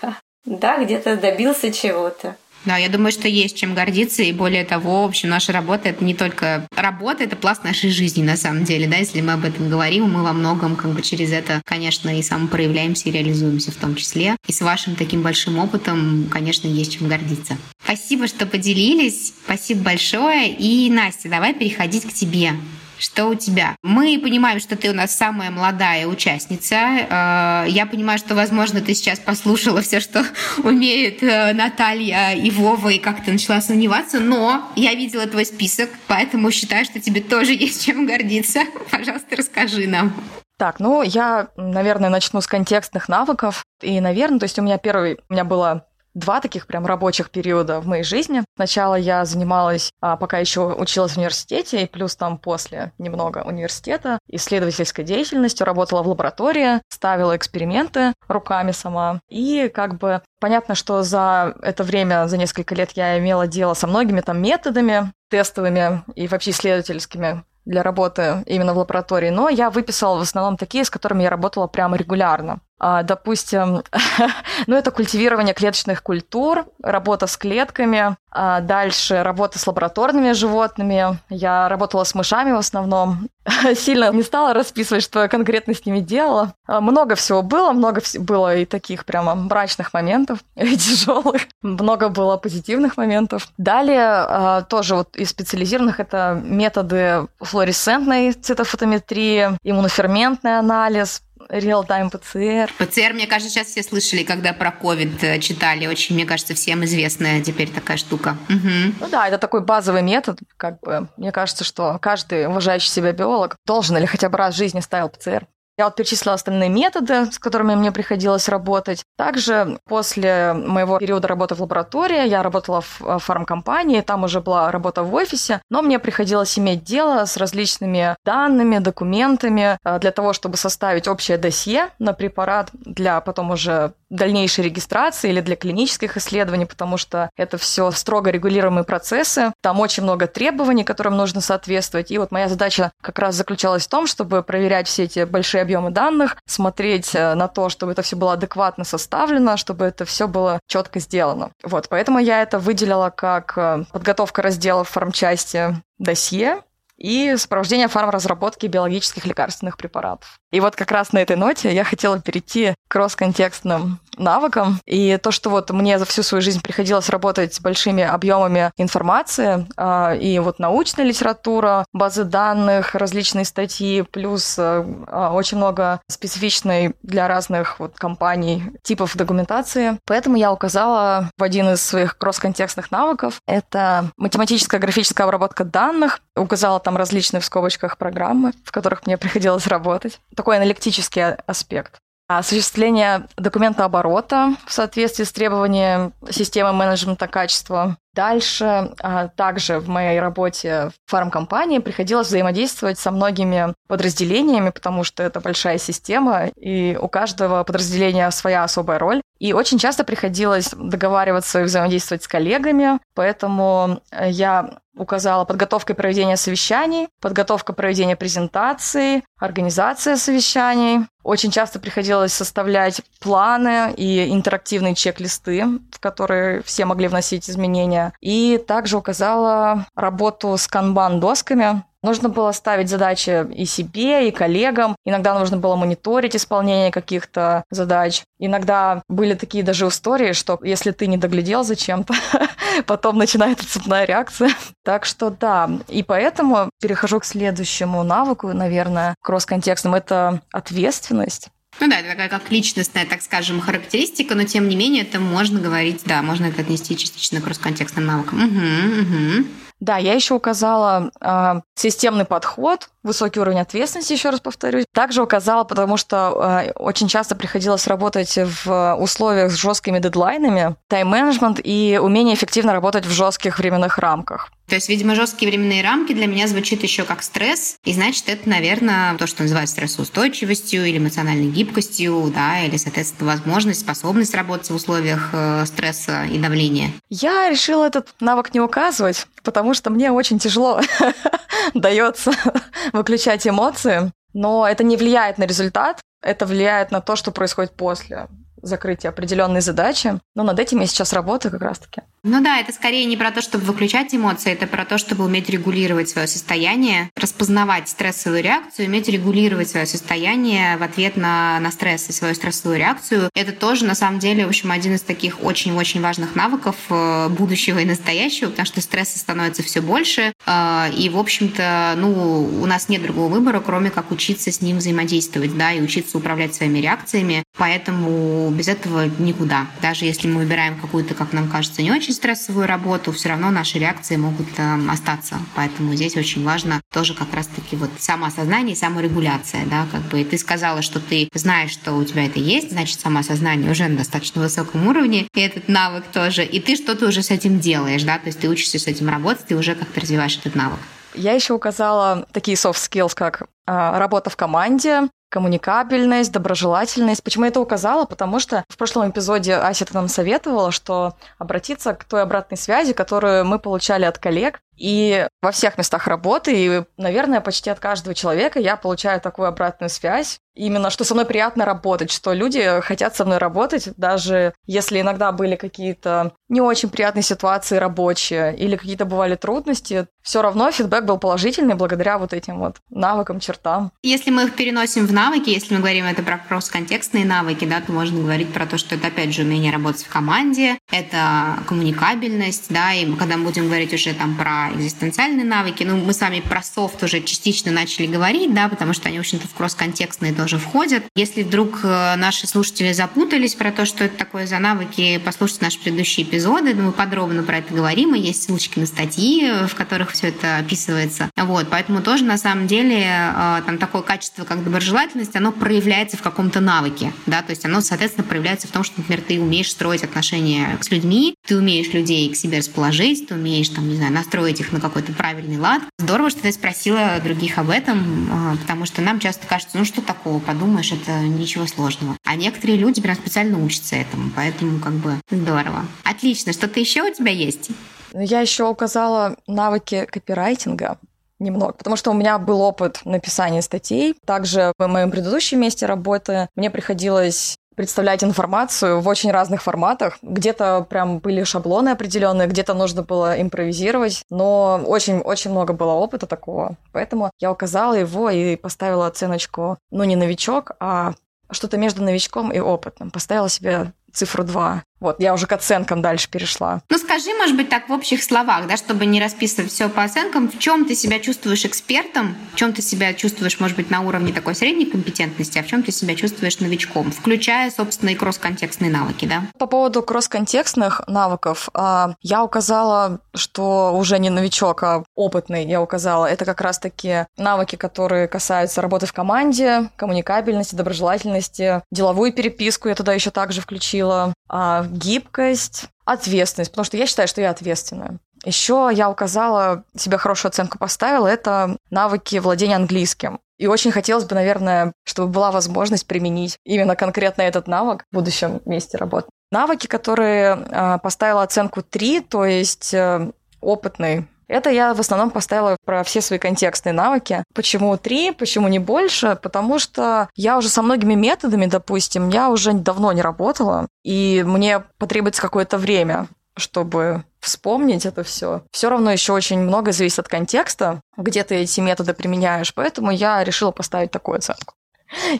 да, 0.00 0.16
да 0.46 0.82
где-то 0.82 1.18
добился 1.18 1.70
чего-то. 1.70 2.36
Да, 2.66 2.76
я 2.76 2.88
думаю, 2.88 3.12
что 3.12 3.28
есть 3.28 3.56
чем 3.56 3.74
гордиться, 3.74 4.24
и 4.24 4.32
более 4.32 4.64
того, 4.64 5.04
в 5.04 5.06
общем, 5.06 5.28
наша 5.28 5.52
работа— 5.52 5.88
это 5.90 6.04
не 6.04 6.14
только 6.14 6.66
работа, 6.74 7.22
это 7.22 7.36
пласт 7.36 7.62
нашей 7.62 7.90
жизни, 7.90 8.24
на 8.24 8.36
самом 8.36 8.64
деле, 8.64 8.88
да, 8.88 8.96
если 8.96 9.20
мы 9.20 9.34
об 9.34 9.44
этом 9.44 9.70
говорим, 9.70 10.10
мы 10.10 10.24
во 10.24 10.32
многом 10.32 10.74
как 10.74 10.90
бы 10.90 11.00
через 11.00 11.30
это, 11.30 11.62
конечно, 11.64 12.18
и 12.18 12.22
самопроявляемся 12.22 13.08
и 13.08 13.12
реализуемся 13.12 13.70
в 13.70 13.76
том 13.76 13.94
числе. 13.94 14.36
И 14.48 14.52
с 14.52 14.60
вашим 14.62 14.96
таким 14.96 15.22
большим 15.22 15.58
опытом, 15.58 16.28
конечно, 16.28 16.66
есть 16.66 16.98
чем 16.98 17.08
гордиться. 17.08 17.56
Спасибо, 17.84 18.26
что 18.26 18.46
поделились, 18.46 19.32
спасибо 19.44 19.84
большое, 19.84 20.52
и, 20.52 20.90
Настя, 20.90 21.28
давай 21.28 21.54
переходить 21.54 22.04
к 22.04 22.12
тебе. 22.12 22.50
Что 22.98 23.26
у 23.26 23.34
тебя? 23.34 23.76
Мы 23.82 24.18
понимаем, 24.18 24.60
что 24.60 24.76
ты 24.76 24.90
у 24.90 24.94
нас 24.94 25.14
самая 25.14 25.50
молодая 25.50 26.06
участница. 26.06 26.76
Э, 26.76 27.64
я 27.68 27.86
понимаю, 27.86 28.18
что, 28.18 28.34
возможно, 28.34 28.80
ты 28.80 28.94
сейчас 28.94 29.18
послушала 29.18 29.82
все, 29.82 30.00
что 30.00 30.24
умеет 30.62 31.22
э, 31.22 31.52
Наталья 31.52 32.32
и 32.32 32.50
Вова, 32.50 32.88
и 32.88 32.98
как-то 32.98 33.32
начала 33.32 33.60
сомневаться, 33.60 34.20
но 34.20 34.70
я 34.76 34.94
видела 34.94 35.26
твой 35.26 35.44
список, 35.44 35.90
поэтому 36.06 36.50
считаю, 36.50 36.84
что 36.84 37.00
тебе 37.00 37.20
тоже 37.20 37.52
есть 37.52 37.84
чем 37.84 38.06
гордиться. 38.06 38.60
Пожалуйста, 38.90 39.36
расскажи 39.36 39.86
нам. 39.86 40.14
Так, 40.58 40.80
ну 40.80 41.02
я, 41.02 41.48
наверное, 41.56 42.08
начну 42.08 42.40
с 42.40 42.46
контекстных 42.46 43.08
навыков. 43.08 43.62
И, 43.82 44.00
наверное, 44.00 44.38
то 44.38 44.44
есть 44.44 44.58
у 44.58 44.62
меня 44.62 44.78
первый, 44.78 45.18
у 45.28 45.32
меня 45.32 45.44
было 45.44 45.86
два 46.16 46.40
таких 46.40 46.66
прям 46.66 46.86
рабочих 46.86 47.30
периода 47.30 47.80
в 47.80 47.86
моей 47.86 48.02
жизни. 48.02 48.42
Сначала 48.56 48.94
я 48.94 49.24
занималась, 49.24 49.92
а, 50.00 50.16
пока 50.16 50.38
еще 50.38 50.74
училась 50.74 51.12
в 51.12 51.18
университете, 51.18 51.82
и 51.82 51.86
плюс 51.86 52.16
там 52.16 52.38
после 52.38 52.92
немного 52.98 53.42
университета, 53.44 54.18
исследовательской 54.26 55.04
деятельностью, 55.04 55.66
работала 55.66 56.02
в 56.02 56.08
лаборатории, 56.08 56.80
ставила 56.88 57.36
эксперименты 57.36 58.14
руками 58.28 58.72
сама. 58.72 59.20
И 59.28 59.68
как 59.68 59.98
бы 59.98 60.22
понятно, 60.40 60.74
что 60.74 61.02
за 61.02 61.54
это 61.62 61.84
время, 61.84 62.26
за 62.28 62.38
несколько 62.38 62.74
лет 62.74 62.92
я 62.92 63.18
имела 63.18 63.46
дело 63.46 63.74
со 63.74 63.86
многими 63.86 64.22
там 64.22 64.40
методами 64.40 65.12
тестовыми 65.28 66.02
и 66.14 66.28
вообще 66.28 66.50
исследовательскими 66.50 67.44
для 67.66 67.82
работы 67.82 68.44
именно 68.46 68.72
в 68.72 68.78
лаборатории, 68.78 69.30
но 69.30 69.48
я 69.48 69.70
выписала 69.70 70.18
в 70.18 70.22
основном 70.22 70.56
такие, 70.56 70.84
с 70.84 70.90
которыми 70.90 71.24
я 71.24 71.30
работала 71.30 71.66
прямо 71.66 71.96
регулярно. 71.96 72.60
А, 72.78 73.02
допустим, 73.02 73.82
ну, 74.66 74.76
это 74.76 74.90
культивирование 74.90 75.54
клеточных 75.54 76.02
культур, 76.02 76.66
работа 76.82 77.26
с 77.26 77.36
клетками, 77.36 78.16
а 78.30 78.60
дальше 78.60 79.22
работа 79.22 79.58
с 79.58 79.66
лабораторными 79.66 80.32
животными. 80.32 81.18
Я 81.30 81.70
работала 81.70 82.04
с 82.04 82.14
мышами 82.14 82.52
в 82.52 82.58
основном. 82.58 83.28
Сильно 83.74 84.12
не 84.12 84.22
стала 84.22 84.52
расписывать, 84.52 85.02
что 85.02 85.22
я 85.22 85.28
конкретно 85.28 85.72
с 85.72 85.86
ними 85.86 86.00
делала. 86.00 86.52
А, 86.66 86.82
много 86.82 87.14
всего 87.14 87.42
было, 87.42 87.72
много 87.72 88.02
было 88.18 88.56
и 88.56 88.66
таких 88.66 89.06
прямо 89.06 89.34
мрачных 89.34 89.94
моментов, 89.94 90.40
и 90.56 90.76
тяжелых. 90.76 91.42
Много 91.62 92.10
было 92.10 92.36
позитивных 92.36 92.98
моментов. 92.98 93.48
Далее 93.56 94.64
тоже 94.68 94.96
вот 94.96 95.16
из 95.16 95.30
специализированных 95.30 95.98
это 95.98 96.38
методы 96.44 97.26
флуоресцентной 97.40 98.32
цитофотометрии, 98.32 99.56
иммуноферментный 99.62 100.58
анализ, 100.58 101.22
Real-time 101.48 102.10
ПЦР. 102.10 102.72
ПЦР, 102.78 103.12
мне 103.14 103.26
кажется, 103.26 103.52
сейчас 103.52 103.68
все 103.68 103.82
слышали, 103.82 104.22
когда 104.22 104.52
про 104.52 104.70
ковид 104.72 105.22
э, 105.22 105.38
читали. 105.38 105.86
Очень, 105.86 106.14
мне 106.14 106.24
кажется, 106.24 106.54
всем 106.54 106.84
известная 106.84 107.42
теперь 107.42 107.70
такая 107.70 107.96
штука. 107.96 108.36
Угу. 108.48 108.94
Ну 109.00 109.08
да, 109.10 109.28
это 109.28 109.38
такой 109.38 109.60
базовый 109.60 110.02
метод. 110.02 110.38
Как 110.56 110.80
бы, 110.80 111.08
мне 111.16 111.32
кажется, 111.32 111.64
что 111.64 111.98
каждый 112.00 112.46
уважающий 112.46 112.90
себя 112.90 113.12
биолог 113.12 113.56
должен 113.66 113.96
или 113.96 114.06
хотя 114.06 114.28
бы 114.28 114.38
раз 114.38 114.54
в 114.54 114.58
жизни 114.58 114.80
ставил 114.80 115.08
ПЦР. 115.08 115.46
Я 115.78 115.84
вот 115.84 115.94
перечислила 115.94 116.34
остальные 116.34 116.70
методы, 116.70 117.30
с 117.30 117.38
которыми 117.38 117.74
мне 117.74 117.92
приходилось 117.92 118.48
работать. 118.48 119.04
Также 119.16 119.78
после 119.86 120.54
моего 120.54 120.98
периода 120.98 121.28
работы 121.28 121.54
в 121.54 121.60
лаборатории 121.60 122.26
я 122.26 122.42
работала 122.42 122.80
в 122.80 123.02
э, 123.02 123.18
фармкомпании, 123.18 124.00
там 124.00 124.24
уже 124.24 124.40
была 124.40 124.70
работа 124.70 125.02
в 125.02 125.12
офисе, 125.12 125.60
но 125.68 125.82
мне 125.82 125.98
приходилось 125.98 126.58
иметь 126.58 126.82
дело 126.82 127.26
с 127.26 127.36
различными 127.36 128.16
данными, 128.24 128.78
документами 128.78 129.78
э, 129.84 129.98
для 129.98 130.12
того, 130.12 130.32
чтобы 130.32 130.56
составить 130.56 131.08
общее 131.08 131.36
досье 131.36 131.90
на 131.98 132.14
препарат 132.14 132.70
для 132.72 133.20
потом 133.20 133.50
уже 133.50 133.92
дальнейшей 134.08 134.64
регистрации 134.64 135.30
или 135.30 135.40
для 135.40 135.56
клинических 135.56 136.16
исследований, 136.16 136.64
потому 136.64 136.96
что 136.96 137.30
это 137.36 137.58
все 137.58 137.90
строго 137.90 138.30
регулируемые 138.30 138.84
процессы. 138.84 139.52
Там 139.60 139.80
очень 139.80 140.04
много 140.04 140.26
требований, 140.26 140.84
которым 140.84 141.16
нужно 141.16 141.40
соответствовать. 141.40 142.10
И 142.10 142.18
вот 142.18 142.30
моя 142.30 142.48
задача 142.48 142.92
как 143.02 143.18
раз 143.18 143.34
заключалась 143.34 143.86
в 143.86 143.90
том, 143.90 144.06
чтобы 144.06 144.42
проверять 144.42 144.86
все 144.86 145.04
эти 145.04 145.24
большие 145.24 145.62
объемы 145.66 145.90
данных, 145.90 146.36
смотреть 146.46 147.14
э, 147.14 147.34
на 147.34 147.48
то, 147.48 147.68
чтобы 147.68 147.92
это 147.92 148.02
все 148.02 148.16
было 148.16 148.32
адекватно 148.32 148.84
составлено, 148.84 149.56
чтобы 149.56 149.84
это 149.84 150.04
все 150.04 150.28
было 150.28 150.60
четко 150.66 151.00
сделано. 151.00 151.50
Вот, 151.62 151.88
поэтому 151.88 152.18
я 152.18 152.42
это 152.42 152.58
выделила 152.58 153.10
как 153.10 153.58
э, 153.58 153.84
подготовка 153.92 154.42
раздела 154.42 154.84
в 154.84 154.88
фармчасти 154.88 155.82
досье, 155.98 156.62
и 156.96 157.34
сопровождение 157.36 157.88
фармразработки 157.88 158.66
биологических 158.66 159.26
лекарственных 159.26 159.76
препаратов. 159.76 160.38
И 160.50 160.60
вот 160.60 160.76
как 160.76 160.90
раз 160.90 161.12
на 161.12 161.18
этой 161.18 161.36
ноте 161.36 161.74
я 161.74 161.84
хотела 161.84 162.20
перейти 162.20 162.74
к 162.88 162.92
кросс-контекстным 162.92 164.00
навыкам. 164.18 164.80
И 164.86 165.18
то, 165.22 165.30
что 165.30 165.50
вот 165.50 165.70
мне 165.70 165.98
за 165.98 166.04
всю 166.04 166.22
свою 166.22 166.42
жизнь 166.42 166.62
приходилось 166.62 167.08
работать 167.08 167.54
с 167.54 167.60
большими 167.60 168.02
объемами 168.02 168.72
информации, 168.76 169.66
а, 169.76 170.14
и 170.14 170.38
вот 170.38 170.58
научная 170.58 171.04
литература, 171.04 171.84
базы 171.92 172.24
данных, 172.24 172.94
различные 172.94 173.44
статьи, 173.44 174.02
плюс 174.02 174.56
а, 174.58 174.86
а, 175.06 175.32
очень 175.32 175.56
много 175.56 176.00
специфичной 176.08 176.94
для 177.02 177.28
разных 177.28 177.78
вот 177.78 177.98
компаний 177.98 178.62
типов 178.82 179.16
документации. 179.16 179.98
Поэтому 180.04 180.36
я 180.36 180.52
указала 180.52 181.30
в 181.38 181.42
один 181.42 181.70
из 181.70 181.82
своих 181.82 182.18
кросс-контекстных 182.18 182.90
навыков. 182.90 183.40
Это 183.46 184.10
математическая 184.16 184.80
графическая 184.80 185.24
обработка 185.24 185.64
данных. 185.64 186.20
Указала 186.36 186.80
там 186.80 186.96
различные 186.96 187.40
в 187.40 187.44
скобочках 187.44 187.98
программы, 187.98 188.52
в 188.64 188.72
которых 188.72 189.06
мне 189.06 189.16
приходилось 189.16 189.66
работать. 189.66 190.20
Такой 190.34 190.56
аналитический 190.56 191.34
аспект 191.46 192.00
осуществление 192.28 193.26
документа 193.36 193.84
оборота 193.84 194.56
в 194.66 194.72
соответствии 194.72 195.24
с 195.24 195.32
требованиями 195.32 196.12
системы 196.30 196.72
менеджмента 196.72 197.28
качества. 197.28 197.96
Дальше 198.14 198.94
а, 199.00 199.28
также 199.28 199.78
в 199.78 199.88
моей 199.88 200.18
работе 200.18 200.90
в 201.06 201.10
фармкомпании 201.10 201.80
приходилось 201.80 202.28
взаимодействовать 202.28 202.98
со 202.98 203.10
многими 203.10 203.74
подразделениями, 203.88 204.70
потому 204.70 205.04
что 205.04 205.22
это 205.22 205.40
большая 205.40 205.78
система, 205.78 206.46
и 206.56 206.98
у 207.00 207.08
каждого 207.08 207.62
подразделения 207.62 208.30
своя 208.30 208.64
особая 208.64 208.98
роль. 208.98 209.20
И 209.38 209.52
очень 209.52 209.78
часто 209.78 210.04
приходилось 210.04 210.70
договариваться 210.70 211.60
и 211.60 211.64
взаимодействовать 211.64 212.22
с 212.22 212.28
коллегами, 212.28 212.98
поэтому 213.14 214.00
я 214.26 214.78
указала 214.96 215.44
подготовка 215.44 215.92
и 215.92 215.96
проведение 215.96 216.38
совещаний, 216.38 217.08
подготовка 217.20 217.74
проведения 217.74 218.16
презентаций, 218.16 219.24
организация 219.38 220.16
совещаний. 220.16 221.06
Очень 221.22 221.50
часто 221.50 221.78
приходилось 221.78 222.32
составлять 222.32 223.02
планы 223.20 223.92
и 223.94 224.32
интерактивные 224.32 224.94
чек-листы, 224.94 225.66
в 225.92 226.00
которые 226.00 226.62
все 226.62 226.86
могли 226.86 227.08
вносить 227.08 227.50
изменения. 227.50 228.14
И 228.22 228.62
также 228.66 228.96
указала 228.96 229.86
работу 229.94 230.56
с 230.56 230.66
канбан-досками, 230.66 231.82
Нужно 232.02 232.28
было 232.28 232.52
ставить 232.52 232.88
задачи 232.88 233.46
и 233.52 233.64
себе, 233.64 234.28
и 234.28 234.30
коллегам. 234.30 234.96
Иногда 235.04 235.38
нужно 235.38 235.56
было 235.56 235.76
мониторить 235.76 236.36
исполнение 236.36 236.90
каких-то 236.90 237.64
задач. 237.70 238.22
Иногда 238.38 239.02
были 239.08 239.34
такие 239.34 239.64
даже 239.64 239.88
истории, 239.88 240.32
что 240.32 240.58
если 240.62 240.90
ты 240.90 241.06
не 241.06 241.16
доглядел 241.16 241.64
зачем-то, 241.64 242.14
потом 242.86 243.18
начинается 243.18 243.68
цепная 243.68 244.04
реакция. 244.04 244.50
Так 244.84 245.04
что 245.04 245.30
да, 245.30 245.70
и 245.88 246.02
поэтому 246.02 246.70
перехожу 246.80 247.20
к 247.20 247.24
следующему 247.24 248.02
навыку, 248.02 248.52
наверное, 248.52 249.14
кросс-контекстным. 249.22 249.94
Это 249.94 250.40
ответственность. 250.52 251.48
Ну 251.80 251.88
да, 251.88 251.98
это 251.98 252.10
такая 252.10 252.28
как 252.28 252.50
личностная, 252.50 253.04
так 253.04 253.20
скажем, 253.20 253.60
характеристика, 253.60 254.34
но 254.34 254.44
тем 254.44 254.68
не 254.68 254.76
менее 254.76 255.02
это 255.02 255.20
можно 255.20 255.60
говорить, 255.60 256.02
да, 256.06 256.22
можно 256.22 256.46
это 256.46 256.62
отнести 256.62 256.96
частично 256.96 257.40
к 257.40 257.44
кросс-контекстным 257.44 258.06
навыкам. 258.06 258.44
Угу, 258.44 259.00
угу. 259.02 259.46
Да, 259.80 259.98
я 259.98 260.14
еще 260.14 260.34
указала 260.34 261.10
э, 261.20 261.60
системный 261.74 262.24
подход, 262.24 262.88
высокий 263.02 263.40
уровень 263.40 263.60
ответственности, 263.60 264.14
еще 264.14 264.30
раз 264.30 264.40
повторюсь. 264.40 264.86
Также 264.92 265.22
указала, 265.22 265.64
потому 265.64 265.98
что 265.98 266.62
э, 266.66 266.72
очень 266.72 267.08
часто 267.08 267.36
приходилось 267.36 267.86
работать 267.86 268.38
в 268.64 268.94
условиях 268.94 269.52
с 269.52 269.56
жесткими 269.56 269.98
дедлайнами, 269.98 270.76
тайм-менеджмент 270.88 271.60
и 271.62 271.98
умение 272.02 272.34
эффективно 272.34 272.72
работать 272.72 273.04
в 273.04 273.10
жестких 273.10 273.58
временных 273.58 273.98
рамках. 273.98 274.50
То 274.68 274.74
есть, 274.74 274.88
видимо, 274.88 275.14
жесткие 275.14 275.50
временные 275.50 275.82
рамки 275.82 276.12
для 276.12 276.26
меня 276.26 276.48
звучит 276.48 276.82
еще 276.82 277.04
как 277.04 277.22
стресс, 277.22 277.76
и 277.84 277.92
значит, 277.92 278.28
это, 278.28 278.48
наверное, 278.48 279.16
то, 279.16 279.26
что 279.26 279.42
называют 279.42 279.70
стрессоустойчивостью 279.70 280.84
или 280.84 280.98
эмоциональной 280.98 281.50
гибкостью, 281.50 282.32
да, 282.34 282.60
или, 282.60 282.76
соответственно, 282.76 283.30
возможность, 283.30 283.80
способность 283.80 284.34
работать 284.34 284.70
в 284.70 284.74
условиях 284.74 285.30
э, 285.32 285.64
стресса 285.66 286.24
и 286.24 286.38
давления. 286.38 286.90
Я 287.08 287.48
решила 287.48 287.84
этот 287.84 288.08
навык 288.18 288.54
не 288.54 288.60
указывать, 288.60 289.26
потому 289.44 289.72
что 289.72 289.90
мне 289.90 290.10
очень 290.10 290.38
тяжело 290.40 290.80
дается 291.74 292.32
выключать 292.92 293.46
эмоции, 293.46 294.10
но 294.32 294.66
это 294.66 294.82
не 294.82 294.96
влияет 294.96 295.38
на 295.38 295.44
результат, 295.44 296.00
это 296.22 296.44
влияет 296.44 296.90
на 296.90 297.00
то, 297.00 297.14
что 297.14 297.30
происходит 297.30 297.72
после 297.72 298.26
закрытия 298.66 299.10
определенной 299.10 299.60
задачи. 299.60 300.18
Но 300.34 300.42
над 300.42 300.58
этим 300.58 300.80
я 300.80 300.86
сейчас 300.86 301.12
работаю 301.12 301.52
как 301.52 301.62
раз-таки. 301.62 302.02
Ну 302.22 302.42
да, 302.42 302.58
это 302.58 302.72
скорее 302.72 303.04
не 303.04 303.16
про 303.16 303.30
то, 303.30 303.40
чтобы 303.40 303.64
выключать 303.64 304.14
эмоции, 304.14 304.52
это 304.52 304.66
про 304.66 304.84
то, 304.84 304.98
чтобы 304.98 305.24
уметь 305.24 305.48
регулировать 305.48 306.08
свое 306.08 306.26
состояние, 306.26 307.10
распознавать 307.14 307.88
стрессовую 307.88 308.42
реакцию, 308.42 308.88
уметь 308.88 309.08
регулировать 309.08 309.68
свое 309.68 309.86
состояние 309.86 310.76
в 310.76 310.82
ответ 310.82 311.16
на, 311.16 311.60
на 311.60 311.70
стресс 311.70 312.08
и 312.08 312.12
свою 312.12 312.34
стрессовую 312.34 312.78
реакцию. 312.78 313.30
Это 313.34 313.52
тоже, 313.52 313.84
на 313.84 313.94
самом 313.94 314.18
деле, 314.18 314.44
в 314.44 314.48
общем, 314.48 314.72
один 314.72 314.94
из 314.94 315.02
таких 315.02 315.42
очень-очень 315.42 316.00
важных 316.00 316.34
навыков 316.34 316.76
э, 316.90 317.28
будущего 317.28 317.78
и 317.78 317.84
настоящего, 317.84 318.50
потому 318.50 318.66
что 318.66 318.80
стресса 318.80 319.18
становится 319.18 319.62
все 319.62 319.80
больше. 319.80 320.32
Э, 320.46 320.90
и, 320.96 321.08
в 321.08 321.18
общем-то, 321.18 321.94
ну, 321.96 322.42
у 322.60 322.66
нас 322.66 322.88
нет 322.88 323.02
другого 323.02 323.28
выбора, 323.32 323.60
кроме 323.60 323.90
как 323.90 324.10
учиться 324.10 324.50
с 324.50 324.60
ним 324.60 324.78
взаимодействовать, 324.78 325.56
да, 325.56 325.72
и 325.72 325.80
учиться 325.80 326.18
управлять 326.18 326.54
своими 326.54 326.78
реакциями. 326.78 327.44
Поэтому 327.56 328.50
без 328.56 328.68
этого 328.68 329.08
никуда. 329.18 329.66
Даже 329.82 330.04
если 330.04 330.28
мы 330.28 330.40
выбираем 330.40 330.78
какую-то, 330.80 331.14
как 331.14 331.32
нам 331.32 331.48
кажется, 331.48 331.82
не 331.82 331.92
очень 331.92 332.12
стрессовую 332.12 332.66
работу, 332.66 333.12
все 333.12 333.28
равно 333.28 333.50
наши 333.50 333.78
реакции 333.78 334.16
могут 334.16 334.48
э, 334.56 334.90
остаться. 334.90 335.36
Поэтому 335.54 335.94
здесь 335.94 336.16
очень 336.16 336.44
важно 336.44 336.80
тоже 336.92 337.14
как 337.14 337.32
раз-таки 337.32 337.76
вот 337.76 337.90
самоосознание 337.98 338.74
и 338.74 338.78
саморегуляция, 338.78 339.64
да, 339.66 339.86
как 339.90 340.02
бы. 340.02 340.20
И 340.20 340.24
ты 340.24 340.38
сказала, 340.38 340.82
что 340.82 341.00
ты 341.00 341.28
знаешь, 341.34 341.70
что 341.70 341.92
у 341.94 342.04
тебя 342.04 342.26
это 342.26 342.38
есть, 342.38 342.70
значит, 342.70 343.00
самоосознание 343.00 343.70
уже 343.70 343.88
на 343.88 343.98
достаточно 343.98 344.40
высоком 344.42 344.86
уровне, 344.86 345.26
и 345.34 345.40
этот 345.40 345.68
навык 345.68 346.04
тоже, 346.12 346.44
и 346.44 346.60
ты 346.60 346.76
что-то 346.76 347.06
уже 347.06 347.22
с 347.22 347.30
этим 347.30 347.60
делаешь, 347.60 348.02
да, 348.02 348.18
то 348.18 348.26
есть 348.26 348.40
ты 348.40 348.48
учишься 348.48 348.78
с 348.78 348.86
этим 348.86 349.08
работать, 349.08 349.46
ты 349.46 349.56
уже 349.56 349.74
как-то 349.74 350.00
развиваешь 350.00 350.38
этот 350.38 350.54
навык. 350.54 350.78
Я 351.14 351.32
еще 351.32 351.54
указала 351.54 352.26
такие 352.32 352.56
soft 352.56 352.76
skills, 352.76 353.14
как 353.14 353.48
а, 353.66 353.98
работа 353.98 354.30
в 354.30 354.36
команде, 354.36 355.08
коммуникабельность, 355.28 356.32
доброжелательность. 356.32 357.22
Почему 357.22 357.44
я 357.44 357.50
это 357.50 357.60
указала? 357.60 358.04
Потому 358.04 358.40
что 358.40 358.64
в 358.68 358.76
прошлом 358.76 359.10
эпизоде 359.10 359.54
Ася 359.54 359.86
нам 359.92 360.08
советовала, 360.08 360.70
что 360.72 361.14
обратиться 361.38 361.94
к 361.94 362.04
той 362.04 362.22
обратной 362.22 362.58
связи, 362.58 362.92
которую 362.92 363.44
мы 363.44 363.58
получали 363.58 364.04
от 364.04 364.18
коллег, 364.18 364.60
и 364.76 365.26
во 365.42 365.52
всех 365.52 365.78
местах 365.78 366.06
работы, 366.06 366.52
и, 366.54 366.82
наверное, 366.96 367.40
почти 367.40 367.70
от 367.70 367.80
каждого 367.80 368.14
человека 368.14 368.58
я 368.58 368.76
получаю 368.76 369.20
такую 369.20 369.48
обратную 369.48 369.90
связь. 369.90 370.38
Именно, 370.54 370.88
что 370.88 371.04
со 371.04 371.12
мной 371.12 371.26
приятно 371.26 371.66
работать, 371.66 372.10
что 372.10 372.32
люди 372.32 372.80
хотят 372.80 373.14
со 373.14 373.26
мной 373.26 373.36
работать, 373.36 373.90
даже 373.98 374.54
если 374.64 375.02
иногда 375.02 375.30
были 375.30 375.54
какие-то 375.54 376.32
не 376.48 376.62
очень 376.62 376.88
приятные 376.88 377.22
ситуации 377.22 377.76
рабочие 377.76 378.56
или 378.56 378.76
какие-то 378.76 379.04
бывали 379.04 379.34
трудности, 379.34 380.06
все 380.22 380.40
равно 380.40 380.70
фидбэк 380.70 381.04
был 381.04 381.18
положительный 381.18 381.74
благодаря 381.74 382.16
вот 382.16 382.32
этим 382.32 382.58
вот 382.58 382.76
навыкам, 382.88 383.38
чертам. 383.38 383.92
Если 384.02 384.30
мы 384.30 384.44
их 384.44 384.56
переносим 384.56 385.06
в 385.06 385.12
навыки, 385.12 385.50
если 385.50 385.74
мы 385.74 385.80
говорим 385.80 386.06
это 386.06 386.22
про 386.22 386.38
кросс-контекстные 386.38 387.26
навыки, 387.26 387.66
да, 387.66 387.82
то 387.82 387.92
можно 387.92 388.18
говорить 388.18 388.52
про 388.52 388.64
то, 388.64 388.78
что 388.78 388.94
это, 388.94 389.08
опять 389.08 389.34
же, 389.34 389.42
умение 389.42 389.70
работать 389.70 390.04
в 390.04 390.08
команде, 390.08 390.78
это 390.90 391.58
коммуникабельность, 391.68 392.66
да, 392.70 392.94
и 392.94 393.12
когда 393.16 393.36
мы 393.36 393.44
будем 393.44 393.66
говорить 393.66 393.92
уже 393.92 394.14
там 394.14 394.36
про 394.36 394.65
экзистенциальные 394.74 395.44
навыки. 395.44 395.84
Ну, 395.84 395.96
мы 395.96 396.12
с 396.12 396.20
вами 396.20 396.40
про 396.40 396.62
софт 396.62 397.02
уже 397.02 397.20
частично 397.22 397.72
начали 397.72 398.06
говорить, 398.06 398.52
да, 398.54 398.68
потому 398.68 398.92
что 398.92 399.08
они, 399.08 399.18
в 399.18 399.20
общем-то, 399.20 399.48
в 399.48 399.54
кросс-контекстные 399.54 400.32
тоже 400.32 400.58
входят. 400.58 401.04
Если 401.14 401.42
вдруг 401.42 401.80
э, 401.82 402.16
наши 402.16 402.46
слушатели 402.46 402.92
запутались 402.92 403.54
про 403.54 403.72
то, 403.72 403.86
что 403.86 404.04
это 404.04 404.16
такое 404.16 404.46
за 404.46 404.58
навыки, 404.58 405.20
послушайте 405.24 405.64
наши 405.64 405.78
предыдущие 405.80 406.26
эпизоды, 406.26 406.74
мы 406.74 406.92
подробно 406.92 407.42
про 407.42 407.58
это 407.58 407.72
говорим, 407.72 408.14
и 408.14 408.20
есть 408.20 408.44
ссылочки 408.44 408.78
на 408.78 408.86
статьи, 408.86 409.50
в 409.68 409.74
которых 409.74 410.12
все 410.12 410.28
это 410.28 410.58
описывается. 410.58 411.30
Вот, 411.36 411.68
поэтому 411.70 412.02
тоже, 412.02 412.24
на 412.24 412.38
самом 412.38 412.66
деле, 412.66 413.04
э, 413.04 413.62
там 413.66 413.78
такое 413.78 414.02
качество, 414.02 414.44
как 414.44 414.64
доброжелательность, 414.64 415.36
оно 415.36 415.52
проявляется 415.52 416.16
в 416.16 416.22
каком-то 416.22 416.60
навыке, 416.60 417.12
да, 417.26 417.42
то 417.42 417.50
есть 417.50 417.64
оно, 417.64 417.80
соответственно, 417.80 418.26
проявляется 418.26 418.68
в 418.68 418.70
том, 418.70 418.84
что, 418.84 418.94
например, 418.98 419.22
ты 419.26 419.40
умеешь 419.40 419.70
строить 419.70 420.02
отношения 420.02 420.78
с 420.80 420.90
людьми, 420.90 421.34
ты 421.46 421.56
умеешь 421.56 421.92
людей 421.92 422.28
к 422.30 422.36
себе 422.36 422.58
расположить, 422.58 423.28
ты 423.28 423.34
умеешь, 423.34 423.68
там, 423.68 423.88
не 423.88 423.96
знаю, 423.96 424.12
настроить 424.12 424.55
настроить 424.56 424.60
их 424.60 424.72
на 424.72 424.80
какой-то 424.80 425.12
правильный 425.12 425.58
лад. 425.58 425.82
Здорово, 425.98 426.30
что 426.30 426.42
ты 426.42 426.52
спросила 426.52 427.18
других 427.22 427.58
об 427.58 427.70
этом, 427.70 428.28
а, 428.30 428.56
потому 428.56 428.86
что 428.86 429.02
нам 429.02 429.18
часто 429.18 429.46
кажется, 429.46 429.78
ну 429.78 429.84
что 429.84 430.00
такого, 430.00 430.38
подумаешь, 430.38 430.92
это 430.92 431.20
ничего 431.20 431.66
сложного. 431.66 432.16
А 432.24 432.36
некоторые 432.36 432.78
люди 432.78 433.00
прям 433.00 433.16
специально 433.16 433.62
учатся 433.62 433.96
этому, 433.96 434.30
поэтому 434.34 434.80
как 434.80 434.94
бы 434.94 435.14
здорово. 435.30 435.84
Отлично, 436.04 436.52
что-то 436.52 436.80
еще 436.80 437.02
у 437.02 437.12
тебя 437.12 437.30
есть? 437.30 437.70
Я 438.12 438.40
еще 438.40 438.68
указала 438.68 439.36
навыки 439.46 440.06
копирайтинга 440.10 440.98
немного, 441.38 441.72
потому 441.72 441.96
что 441.96 442.10
у 442.10 442.14
меня 442.14 442.38
был 442.38 442.62
опыт 442.62 443.00
написания 443.04 443.60
статей. 443.60 444.14
Также 444.24 444.72
в 444.78 444.86
моем 444.86 445.10
предыдущем 445.10 445.60
месте 445.60 445.84
работы 445.86 446.48
мне 446.56 446.70
приходилось 446.70 447.56
представлять 447.76 448.24
информацию 448.24 449.00
в 449.00 449.06
очень 449.06 449.30
разных 449.30 449.62
форматах. 449.62 450.18
Где-то 450.22 450.86
прям 450.88 451.18
были 451.18 451.44
шаблоны 451.44 451.90
определенные, 451.90 452.48
где-то 452.48 452.74
нужно 452.74 453.02
было 453.02 453.40
импровизировать, 453.40 454.24
но 454.30 454.80
очень-очень 454.84 455.52
много 455.52 455.72
было 455.74 455.92
опыта 455.92 456.26
такого. 456.26 456.76
Поэтому 456.92 457.30
я 457.38 457.52
указала 457.52 457.94
его 457.94 458.30
и 458.30 458.56
поставила 458.56 459.06
оценочку, 459.06 459.78
ну, 459.90 460.04
не 460.04 460.16
новичок, 460.16 460.72
а 460.80 461.12
что-то 461.50 461.76
между 461.76 462.02
новичком 462.02 462.50
и 462.50 462.58
опытным. 462.58 463.10
Поставила 463.10 463.48
себе 463.48 463.92
цифру 464.12 464.42
2. 464.42 464.82
Вот, 465.00 465.20
я 465.20 465.34
уже 465.34 465.46
к 465.46 465.52
оценкам 465.52 466.00
дальше 466.00 466.28
перешла. 466.30 466.80
Ну, 466.88 466.98
скажи, 466.98 467.34
может 467.34 467.56
быть, 467.56 467.68
так 467.68 467.88
в 467.88 467.92
общих 467.92 468.22
словах, 468.22 468.66
да, 468.66 468.76
чтобы 468.76 469.04
не 469.04 469.20
расписывать 469.20 469.70
все 469.70 469.88
по 469.88 470.02
оценкам, 470.04 470.48
в 470.48 470.58
чем 470.58 470.86
ты 470.86 470.94
себя 470.94 471.18
чувствуешь 471.20 471.64
экспертом, 471.64 472.34
в 472.52 472.56
чем 472.56 472.72
ты 472.72 472.80
себя 472.80 473.12
чувствуешь, 473.12 473.60
может 473.60 473.76
быть, 473.76 473.90
на 473.90 474.00
уровне 474.00 474.32
такой 474.32 474.54
средней 474.54 474.86
компетентности, 474.86 475.58
а 475.58 475.62
в 475.62 475.66
чем 475.66 475.82
ты 475.82 475.92
себя 475.92 476.14
чувствуешь 476.14 476.60
новичком, 476.60 477.12
включая, 477.12 477.70
собственно, 477.70 478.10
и 478.10 478.14
кросс-контекстные 478.14 478.90
навыки, 478.90 479.26
да? 479.26 479.42
По 479.58 479.66
поводу 479.66 480.02
кросс-контекстных 480.02 481.02
навыков, 481.08 481.68
а, 481.74 482.14
я 482.22 482.42
указала, 482.42 483.20
что 483.34 483.92
уже 483.94 484.18
не 484.18 484.30
новичок, 484.30 484.82
а 484.82 485.04
опытный, 485.14 485.66
я 485.66 485.82
указала, 485.82 486.24
это 486.26 486.44
как 486.46 486.60
раз-таки 486.62 487.26
навыки, 487.36 487.76
которые 487.76 488.28
касаются 488.28 488.80
работы 488.80 489.06
в 489.06 489.12
команде, 489.12 489.90
коммуникабельности, 489.96 490.74
доброжелательности, 490.74 491.82
деловую 491.90 492.32
переписку 492.32 492.88
я 492.88 492.94
туда 492.94 493.12
еще 493.12 493.30
также 493.30 493.60
включила, 493.60 494.32
а, 494.48 494.85
гибкость, 494.90 495.86
ответственность, 496.04 496.70
потому 496.70 496.84
что 496.84 496.96
я 496.96 497.06
считаю, 497.06 497.28
что 497.28 497.40
я 497.40 497.50
ответственная. 497.50 498.18
Еще 498.44 498.90
я 498.92 499.10
указала, 499.10 499.84
себе 499.96 500.18
хорошую 500.18 500.50
оценку 500.50 500.78
поставила, 500.78 501.26
это 501.26 501.76
навыки 501.90 502.36
владения 502.36 502.76
английским. 502.76 503.40
И 503.58 503.66
очень 503.66 503.90
хотелось 503.90 504.24
бы, 504.24 504.34
наверное, 504.34 504.92
чтобы 505.04 505.32
была 505.32 505.50
возможность 505.50 506.06
применить 506.06 506.58
именно 506.64 506.94
конкретно 506.94 507.42
этот 507.42 507.66
навык 507.66 508.04
в 508.10 508.14
будущем 508.14 508.60
месте 508.66 508.98
работы. 508.98 509.28
Навыки, 509.50 509.86
которые 509.86 510.56
э, 510.56 510.98
поставила 511.02 511.42
оценку 511.42 511.82
3, 511.82 512.20
то 512.20 512.44
есть 512.44 512.92
э, 512.92 513.30
опытный 513.60 514.28
это 514.48 514.70
я 514.70 514.94
в 514.94 515.00
основном 515.00 515.30
поставила 515.30 515.76
про 515.84 516.04
все 516.04 516.20
свои 516.20 516.38
контекстные 516.38 516.92
навыки. 516.92 517.44
Почему 517.54 517.96
три, 517.96 518.32
почему 518.32 518.68
не 518.68 518.78
больше? 518.78 519.38
Потому 519.42 519.78
что 519.78 520.28
я 520.36 520.58
уже 520.58 520.68
со 520.68 520.82
многими 520.82 521.14
методами, 521.14 521.66
допустим, 521.66 522.28
я 522.28 522.50
уже 522.50 522.72
давно 522.72 523.12
не 523.12 523.22
работала, 523.22 523.88
и 524.04 524.44
мне 524.46 524.84
потребуется 524.98 525.42
какое-то 525.42 525.78
время, 525.78 526.28
чтобы 526.56 527.24
вспомнить 527.40 528.06
это 528.06 528.22
все. 528.24 528.62
Все 528.72 528.88
равно 528.88 529.10
еще 529.12 529.32
очень 529.32 529.58
много 529.58 529.92
зависит 529.92 530.20
от 530.20 530.28
контекста, 530.28 531.00
где 531.16 531.44
ты 531.44 531.56
эти 531.56 531.80
методы 531.80 532.14
применяешь, 532.14 532.74
поэтому 532.74 533.10
я 533.10 533.42
решила 533.44 533.70
поставить 533.70 534.10
такую 534.10 534.38
оценку. 534.38 534.74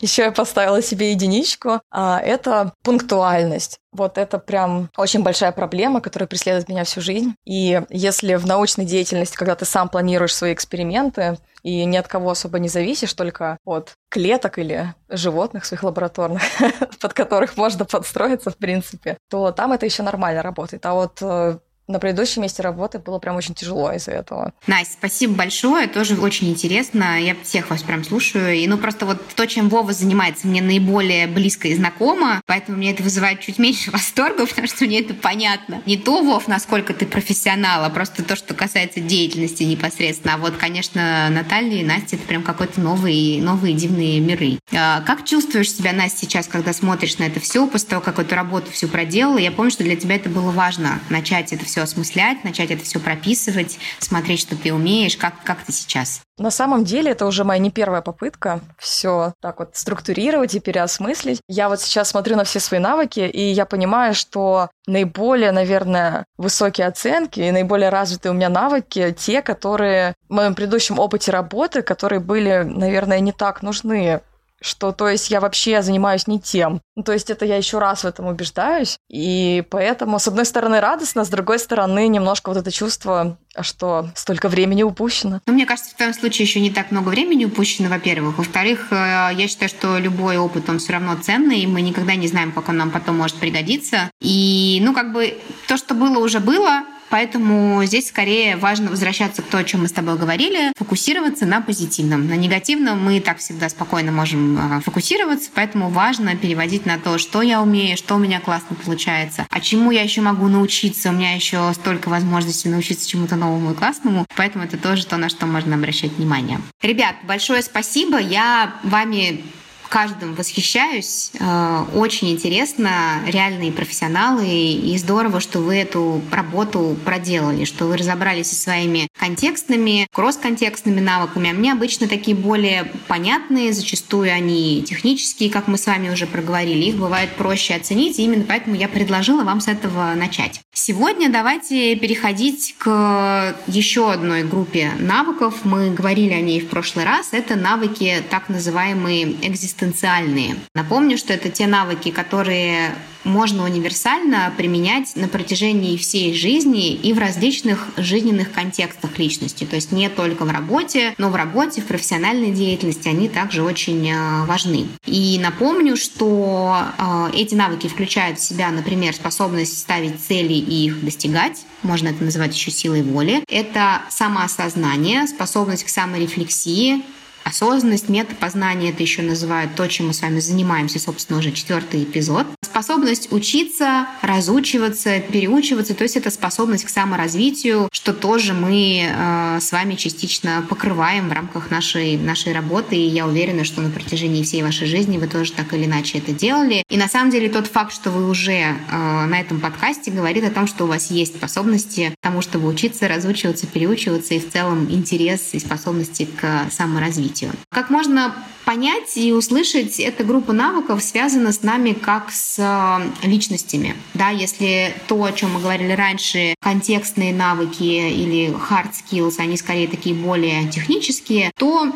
Еще 0.00 0.22
я 0.22 0.32
поставила 0.32 0.82
себе 0.82 1.10
единичку. 1.10 1.80
А, 1.90 2.20
это 2.20 2.72
пунктуальность. 2.82 3.78
Вот 3.92 4.18
это 4.18 4.38
прям 4.38 4.90
очень 4.96 5.22
большая 5.22 5.52
проблема, 5.52 6.00
которая 6.00 6.26
преследует 6.26 6.68
меня 6.68 6.84
всю 6.84 7.00
жизнь. 7.00 7.34
И 7.46 7.82
если 7.88 8.34
в 8.34 8.46
научной 8.46 8.84
деятельности, 8.84 9.36
когда 9.36 9.54
ты 9.54 9.64
сам 9.64 9.88
планируешь 9.88 10.34
свои 10.34 10.52
эксперименты, 10.52 11.38
и 11.62 11.84
ни 11.84 11.96
от 11.96 12.06
кого 12.06 12.30
особо 12.30 12.58
не 12.58 12.68
зависишь, 12.68 13.12
только 13.14 13.58
от 13.64 13.94
клеток 14.08 14.58
или 14.58 14.94
животных 15.08 15.64
своих 15.64 15.82
лабораторных, 15.82 16.42
под 17.00 17.12
которых 17.12 17.56
можно 17.56 17.84
подстроиться, 17.84 18.50
в 18.50 18.56
принципе, 18.56 19.18
то 19.28 19.50
там 19.50 19.72
это 19.72 19.86
еще 19.86 20.02
нормально 20.02 20.42
работает. 20.42 20.84
А 20.86 20.94
вот 20.94 21.18
э, 21.22 21.58
на 21.88 21.98
предыдущем 21.98 22.42
месте 22.42 22.62
работы 22.62 22.98
было 22.98 23.18
прям 23.18 23.36
очень 23.36 23.54
тяжело 23.54 23.92
из-за 23.92 24.12
этого. 24.12 24.52
Настя, 24.66 24.94
спасибо 24.98 25.34
большое, 25.34 25.86
тоже 25.86 26.16
очень 26.16 26.48
интересно. 26.48 27.20
Я 27.20 27.36
всех 27.42 27.70
вас 27.70 27.82
прям 27.82 28.02
слушаю. 28.04 28.54
И 28.54 28.66
ну 28.66 28.76
просто 28.76 29.06
вот 29.06 29.22
то, 29.34 29.46
чем 29.46 29.68
Вова 29.68 29.92
занимается, 29.92 30.48
мне 30.48 30.62
наиболее 30.62 31.26
близко 31.26 31.68
и 31.68 31.76
знакомо, 31.76 32.40
поэтому 32.46 32.78
мне 32.78 32.92
это 32.92 33.02
вызывает 33.02 33.40
чуть 33.40 33.58
меньше 33.58 33.90
восторга, 33.92 34.46
потому 34.46 34.66
что 34.66 34.84
мне 34.84 35.00
это 35.00 35.14
понятно. 35.14 35.82
Не 35.86 35.96
то, 35.96 36.22
Вов, 36.22 36.48
насколько 36.48 36.92
ты 36.92 37.06
профессионал, 37.06 37.84
а 37.84 37.90
просто 37.90 38.24
то, 38.24 38.34
что 38.34 38.54
касается 38.54 39.00
деятельности 39.00 39.62
непосредственно. 39.62 40.34
А 40.34 40.38
вот, 40.38 40.56
конечно, 40.56 41.28
Наталья 41.30 41.80
и 41.80 41.84
Настя— 41.84 42.16
это 42.16 42.26
прям 42.26 42.42
какой-то 42.42 42.80
новый, 42.80 43.40
новые 43.40 43.74
дивные 43.74 44.18
миры. 44.20 44.58
А 44.72 45.02
как 45.02 45.24
чувствуешь 45.24 45.72
себя, 45.72 45.92
Настя, 45.92 46.20
сейчас, 46.22 46.48
когда 46.48 46.72
смотришь 46.72 47.18
на 47.18 47.24
это 47.24 47.38
все, 47.38 47.66
после 47.66 47.90
того, 47.90 48.02
как 48.02 48.18
эту 48.18 48.34
работу 48.34 48.70
всю 48.72 48.88
проделала? 48.88 49.38
Я 49.38 49.52
помню, 49.52 49.70
что 49.70 49.84
для 49.84 49.96
тебя 49.96 50.16
это 50.16 50.28
было 50.28 50.50
важно, 50.50 51.00
начать 51.10 51.52
это 51.52 51.64
все 51.64 51.75
все 51.76 51.82
осмыслять, 51.82 52.42
начать 52.42 52.70
это 52.70 52.82
все 52.84 52.98
прописывать, 52.98 53.78
смотреть, 53.98 54.40
что 54.40 54.56
ты 54.56 54.72
умеешь, 54.72 55.18
как, 55.18 55.34
как 55.44 55.62
ты 55.62 55.72
сейчас? 55.72 56.22
На 56.38 56.50
самом 56.50 56.84
деле 56.84 57.10
это 57.10 57.26
уже 57.26 57.44
моя 57.44 57.58
не 57.58 57.70
первая 57.70 58.00
попытка 58.00 58.60
все 58.78 59.34
так 59.42 59.58
вот 59.58 59.76
структурировать 59.76 60.54
и 60.54 60.60
переосмыслить. 60.60 61.40
Я 61.48 61.68
вот 61.68 61.82
сейчас 61.82 62.08
смотрю 62.08 62.36
на 62.36 62.44
все 62.44 62.60
свои 62.60 62.80
навыки, 62.80 63.20
и 63.20 63.42
я 63.42 63.66
понимаю, 63.66 64.14
что 64.14 64.70
наиболее, 64.86 65.52
наверное, 65.52 66.24
высокие 66.38 66.86
оценки 66.86 67.40
и 67.40 67.50
наиболее 67.50 67.90
развитые 67.90 68.32
у 68.32 68.34
меня 68.34 68.48
навыки 68.48 69.14
те, 69.18 69.42
которые 69.42 70.14
в 70.30 70.32
моем 70.32 70.54
предыдущем 70.54 70.98
опыте 70.98 71.30
работы, 71.30 71.82
которые 71.82 72.20
были, 72.20 72.62
наверное, 72.64 73.20
не 73.20 73.32
так 73.32 73.62
нужны 73.62 74.22
что, 74.60 74.92
то 74.92 75.08
есть, 75.08 75.30
я 75.30 75.40
вообще 75.40 75.82
занимаюсь 75.82 76.26
не 76.26 76.40
тем. 76.40 76.80
Ну, 76.96 77.02
то 77.02 77.12
есть, 77.12 77.30
это 77.30 77.44
я 77.44 77.56
еще 77.56 77.78
раз 77.78 78.02
в 78.02 78.06
этом 78.06 78.26
убеждаюсь, 78.26 78.98
и 79.08 79.64
поэтому, 79.70 80.18
с 80.18 80.28
одной 80.28 80.44
стороны, 80.44 80.80
радостно, 80.80 81.24
с 81.24 81.28
другой 81.28 81.58
стороны, 81.58 82.08
немножко 82.08 82.48
вот 82.48 82.56
это 82.56 82.70
чувство, 82.70 83.38
что 83.60 84.10
столько 84.14 84.48
времени 84.48 84.82
упущено. 84.82 85.40
Ну, 85.46 85.52
мне 85.52 85.66
кажется, 85.66 85.90
в 85.90 85.94
твоем 85.94 86.14
случае 86.14 86.46
еще 86.46 86.60
не 86.60 86.70
так 86.70 86.90
много 86.90 87.08
времени 87.08 87.44
упущено, 87.44 87.88
во-первых. 87.88 88.38
Во-вторых, 88.38 88.88
э, 88.90 89.30
я 89.34 89.48
считаю, 89.48 89.68
что 89.68 89.98
любой 89.98 90.36
опыт, 90.38 90.68
он 90.68 90.78
все 90.78 90.92
равно 90.92 91.16
ценный, 91.16 91.60
и 91.60 91.66
мы 91.66 91.82
никогда 91.82 92.14
не 92.14 92.28
знаем, 92.28 92.52
как 92.52 92.68
он 92.68 92.76
нам 92.76 92.90
потом 92.90 93.16
может 93.16 93.36
пригодиться. 93.36 94.10
И, 94.20 94.80
ну, 94.82 94.94
как 94.94 95.12
бы, 95.12 95.38
то, 95.68 95.76
что 95.76 95.94
было, 95.94 96.18
уже 96.18 96.40
было, 96.40 96.84
Поэтому 97.10 97.84
здесь 97.84 98.08
скорее 98.08 98.56
важно 98.56 98.90
возвращаться 98.90 99.42
к 99.42 99.46
тому, 99.46 99.62
о 99.62 99.64
чем 99.64 99.82
мы 99.82 99.88
с 99.88 99.92
тобой 99.92 100.18
говорили, 100.18 100.72
фокусироваться 100.76 101.46
на 101.46 101.60
позитивном. 101.60 102.26
На 102.26 102.34
негативном 102.34 103.02
мы 103.02 103.20
так 103.20 103.38
всегда 103.38 103.68
спокойно 103.68 104.12
можем 104.12 104.58
а, 104.58 104.80
фокусироваться, 104.80 105.50
поэтому 105.54 105.88
важно 105.88 106.36
переводить 106.36 106.86
на 106.86 106.98
то, 106.98 107.18
что 107.18 107.42
я 107.42 107.62
умею, 107.62 107.96
что 107.96 108.16
у 108.16 108.18
меня 108.18 108.40
классно 108.40 108.76
получается, 108.76 109.46
а 109.50 109.60
чему 109.60 109.90
я 109.90 110.02
еще 110.02 110.20
могу 110.20 110.48
научиться. 110.48 111.10
У 111.10 111.12
меня 111.12 111.34
еще 111.34 111.72
столько 111.74 112.08
возможностей 112.08 112.68
научиться 112.68 113.08
чему-то 113.08 113.36
новому 113.36 113.72
и 113.72 113.74
классному, 113.74 114.26
поэтому 114.36 114.64
это 114.64 114.76
тоже 114.76 115.06
то, 115.06 115.16
на 115.16 115.28
что 115.28 115.46
можно 115.46 115.76
обращать 115.76 116.12
внимание. 116.12 116.60
Ребят, 116.82 117.16
большое 117.24 117.62
спасибо. 117.62 118.18
Я 118.18 118.74
вами 118.82 119.44
каждым 119.88 120.34
восхищаюсь. 120.34 121.30
Э, 121.38 121.84
очень 121.94 122.30
интересно, 122.30 123.22
реальные 123.26 123.72
профессионалы, 123.72 124.46
и 124.46 124.96
здорово, 124.98 125.40
что 125.40 125.60
вы 125.60 125.76
эту 125.76 126.22
работу 126.30 126.96
проделали, 127.04 127.64
что 127.64 127.86
вы 127.86 127.96
разобрались 127.96 128.50
со 128.50 128.54
своими 128.54 129.08
контекстными, 129.18 130.06
кросс-контекстными 130.12 131.00
навыками. 131.00 131.50
А 131.50 131.54
мне 131.54 131.72
обычно 131.72 132.08
такие 132.08 132.36
более 132.36 132.84
понятные, 133.08 133.72
зачастую 133.72 134.32
они 134.32 134.82
технические, 134.82 135.50
как 135.50 135.68
мы 135.68 135.78
с 135.78 135.86
вами 135.86 136.10
уже 136.10 136.26
проговорили. 136.26 136.86
Их 136.86 136.96
бывает 136.96 137.30
проще 137.36 137.74
оценить, 137.74 138.18
и 138.18 138.24
именно 138.24 138.44
поэтому 138.46 138.76
я 138.76 138.88
предложила 138.88 139.44
вам 139.44 139.60
с 139.60 139.68
этого 139.68 140.14
начать. 140.14 140.60
Сегодня 140.78 141.30
давайте 141.30 141.96
переходить 141.96 142.74
к 142.76 143.56
еще 143.66 144.12
одной 144.12 144.44
группе 144.44 144.92
навыков. 144.98 145.60
Мы 145.64 145.90
говорили 145.90 146.34
о 146.34 146.42
ней 146.42 146.60
в 146.60 146.68
прошлый 146.68 147.06
раз. 147.06 147.30
Это 147.32 147.56
навыки 147.56 148.22
так 148.28 148.50
называемые 148.50 149.36
экзистенциальные 149.40 149.46
экзистенциальные. 149.46 150.56
Напомню, 150.74 151.16
что 151.16 151.32
это 151.32 151.48
те 151.48 151.66
навыки, 151.66 152.10
которые 152.10 152.94
можно 153.26 153.64
универсально 153.64 154.52
применять 154.56 155.16
на 155.16 155.28
протяжении 155.28 155.96
всей 155.96 156.32
жизни 156.34 156.94
и 156.94 157.12
в 157.12 157.18
различных 157.18 157.88
жизненных 157.96 158.52
контекстах 158.52 159.18
личности. 159.18 159.64
То 159.64 159.76
есть 159.76 159.92
не 159.92 160.08
только 160.08 160.44
в 160.44 160.50
работе, 160.50 161.14
но 161.18 161.28
в 161.28 161.34
работе, 161.34 161.82
в 161.82 161.86
профессиональной 161.86 162.52
деятельности 162.52 163.08
они 163.08 163.28
также 163.28 163.62
очень 163.62 164.08
э, 164.08 164.44
важны. 164.46 164.86
И 165.04 165.38
напомню, 165.42 165.96
что 165.96 166.78
э, 166.96 167.30
эти 167.34 167.54
навыки 167.54 167.88
включают 167.88 168.38
в 168.38 168.42
себя, 168.42 168.70
например, 168.70 169.14
способность 169.14 169.78
ставить 169.78 170.20
цели 170.20 170.54
и 170.54 170.86
их 170.86 171.04
достигать, 171.04 171.66
можно 171.82 172.08
это 172.08 172.22
называть 172.22 172.54
еще 172.54 172.70
силой 172.70 173.02
воли. 173.02 173.42
Это 173.48 174.02
самоосознание, 174.08 175.26
способность 175.26 175.84
к 175.84 175.88
саморефлексии, 175.88 177.02
Осознанность, 177.46 178.08
метапознание, 178.08 178.90
это 178.90 179.04
еще 179.04 179.22
называют 179.22 179.76
то, 179.76 179.86
чем 179.86 180.08
мы 180.08 180.14
с 180.14 180.20
вами 180.20 180.40
занимаемся, 180.40 180.98
собственно, 180.98 181.38
уже 181.38 181.52
четвертый 181.52 182.02
эпизод. 182.02 182.44
Способность 182.76 183.32
учиться, 183.32 184.06
разучиваться, 184.20 185.20
переучиваться, 185.20 185.94
то 185.94 186.02
есть 186.02 186.16
это 186.16 186.30
способность 186.30 186.84
к 186.84 186.90
саморазвитию, 186.90 187.88
что 187.90 188.12
тоже 188.12 188.52
мы 188.52 189.08
э, 189.08 189.58
с 189.62 189.72
вами 189.72 189.94
частично 189.94 190.62
покрываем 190.68 191.30
в 191.30 191.32
рамках 191.32 191.70
нашей, 191.70 192.18
нашей 192.18 192.52
работы, 192.52 192.94
и 192.96 193.08
я 193.08 193.26
уверена, 193.26 193.64
что 193.64 193.80
на 193.80 193.88
протяжении 193.88 194.42
всей 194.42 194.62
вашей 194.62 194.86
жизни 194.86 195.16
вы 195.16 195.26
тоже 195.26 195.52
так 195.52 195.72
или 195.72 195.86
иначе 195.86 196.18
это 196.18 196.32
делали. 196.32 196.82
И 196.90 196.98
на 196.98 197.08
самом 197.08 197.30
деле 197.30 197.48
тот 197.48 197.66
факт, 197.66 197.94
что 197.94 198.10
вы 198.10 198.28
уже 198.28 198.52
э, 198.52 198.74
на 198.90 199.40
этом 199.40 199.58
подкасте, 199.58 200.10
говорит 200.10 200.44
о 200.44 200.50
том, 200.50 200.66
что 200.66 200.84
у 200.84 200.86
вас 200.86 201.10
есть 201.10 201.36
способности 201.36 202.12
к 202.14 202.22
тому, 202.22 202.42
чтобы 202.42 202.68
учиться, 202.68 203.08
разучиваться, 203.08 203.66
переучиваться, 203.66 204.34
и 204.34 204.38
в 204.38 204.52
целом 204.52 204.86
интерес 204.90 205.54
и 205.54 205.58
способности 205.60 206.28
к 206.38 206.66
саморазвитию 206.70 207.16
развитию. 207.26 207.52
Как 207.70 207.90
можно 207.90 208.34
понять 208.66 209.16
и 209.16 209.32
услышать, 209.32 210.00
эта 210.00 210.24
группа 210.24 210.52
навыков 210.52 211.02
связана 211.02 211.52
с 211.52 211.62
нами 211.62 211.92
как 211.92 212.32
с 212.32 212.58
э, 212.58 213.26
личностями. 213.26 213.94
Да, 214.12 214.30
если 214.30 214.92
то, 215.06 215.22
о 215.22 215.32
чем 215.32 215.52
мы 215.52 215.60
говорили 215.60 215.92
раньше, 215.92 216.56
контекстные 216.60 217.32
навыки 217.32 217.84
или 217.84 218.48
hard 218.50 218.90
skills, 218.92 219.36
они 219.38 219.56
скорее 219.56 219.86
такие 219.86 220.16
более 220.16 220.68
технические, 220.68 221.52
то 221.56 221.92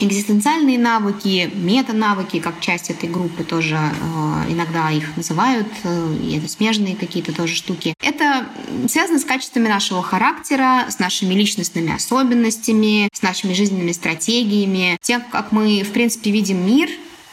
Экзистенциальные 0.00 0.78
навыки, 0.78 1.50
мета-навыки, 1.54 2.38
как 2.38 2.60
часть 2.60 2.88
этой 2.90 3.08
группы 3.08 3.42
тоже 3.42 3.76
э, 3.76 4.52
иногда 4.52 4.92
их 4.92 5.16
называют, 5.16 5.66
э, 5.82 6.36
это 6.36 6.48
смежные 6.48 6.94
какие-то 6.94 7.34
тоже 7.34 7.56
штуки. 7.56 7.94
Это 8.00 8.46
связано 8.88 9.18
с 9.18 9.24
качествами 9.24 9.66
нашего 9.66 10.02
характера, 10.02 10.86
с 10.88 11.00
нашими 11.00 11.34
личностными 11.34 11.92
особенностями, 11.92 13.08
с 13.12 13.22
нашими 13.22 13.54
жизненными 13.54 13.90
стратегиями, 13.90 14.98
тем, 15.02 15.22
как 15.32 15.50
мы, 15.50 15.82
в 15.82 15.90
принципе, 15.90 16.30
видим 16.30 16.64
мир, 16.64 16.88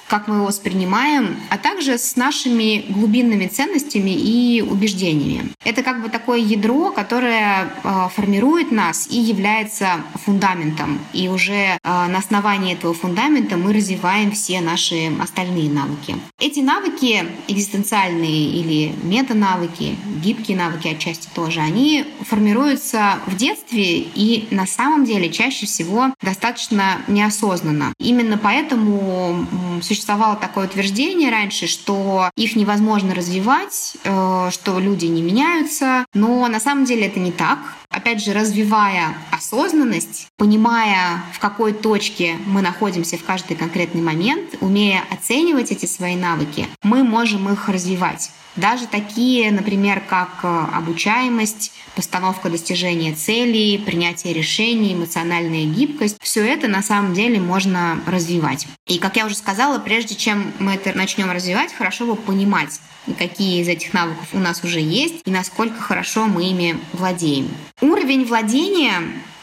как 0.07 0.27
мы 0.27 0.35
его 0.35 0.45
воспринимаем, 0.45 1.37
а 1.49 1.57
также 1.57 1.97
с 1.97 2.15
нашими 2.15 2.85
глубинными 2.89 3.47
ценностями 3.47 4.11
и 4.11 4.61
убеждениями. 4.61 5.51
Это 5.63 5.83
как 5.83 6.01
бы 6.01 6.09
такое 6.09 6.39
ядро, 6.39 6.91
которое 6.91 7.69
э, 7.83 8.07
формирует 8.15 8.71
нас 8.71 9.07
и 9.09 9.17
является 9.17 10.01
фундаментом. 10.25 10.99
И 11.13 11.27
уже 11.27 11.53
э, 11.53 11.77
на 11.83 12.17
основании 12.17 12.73
этого 12.73 12.93
фундамента 12.93 13.57
мы 13.57 13.73
развиваем 13.73 14.31
все 14.31 14.61
наши 14.61 15.11
остальные 15.21 15.69
навыки. 15.69 16.15
Эти 16.39 16.59
навыки, 16.59 17.25
экзистенциальные 17.47 18.49
или 18.49 18.93
мета-навыки, 19.03 19.95
гибкие 20.23 20.57
навыки 20.57 20.87
отчасти 20.87 21.27
тоже, 21.33 21.61
они 21.61 22.05
формируются 22.21 23.19
в 23.25 23.35
детстве 23.35 23.99
и 23.99 24.47
на 24.51 24.67
самом 24.67 25.05
деле 25.05 25.29
чаще 25.29 25.65
всего 25.65 26.13
достаточно 26.21 27.01
неосознанно. 27.07 27.93
Именно 27.99 28.37
поэтому 28.37 29.47
существовало 29.81 30.35
такое 30.35 30.67
утверждение 30.67 31.31
раньше, 31.31 31.67
что 31.67 32.29
их 32.35 32.55
невозможно 32.55 33.13
развивать, 33.13 33.97
э, 34.03 34.49
что 34.51 34.79
люди 34.79 35.05
не 35.05 35.21
меняются, 35.21 36.05
но 36.13 36.47
на 36.47 36.59
самом 36.59 36.85
деле 36.85 37.07
это 37.07 37.19
не 37.19 37.31
так. 37.31 37.59
Опять 37.89 38.23
же, 38.23 38.33
развивая 38.33 39.15
осознанность, 39.31 40.27
понимая, 40.37 41.23
в 41.33 41.39
какой 41.39 41.73
точке 41.73 42.37
мы 42.45 42.61
находимся 42.61 43.17
в 43.17 43.23
каждый 43.23 43.55
конкретный 43.55 44.01
момент, 44.01 44.55
умея 44.61 45.03
оценивать 45.11 45.71
эти 45.71 45.85
свои 45.85 46.15
навыки, 46.15 46.67
мы 46.83 47.03
можем 47.03 47.49
их 47.51 47.69
развивать. 47.69 48.31
Даже 48.55 48.87
такие, 48.87 49.51
например, 49.51 50.01
как 50.07 50.29
э, 50.43 50.65
обучаемость, 50.73 51.73
постановка 51.93 52.49
достижения 52.49 53.13
целей, 53.13 53.77
принятие 53.77 54.33
решений, 54.33 54.93
эмоциональная 54.93 55.65
гибкость, 55.65 56.17
все 56.21 56.45
это 56.45 56.69
на 56.69 56.81
самом 56.81 57.13
деле 57.13 57.39
можно 57.41 57.99
развивать. 58.05 58.65
И, 58.87 58.97
как 58.97 59.17
я 59.17 59.25
уже 59.25 59.35
сказала, 59.35 59.79
прежде 59.79 60.15
чем 60.15 60.53
мы 60.59 60.75
это 60.75 60.97
начнем 60.97 61.31
развивать, 61.31 61.73
хорошо 61.73 62.05
бы 62.05 62.15
понимать, 62.15 62.79
какие 63.17 63.61
из 63.61 63.67
этих 63.67 63.93
навыков 63.93 64.27
у 64.33 64.39
нас 64.39 64.63
уже 64.63 64.79
есть 64.79 65.21
и 65.25 65.31
насколько 65.31 65.79
хорошо 65.81 66.25
мы 66.25 66.45
ими 66.45 66.77
владеем. 66.93 67.49
Уровень 67.81 68.25
владения 68.25 69.01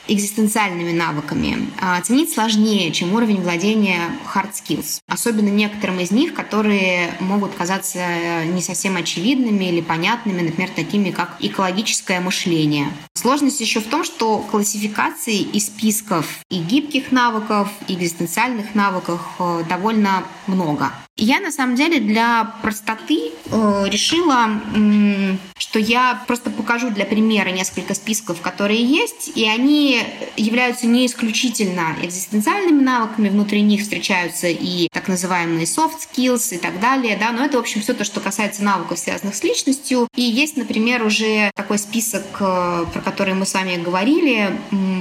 экзистенциальными 0.09 0.93
навыками 0.93 1.71
а, 1.81 1.97
оценить 1.97 2.33
сложнее, 2.33 2.91
чем 2.91 3.15
уровень 3.15 3.41
владения 3.41 4.11
hard 4.35 4.53
skills. 4.53 5.01
Особенно 5.09 5.49
некоторым 5.49 6.01
из 6.01 6.11
них, 6.11 6.35
которые 6.35 7.15
могут 7.21 7.55
казаться 7.55 8.45
не 8.45 8.61
совсем 8.61 8.97
очевидными 8.97 9.65
или 9.65 9.81
понятными, 9.81 10.43
например, 10.43 10.71
такими 10.71 11.11
как 11.11 11.37
экологическое 11.41 12.21
мышление. 12.21 12.89
Сложность 13.15 13.61
еще 13.61 13.81
в 13.81 13.87
том, 13.87 14.05
что 14.05 14.39
классификации 14.39 15.39
и 15.41 15.61
списков 15.61 16.27
и 16.51 16.59
гибких 16.59 17.13
навыков, 17.13 17.69
и 17.87 17.95
экзистенциальных 17.95 18.75
навыков 18.75 19.21
э, 19.39 19.63
довольно 19.69 20.25
много. 20.47 20.93
Я 21.17 21.41
на 21.41 21.53
самом 21.53 21.77
деле 21.77 22.01
для 22.01 22.55
простоты 22.63 23.33
э, 23.51 23.85
решила, 23.91 24.49
э, 24.75 25.37
что 25.59 25.79
я 25.79 26.23
просто 26.27 26.49
покажу 26.49 26.89
для 26.89 27.05
примера 27.05 27.51
несколько 27.51 27.95
списков, 27.95 28.41
которые 28.41 28.83
есть, 28.83 29.31
и 29.35 29.47
они 29.47 30.03
являются 30.39 30.87
не 30.87 31.05
исключительно 31.05 31.97
экзистенциальными 32.03 32.83
навыками, 32.83 33.29
внутри 33.29 33.61
них 33.61 33.83
встречаются 33.83 34.49
и 34.49 34.89
так 34.91 35.07
называемые 35.07 35.67
soft 35.67 35.99
skills 36.01 36.55
и 36.55 36.59
так 36.59 36.81
далее, 36.81 37.19
да, 37.19 37.31
но 37.33 37.45
это, 37.45 37.59
в 37.59 37.61
общем, 37.61 37.83
все 37.83 37.93
то, 37.93 38.05
что 38.05 38.21
касается 38.21 38.65
навыков, 38.65 38.99
связанных 38.99 39.35
с 39.35 39.45
личностью. 39.45 40.09
И 40.17 40.23
есть, 40.23 40.57
например, 40.57 41.05
уже 41.05 41.51
такой 41.55 41.79
список, 41.79 42.25
э, 42.41 42.87
про 42.91 43.03
который 43.03 43.35
мы 43.35 43.45
с 43.45 43.53
вами 43.53 43.77
говорили, 43.77 44.59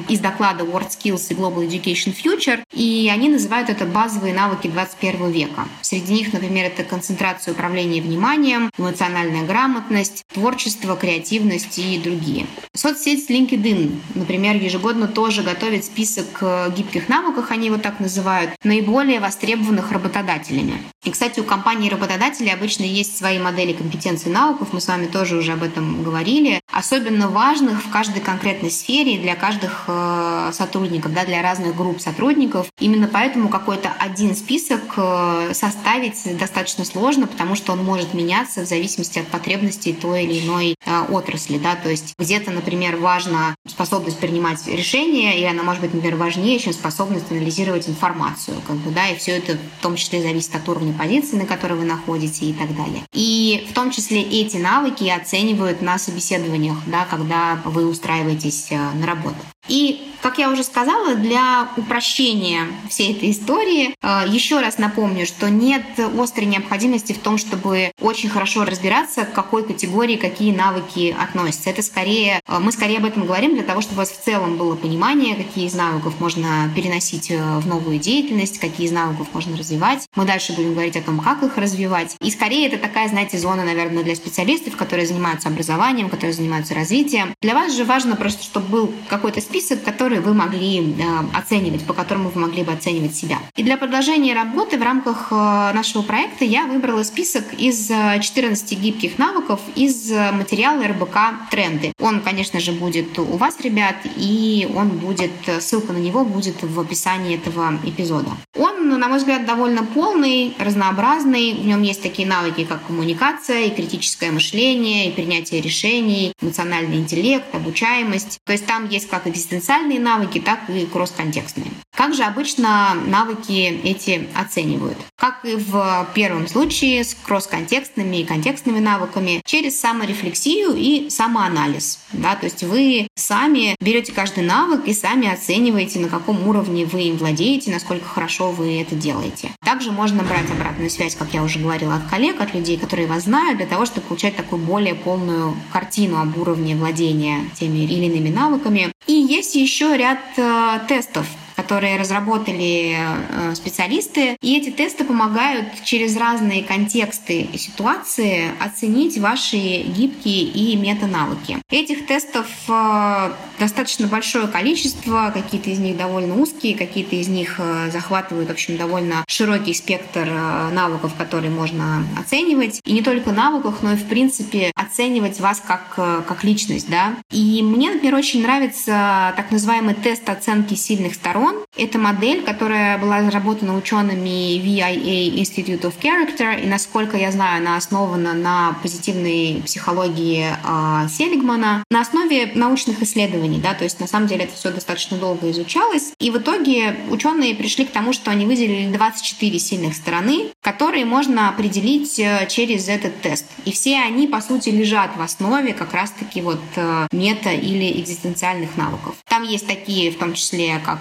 из 0.10 0.20
доклада 0.20 0.66
World 0.66 0.90
Skills 0.90 1.28
и 1.30 1.34
Global 1.34 1.66
Education 1.66 2.14
Future, 2.14 2.60
и 2.74 3.10
они 3.14 3.30
называют 3.30 3.70
это 3.70 3.86
базовые 3.86 4.34
навыки 4.34 4.68
21 4.68 5.32
века. 5.32 5.68
Среди 5.82 6.01
них, 6.10 6.34
например, 6.34 6.66
это 6.66 6.84
концентрация 6.84 7.54
управления 7.54 8.02
вниманием, 8.02 8.70
эмоциональная 8.78 9.46
грамотность, 9.46 10.24
творчество, 10.34 10.96
креативность 10.96 11.78
и 11.80 12.00
другие. 12.00 12.48
Соцсеть 12.74 13.30
LinkedIn, 13.30 14.00
например, 14.16 14.56
ежегодно 14.56 15.08
тоже 15.08 15.44
готовит 15.44 15.86
список 15.86 16.26
э, 16.42 16.72
гибких 16.76 17.10
навыков, 17.10 17.48
они 17.50 17.68
его 17.68 17.78
так 17.78 18.00
называют, 18.00 18.52
наиболее 18.64 19.20
востребованных 19.20 19.92
работодателями. 19.92 20.82
И, 21.04 21.10
кстати, 21.10 21.40
у 21.40 21.44
компаний 21.44 21.90
работодателей 21.90 22.54
обычно 22.54 22.84
есть 22.84 23.18
свои 23.18 23.40
модели 23.40 23.74
компетенций 23.74 24.32
навыков, 24.32 24.70
мы 24.72 24.82
с 24.82 24.88
вами 24.88 25.08
тоже 25.08 25.36
уже 25.36 25.54
об 25.54 25.64
этом 25.64 26.04
говорили, 26.04 26.62
особенно 26.72 27.28
важных 27.28 27.84
в 27.84 27.90
каждой 27.90 28.22
конкретной 28.22 28.72
сфере 28.72 29.18
для 29.18 29.36
каждых 29.36 29.86
э, 29.88 30.52
сотрудников, 30.54 31.14
да, 31.14 31.26
для 31.26 31.42
разных 31.42 31.76
групп 31.76 32.00
сотрудников. 32.02 32.68
Именно 32.80 33.08
поэтому 33.08 33.50
какой-то 33.50 33.92
один 34.00 34.36
список 34.36 34.82
э, 34.98 35.54
составить 35.92 36.38
достаточно 36.38 36.86
сложно, 36.86 37.28
потому 37.28 37.56
что 37.56 37.74
он 37.74 37.84
может 37.84 38.14
меняться 38.14 38.62
в 38.62 38.66
зависимости 38.66 39.20
от 39.20 39.28
потребностей 39.28 39.94
той 39.94 40.24
или 40.24 40.46
иной 40.46 40.76
отрасли. 41.10 41.58
Да? 41.58 41.76
То 41.76 41.90
есть 41.90 42.14
где-то, 42.18 42.52
например, 42.52 42.98
важна 42.98 43.56
способность 43.68 44.20
принимать 44.20 44.66
решение, 44.68 45.40
и 45.40 45.44
она 45.44 45.64
может 45.64 45.82
быть, 45.82 45.94
например, 45.94 46.18
важнее, 46.18 46.60
чем 46.60 46.74
способность 46.74 47.32
анализировать 47.32 47.90
информацию. 47.90 48.58
Как 48.68 48.78
бы, 48.78 48.92
да, 48.92 49.10
и 49.10 49.18
все 49.18 49.32
это 49.32 49.58
в 49.80 49.82
том 49.84 49.96
числе 49.96 50.22
зависит 50.22 50.56
от 50.56 50.68
уровня 50.70 50.94
позиции, 50.94 51.36
на 51.36 51.46
которой 51.46 51.74
вы 51.74 51.86
находитесь 51.86 52.42
и 52.42 52.54
так 52.54 52.76
далее. 52.76 53.04
И 53.14 53.68
в 53.70 53.74
том 53.74 53.92
числе 53.92 54.22
эти 54.22 54.58
навыки 54.58 55.08
оценивают 55.10 55.82
на 55.82 55.98
собеседованиях, 55.98 56.78
да, 56.88 57.06
когда 57.06 57.62
вы 57.66 57.88
устраиваетесь 57.88 58.68
э, 58.72 58.78
на 58.78 59.06
работу. 59.06 59.38
И, 59.68 60.12
как 60.22 60.38
я 60.38 60.50
уже 60.50 60.64
сказала, 60.64 61.16
для 61.16 61.70
упрощения 61.78 62.68
всей 62.90 63.14
этой 63.14 63.32
истории 63.32 63.96
э, 64.02 64.24
еще 64.28 64.60
раз 64.60 64.78
напомню, 64.78 65.26
что 65.26 65.50
нет 65.50 65.84
острой 66.20 66.48
необходимости 66.48 67.14
в 67.14 67.20
том, 67.20 67.38
чтобы 67.38 67.92
очень 68.02 68.30
хорошо 68.30 68.66
разбираться, 68.66 69.26
к 69.26 69.34
какой 69.34 69.66
категории 69.66 70.16
какие 70.16 70.54
навыки 70.54 71.16
относятся. 71.18 71.70
Это 71.70 71.82
скорее, 71.82 72.42
э, 72.48 72.60
мы 72.60 72.72
скорее 72.72 72.98
об 72.98 73.06
этом 73.06 73.26
говорим 73.26 73.54
для 73.54 73.64
того, 73.64 73.82
чтобы 73.82 73.96
у 73.96 74.00
вас 74.00 74.10
в 74.10 74.24
целом 74.24 74.58
было 74.58 74.76
понимание, 74.76 75.36
какие 75.36 75.68
из 75.68 75.74
навыков 75.74 76.16
можно 76.20 76.72
переносить 76.76 77.30
э, 77.30 77.38
в 77.60 77.68
новую 77.68 78.00
деятельность, 78.00 78.60
какие 78.60 78.88
из 78.88 78.92
навыков 78.92 79.28
можно 79.34 79.56
развивать. 79.56 80.08
Мы 80.16 80.26
дальше 80.26 80.54
будем 80.54 80.74
говорить 80.74 80.98
о 80.98 81.02
том, 81.02 81.20
как 81.20 81.44
их 81.44 81.58
развивать. 81.58 82.16
И 82.20 82.32
скорее 82.32 82.68
это 82.68 82.78
такая, 82.78 83.08
знаете, 83.10 83.38
зона, 83.38 83.64
наверное, 83.64 84.04
для 84.04 84.16
специалистов, 84.16 84.76
которые 84.76 85.06
занимаются 85.06 85.50
образованием, 85.50 86.10
которые 86.10 86.34
занимаются 86.34 86.74
развитием. 86.74 87.34
Для 87.42 87.54
вас 87.54 87.76
же 87.76 87.84
важно 87.84 88.16
просто, 88.16 88.44
чтобы 88.44 88.68
был 88.68 88.94
какой-то 89.08 89.42
список, 89.52 89.84
который 89.84 90.22
вы 90.22 90.34
могли 90.34 90.80
э, 90.80 91.04
оценивать, 91.34 91.84
по 91.84 91.94
которому 91.94 92.30
вы 92.30 92.40
могли 92.40 92.64
бы 92.64 92.72
оценивать 92.72 93.14
себя. 93.14 93.38
И 93.58 93.64
для 93.64 93.76
продолжения 93.76 94.34
работы 94.34 94.78
в 94.78 94.82
рамках 94.82 95.28
э, 95.30 95.36
нашего 95.74 96.04
проекта 96.04 96.46
я 96.46 96.66
выбрала 96.66 97.04
список 97.04 97.44
из 97.58 97.88
14 97.88 98.72
э, 98.72 98.76
гибких 98.76 99.18
навыков 99.18 99.60
из 99.76 100.10
материала 100.10 100.88
РБК 100.88 101.50
«Тренды». 101.52 101.92
Он, 102.00 102.22
конечно 102.22 102.62
же, 102.62 102.72
будет 102.72 103.20
у 103.20 103.36
вас, 103.36 103.60
ребят, 103.60 103.98
и 104.16 104.70
он 104.74 104.90
будет, 104.90 105.32
ссылка 105.60 105.92
на 105.92 105.98
него 105.98 106.24
будет 106.24 106.64
в 106.64 106.80
описании 106.80 107.36
этого 107.36 107.78
эпизода. 107.84 108.30
Он, 108.58 108.88
на 108.88 109.08
мой 109.10 109.18
взгляд, 109.18 109.46
довольно 109.46 109.84
полный, 109.84 110.56
разнообразный. 110.60 111.56
В 111.56 111.66
нем 111.66 111.82
есть 111.82 112.02
такие 112.02 112.26
навыки, 112.26 112.64
как 112.64 112.88
коммуникация, 112.88 113.66
и 113.66 113.76
критическое 113.76 114.32
мышление, 114.32 115.10
и 115.10 115.12
принятие 115.12 115.60
решений, 115.60 116.32
эмоциональный 116.42 116.98
интеллект, 116.98 117.54
обучаемость. 117.54 118.40
То 118.46 118.54
есть 118.54 118.66
там 118.66 118.88
есть 118.88 119.10
как 119.10 119.28
экзистенциальные 119.42 120.00
навыки, 120.00 120.40
так 120.40 120.70
и 120.70 120.86
кросс-контекстные. 120.86 121.72
Как 121.96 122.14
же 122.14 122.24
обычно 122.24 122.96
навыки 123.08 123.80
эти 123.84 124.28
оценивают? 124.36 124.98
Как 125.18 125.44
и 125.44 125.56
в 125.56 126.08
первом 126.14 126.48
случае 126.48 127.04
с 127.04 127.14
кросс-контекстными 127.14 128.18
и 128.18 128.24
контекстными 128.24 128.80
навыками, 128.80 129.42
через 129.46 129.80
саморефлексию 129.80 130.74
и 130.76 131.10
самоанализ. 131.10 132.00
Да? 132.14 132.36
То 132.36 132.46
есть 132.46 132.64
вы 132.64 133.08
сами 133.16 133.76
берете 133.82 134.14
каждый 134.14 134.44
навык 134.44 134.88
и 134.88 134.94
сами 134.94 135.32
оцениваете, 135.32 136.00
на 136.00 136.08
каком 136.08 136.48
уровне 136.48 136.86
вы 136.86 137.04
им 137.04 137.18
владеете, 137.18 137.72
насколько 137.72 138.08
хорошо 138.08 138.52
вы 138.52 138.82
это 138.82 138.96
делаете. 138.96 139.52
Также 139.64 139.92
можно 139.92 140.24
брать 140.24 140.50
обратную 140.50 140.90
связь, 140.90 141.16
как 141.16 141.34
я 141.34 141.44
уже 141.44 141.60
говорила, 141.60 141.96
от 141.96 142.08
коллег, 142.10 142.40
от 142.42 142.54
людей, 142.54 142.78
которые 142.78 143.08
вас 143.08 143.24
знают, 143.24 143.58
для 143.58 143.68
того, 143.68 143.86
чтобы 143.86 144.08
получать 144.08 144.36
такую 144.36 144.62
более 144.62 144.96
полную 144.96 145.56
картину 145.72 146.20
об 146.20 146.38
уровне 146.38 146.76
владения 146.76 147.50
теми 147.60 147.80
или 147.80 148.06
иными 148.06 148.30
навыками. 148.30 148.92
И 149.08 149.14
есть 149.32 149.56
еще 149.56 149.96
ряд 149.96 150.20
э, 150.38 150.80
тестов, 150.88 151.26
которые 151.72 151.98
разработали 151.98 152.98
э, 153.00 153.56
специалисты. 153.56 154.36
И 154.42 154.58
эти 154.58 154.72
тесты 154.72 155.06
помогают 155.06 155.68
через 155.86 156.18
разные 156.18 156.66
контексты 156.66 157.44
и 157.44 157.58
ситуации 157.58 158.52
оценить 158.60 159.18
ваши 159.18 159.56
гибкие 159.84 160.44
и 160.44 160.76
мета-навыки. 160.76 161.60
Этих 161.70 162.08
тестов 162.08 162.46
э, 162.68 163.32
достаточно 163.58 164.08
большое 164.08 164.50
количество, 164.50 165.32
какие-то 165.34 165.70
из 165.70 165.80
них 165.80 165.96
довольно 165.96 166.36
узкие, 166.36 166.76
какие-то 166.76 167.16
из 167.16 167.30
них 167.30 167.56
э, 167.58 167.90
захватывают, 167.90 168.50
в 168.50 168.52
общем, 168.52 168.76
довольно 168.76 169.24
широкий 169.30 169.74
спектр 169.74 170.30
навыков, 170.74 171.14
которые 171.18 171.52
можно 171.52 172.06
оценивать. 172.20 172.82
И 172.84 172.92
не 172.92 173.02
только 173.02 173.32
навыков, 173.32 173.76
но 173.82 173.94
и, 173.94 173.96
в 173.96 174.10
принципе, 174.10 174.74
оценивать 174.76 175.40
вас 175.40 175.64
как, 175.66 175.94
как 175.96 176.44
личность. 176.44 176.90
Да? 176.90 177.14
И 177.32 177.64
мне, 177.64 177.92
например, 177.92 178.16
очень 178.16 178.42
нравится 178.42 179.32
так 179.38 179.52
называемый 179.52 179.94
тест 179.94 180.28
оценки 180.28 180.74
сильных 180.74 181.14
сторон. 181.14 181.61
Это 181.78 181.98
модель, 181.98 182.44
которая 182.44 182.98
была 182.98 183.20
разработана 183.20 183.78
учеными 183.78 184.58
VIA 184.58 185.34
Institute 185.36 185.82
of 185.82 185.94
Character, 186.02 186.62
и, 186.62 186.68
насколько 186.68 187.18
я 187.18 187.32
знаю, 187.32 187.58
она 187.58 187.78
основана 187.78 188.34
на 188.34 188.76
позитивной 188.82 189.62
психологии 189.66 190.48
э, 190.52 191.08
Селигмана, 191.10 191.84
на 191.90 192.02
основе 192.02 192.52
научных 192.56 193.02
исследований, 193.02 193.60
да, 193.60 193.74
то 193.74 193.84
есть 193.84 194.00
на 194.00 194.08
самом 194.08 194.28
деле 194.28 194.46
это 194.46 194.56
все 194.56 194.72
достаточно 194.72 195.18
долго 195.18 195.50
изучалось, 195.52 196.14
и 196.20 196.30
в 196.30 196.38
итоге 196.38 196.98
ученые 197.10 197.56
пришли 197.56 197.86
к 197.86 197.92
тому, 197.92 198.14
что 198.14 198.32
они 198.32 198.46
выделили 198.46 198.92
24 198.92 199.60
сильных 199.60 199.96
стороны, 199.96 200.52
которые 200.62 201.06
можно 201.06 201.50
определить 201.50 202.20
э, 202.20 202.48
через 202.50 202.90
этот 202.90 203.22
тест. 203.22 203.46
И 203.66 203.72
все 203.72 203.98
они, 204.00 204.28
по 204.28 204.42
сути, 204.42 204.70
лежат 204.70 205.16
в 205.16 205.22
основе 205.22 205.74
как 205.74 205.94
раз-таки 205.94 206.42
вот 206.42 206.62
э, 206.76 207.08
мета 207.12 207.52
или 207.52 208.00
экзистенциальных 208.02 208.78
навыков. 208.78 209.16
Там 209.28 209.44
есть 209.44 209.68
такие, 209.68 210.12
в 210.12 210.18
том 210.18 210.34
числе, 210.34 210.80
как 210.84 211.00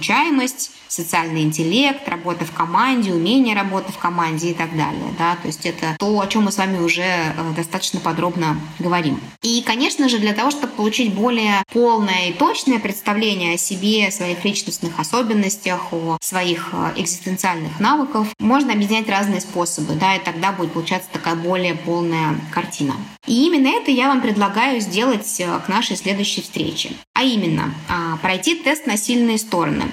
обучаемость, 0.00 0.70
социальный 0.88 1.42
интеллект, 1.42 2.08
работа 2.08 2.44
в 2.44 2.52
команде, 2.52 3.12
умение 3.12 3.54
работы 3.54 3.92
в 3.92 3.98
команде 3.98 4.50
и 4.50 4.54
так 4.54 4.74
далее. 4.74 5.14
Да? 5.18 5.36
То 5.36 5.46
есть 5.46 5.66
это 5.66 5.94
то, 5.98 6.20
о 6.20 6.26
чем 6.26 6.44
мы 6.44 6.52
с 6.52 6.56
вами 6.56 6.78
уже 6.78 7.02
э, 7.02 7.32
достаточно 7.54 8.00
подробно 8.00 8.58
говорим. 8.78 9.20
И, 9.42 9.62
конечно 9.62 10.08
же, 10.08 10.18
для 10.18 10.32
того, 10.32 10.50
чтобы 10.50 10.68
получить 10.68 11.14
более 11.14 11.62
полное 11.72 12.30
и 12.30 12.32
точное 12.32 12.78
представление 12.78 13.54
о 13.54 13.58
себе, 13.58 14.08
о 14.08 14.10
своих 14.10 14.44
личностных 14.44 14.98
особенностях, 14.98 15.92
о 15.92 16.16
своих 16.22 16.70
э, 16.72 16.92
экзистенциальных 16.96 17.78
навыках, 17.78 18.26
можно 18.38 18.72
объединять 18.72 19.08
разные 19.08 19.42
способы, 19.42 19.94
да, 19.94 20.16
и 20.16 20.24
тогда 20.24 20.50
будет 20.50 20.72
получаться 20.72 21.08
такая 21.12 21.36
более 21.36 21.74
полная 21.74 22.36
картина. 22.50 22.94
И 23.26 23.46
именно 23.46 23.68
это 23.68 23.90
я 23.90 24.08
вам 24.08 24.22
предлагаю 24.22 24.80
сделать 24.80 25.40
э, 25.40 25.60
к 25.64 25.68
нашей 25.68 25.96
следующей 25.96 26.40
встрече. 26.40 26.90
А 27.14 27.22
именно, 27.22 27.74
а, 27.88 28.16
пройти 28.16 28.54
тест 28.54 28.86
на 28.86 28.96
сильные 28.96 29.36
стороны. 29.36 29.89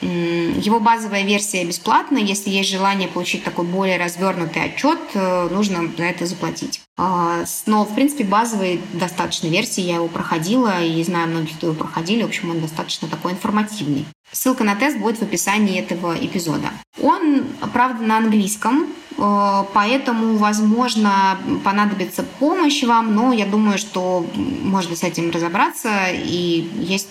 Его 0.00 0.80
базовая 0.80 1.24
версия 1.24 1.64
бесплатна. 1.64 2.18
Если 2.18 2.50
есть 2.50 2.70
желание 2.70 3.08
получить 3.08 3.44
такой 3.44 3.64
более 3.64 3.98
развернутый 3.98 4.62
отчет, 4.62 4.98
э, 5.14 5.48
нужно 5.50 5.90
за 5.96 6.04
это 6.04 6.26
заплатить. 6.26 6.80
А, 7.00 7.44
но, 7.66 7.84
в 7.84 7.94
принципе, 7.94 8.24
базовой 8.24 8.80
достаточно 8.92 9.46
версии. 9.46 9.82
Я 9.82 9.96
его 9.96 10.08
проходила 10.08 10.82
и 10.82 11.02
знаю 11.04 11.28
многих, 11.28 11.56
кто 11.56 11.68
его 11.68 11.76
проходили. 11.76 12.24
В 12.24 12.26
общем, 12.26 12.50
он 12.50 12.60
достаточно 12.60 13.06
такой 13.06 13.32
информативный. 13.32 14.04
Ссылка 14.32 14.64
на 14.64 14.74
тест 14.74 14.98
будет 14.98 15.18
в 15.18 15.22
описании 15.22 15.78
этого 15.78 16.14
эпизода. 16.14 16.70
Он, 17.00 17.46
правда, 17.72 18.04
на 18.04 18.18
английском, 18.18 18.88
э, 19.16 19.64
поэтому, 19.72 20.36
возможно, 20.36 21.38
понадобится 21.64 22.24
помощь 22.24 22.82
вам, 22.82 23.14
но 23.14 23.32
я 23.32 23.46
думаю, 23.46 23.78
что 23.78 24.26
можно 24.34 24.96
с 24.96 25.04
этим 25.04 25.30
разобраться, 25.30 26.08
и 26.10 26.68
есть 26.74 27.08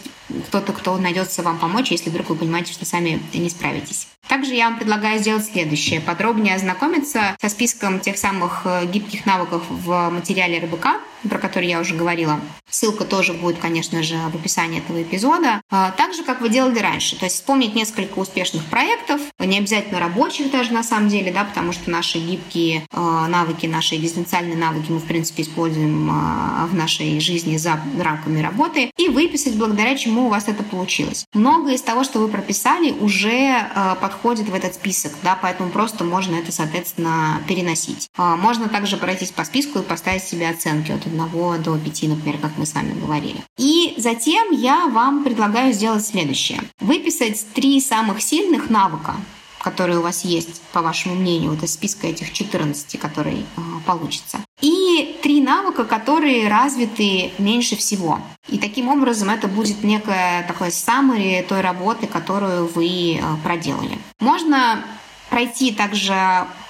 кто-то, 0.47 0.73
кто 0.73 0.97
найдется 0.97 1.41
вам 1.41 1.57
помочь, 1.57 1.91
если 1.91 2.09
вдруг 2.09 2.29
вы 2.29 2.35
понимаете, 2.35 2.73
что 2.73 2.85
сами 2.85 3.21
не 3.33 3.49
справитесь. 3.49 4.09
Также 4.28 4.53
я 4.53 4.69
вам 4.69 4.78
предлагаю 4.78 5.19
сделать 5.19 5.45
следующее. 5.45 6.01
Подробнее 6.01 6.55
ознакомиться 6.55 7.36
со 7.41 7.49
списком 7.49 7.99
тех 7.99 8.17
самых 8.17 8.61
э, 8.65 8.86
гибких 8.86 9.25
навыков 9.25 9.63
в 9.69 10.09
материале 10.09 10.59
РБК, 10.59 10.88
про 11.30 11.39
который 11.39 11.68
я 11.68 11.80
уже 11.80 11.95
говорила. 11.95 12.39
Ссылка 12.70 13.05
тоже 13.05 13.34
будет, 13.34 13.59
конечно 13.59 14.03
же, 14.03 14.18
в 14.32 14.36
описании 14.36 14.80
этого 14.80 15.01
эпизода. 15.01 15.61
А, 15.70 15.91
так 15.91 16.13
же, 16.13 16.24
как 16.24 16.41
вы 16.41 16.49
делали 16.49 16.80
раньше. 16.80 17.18
То 17.18 17.26
есть 17.26 17.38
вспомнить 17.38 17.76
несколько 17.76 18.20
успешных 18.20 18.65
проектов, 18.65 19.22
не 19.39 19.57
обязательно 19.57 19.99
рабочих 19.99 20.51
даже 20.51 20.74
на 20.74 20.84
самом 20.84 21.09
деле, 21.09 21.32
да, 21.32 21.43
потому 21.43 21.72
что 21.72 21.89
наши 21.89 22.20
гибкие 22.20 22.86
э, 22.91 23.26
навыки, 23.28 23.65
наши 23.65 23.95
экзистенциальные 23.95 24.57
навыки 24.57 24.91
мы, 24.91 24.99
в 24.99 25.05
принципе, 25.05 25.43
используем 25.43 26.09
э, 26.09 26.65
в 26.68 26.76
нашей 26.76 27.20
жизни 27.20 27.57
за 27.57 27.80
рамками 27.99 28.41
работы, 28.41 28.91
и 28.97 29.09
выписать, 29.09 29.55
благодаря 29.55 29.95
чему 29.97 30.28
у 30.28 30.30
вас 30.30 30.47
это 30.47 30.63
получилось. 30.63 31.26
Многое 31.34 31.76
из 31.76 31.82
того, 31.82 32.03
что 32.03 32.20
вы 32.20 32.28
прописали, 32.28 32.91
уже 32.91 33.68
подходит 34.01 34.49
в 34.49 34.53
этот 34.53 34.76
список, 34.76 35.13
да, 35.24 35.38
поэтому 35.41 35.70
просто 35.70 36.03
можно 36.03 36.36
это, 36.36 36.51
соответственно, 36.51 37.41
переносить. 37.47 38.09
А, 38.18 38.36
можно 38.36 38.70
также 38.70 38.97
пройтись 38.97 39.32
по 39.32 39.43
списку 39.43 39.80
и 39.80 39.84
поставить 39.84 40.24
себе 40.24 40.49
оценки 40.49 40.91
от 40.91 41.07
1 41.08 41.64
до 41.64 41.78
5, 41.78 42.03
например, 42.03 42.38
как 42.39 42.58
мы 42.58 42.66
с 42.66 42.74
вами 42.74 42.99
говорили. 42.99 43.43
И 43.58 43.95
затем 43.97 44.51
я 44.51 44.88
вам 44.88 45.24
предлагаю 45.24 45.74
сделать 45.74 46.05
следующее. 46.05 46.62
Выписать 46.80 47.45
три 47.53 47.80
самых 47.82 48.22
сильных 48.22 48.70
навыка, 48.70 49.16
которые 49.60 49.99
у 49.99 50.01
вас 50.01 50.24
есть, 50.24 50.62
по 50.72 50.82
вашему 50.82 51.16
мнению, 51.16 51.51
вот 51.51 51.64
из 51.64 51.74
списка 51.74 52.08
этих 52.08 52.32
14, 52.32 52.99
которые 52.99 53.39
э, 53.39 53.62
получится. 53.86 54.39
И 54.62 55.20
три 55.22 55.41
навыка, 55.41 55.84
которые 55.84 56.47
развиты 56.47 57.32
меньше 57.38 57.76
всего. 57.76 58.20
И 58.47 58.58
таким 58.58 58.88
образом 58.89 59.30
это 59.30 59.47
будет 59.47 59.84
некое 59.84 60.43
такое 60.47 60.70
summary 60.70 61.45
той 61.45 61.62
работы, 61.62 62.08
которую 62.08 62.68
вы 62.68 63.16
э, 63.16 63.22
проделали. 63.43 63.97
Можно 64.20 64.86
пройти 65.30 65.74
также 65.74 66.16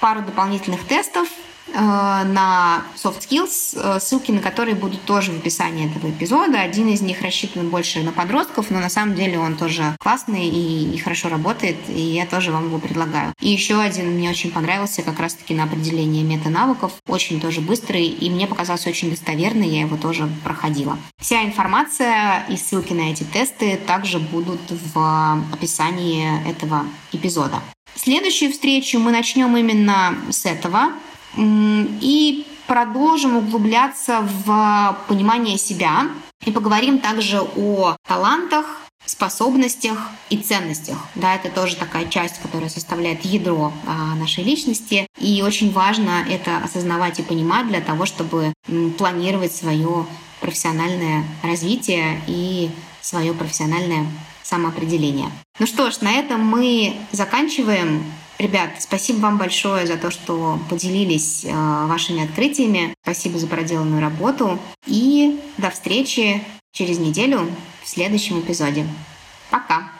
пару 0.01 0.21
дополнительных 0.21 0.83
тестов, 0.85 1.27
на 1.73 2.83
soft 2.95 3.27
skills, 3.27 3.73
э, 3.75 3.99
ссылки 3.99 4.31
на 4.31 4.39
которые 4.39 4.75
будут 4.75 5.03
тоже 5.03 5.31
в 5.31 5.37
описании 5.37 5.89
этого 5.89 6.09
эпизода. 6.09 6.61
Один 6.61 6.87
из 6.89 7.01
них 7.01 7.21
рассчитан 7.21 7.69
больше 7.69 8.01
на 8.01 8.11
подростков, 8.11 8.69
но 8.69 8.79
на 8.79 8.89
самом 8.89 9.15
деле 9.15 9.39
он 9.39 9.55
тоже 9.55 9.95
классный 9.99 10.47
и, 10.47 10.93
и 10.93 10.97
хорошо 10.97 11.29
работает, 11.29 11.77
и 11.87 11.99
я 11.99 12.25
тоже 12.25 12.51
вам 12.51 12.65
его 12.65 12.79
предлагаю. 12.79 13.33
И 13.39 13.49
еще 13.49 13.79
один 13.79 14.11
мне 14.11 14.29
очень 14.29 14.51
понравился 14.51 15.01
как 15.01 15.19
раз-таки 15.19 15.53
на 15.53 15.63
определение 15.63 16.23
мета-навыков. 16.23 16.93
Очень 17.07 17.39
тоже 17.39 17.61
быстрый, 17.61 18.07
и 18.07 18.29
мне 18.29 18.47
показался 18.47 18.89
очень 18.89 19.09
достоверный, 19.09 19.67
я 19.67 19.81
его 19.81 19.97
тоже 19.97 20.29
проходила. 20.43 20.97
Вся 21.19 21.43
информация 21.43 22.45
и 22.49 22.57
ссылки 22.57 22.93
на 22.93 23.11
эти 23.11 23.23
тесты 23.23 23.77
также 23.77 24.19
будут 24.19 24.61
в 24.93 25.43
описании 25.51 26.47
этого 26.49 26.85
эпизода. 27.11 27.61
Следующую 27.95 28.51
встречу 28.51 28.99
мы 28.99 29.11
начнем 29.11 29.55
именно 29.57 30.15
с 30.29 30.45
этого 30.45 30.91
и 31.37 32.47
продолжим 32.67 33.37
углубляться 33.37 34.21
в 34.21 34.97
понимание 35.07 35.57
себя 35.57 36.07
и 36.45 36.51
поговорим 36.51 36.99
также 36.99 37.41
о 37.41 37.95
талантах, 38.07 38.65
способностях 39.05 39.97
и 40.29 40.37
ценностях. 40.37 40.97
Да, 41.15 41.35
это 41.35 41.49
тоже 41.49 41.75
такая 41.75 42.07
часть, 42.07 42.41
которая 42.41 42.69
составляет 42.69 43.23
ядро 43.23 43.71
а, 43.85 44.15
нашей 44.15 44.43
личности. 44.43 45.07
И 45.17 45.41
очень 45.41 45.71
важно 45.71 46.25
это 46.29 46.57
осознавать 46.57 47.19
и 47.19 47.23
понимать 47.23 47.67
для 47.67 47.81
того, 47.81 48.05
чтобы 48.05 48.53
планировать 48.97 49.55
свое 49.55 50.05
профессиональное 50.41 51.23
развитие 51.41 52.21
и 52.27 52.69
свое 53.01 53.33
профессиональное 53.33 54.05
самоопределение. 54.43 55.29
Ну 55.59 55.65
что 55.65 55.89
ж, 55.89 56.01
на 56.01 56.11
этом 56.11 56.41
мы 56.41 56.95
заканчиваем. 57.11 58.03
Ребят, 58.39 58.69
спасибо 58.79 59.17
вам 59.17 59.37
большое 59.37 59.87
за 59.87 59.97
то, 59.97 60.11
что 60.11 60.59
поделились 60.69 61.43
э, 61.43 61.49
вашими 61.87 62.23
открытиями. 62.23 62.93
Спасибо 63.01 63.39
за 63.39 63.47
проделанную 63.47 63.99
работу. 63.99 64.59
И 64.85 65.39
до 65.57 65.71
встречи 65.71 66.43
через 66.71 66.99
неделю 66.99 67.49
в 67.83 67.89
следующем 67.89 68.39
эпизоде. 68.39 68.85
Пока! 69.49 69.96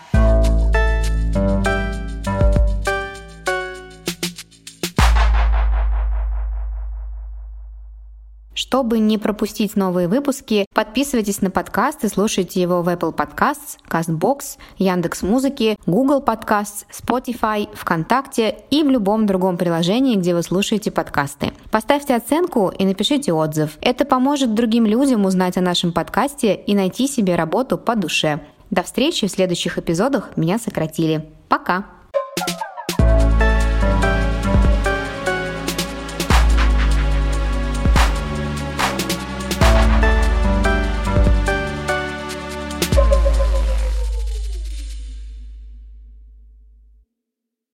Чтобы 8.68 9.00
не 9.00 9.18
пропустить 9.18 9.78
новые 9.78 10.10
выпуски, 10.10 10.66
подписывайтесь 10.76 11.42
на 11.42 11.50
подкаст 11.50 12.04
и 12.04 12.10
слушайте 12.10 12.62
его 12.62 12.82
в 12.82 12.90
Apple 12.90 13.16
Podcasts, 13.16 13.78
CastBox, 13.90 14.58
Яндекс.Музыки, 14.78 15.78
Google 15.86 16.22
Podcasts, 16.22 16.86
Spotify, 16.92 17.70
ВКонтакте 17.74 18.58
и 18.70 18.84
в 18.84 18.90
любом 18.90 19.26
другом 19.26 19.56
приложении, 19.56 20.18
где 20.18 20.36
вы 20.36 20.44
слушаете 20.44 20.92
подкасты. 20.92 21.54
Поставьте 21.72 22.14
оценку 22.14 22.68
и 22.78 22.84
напишите 22.84 23.32
отзыв. 23.32 23.78
Это 23.80 24.04
поможет 24.04 24.54
другим 24.54 24.86
людям 24.86 25.24
узнать 25.24 25.56
о 25.56 25.62
нашем 25.62 25.94
подкасте 25.94 26.54
и 26.54 26.76
найти 26.76 27.08
себе 27.08 27.36
работу 27.36 27.78
по 27.78 27.96
душе. 27.96 28.42
До 28.70 28.84
встречи 28.84 29.28
в 29.28 29.32
следующих 29.32 29.78
эпизодах. 29.78 30.36
Меня 30.36 30.60
сократили. 30.60 31.26
Пока! 31.48 31.97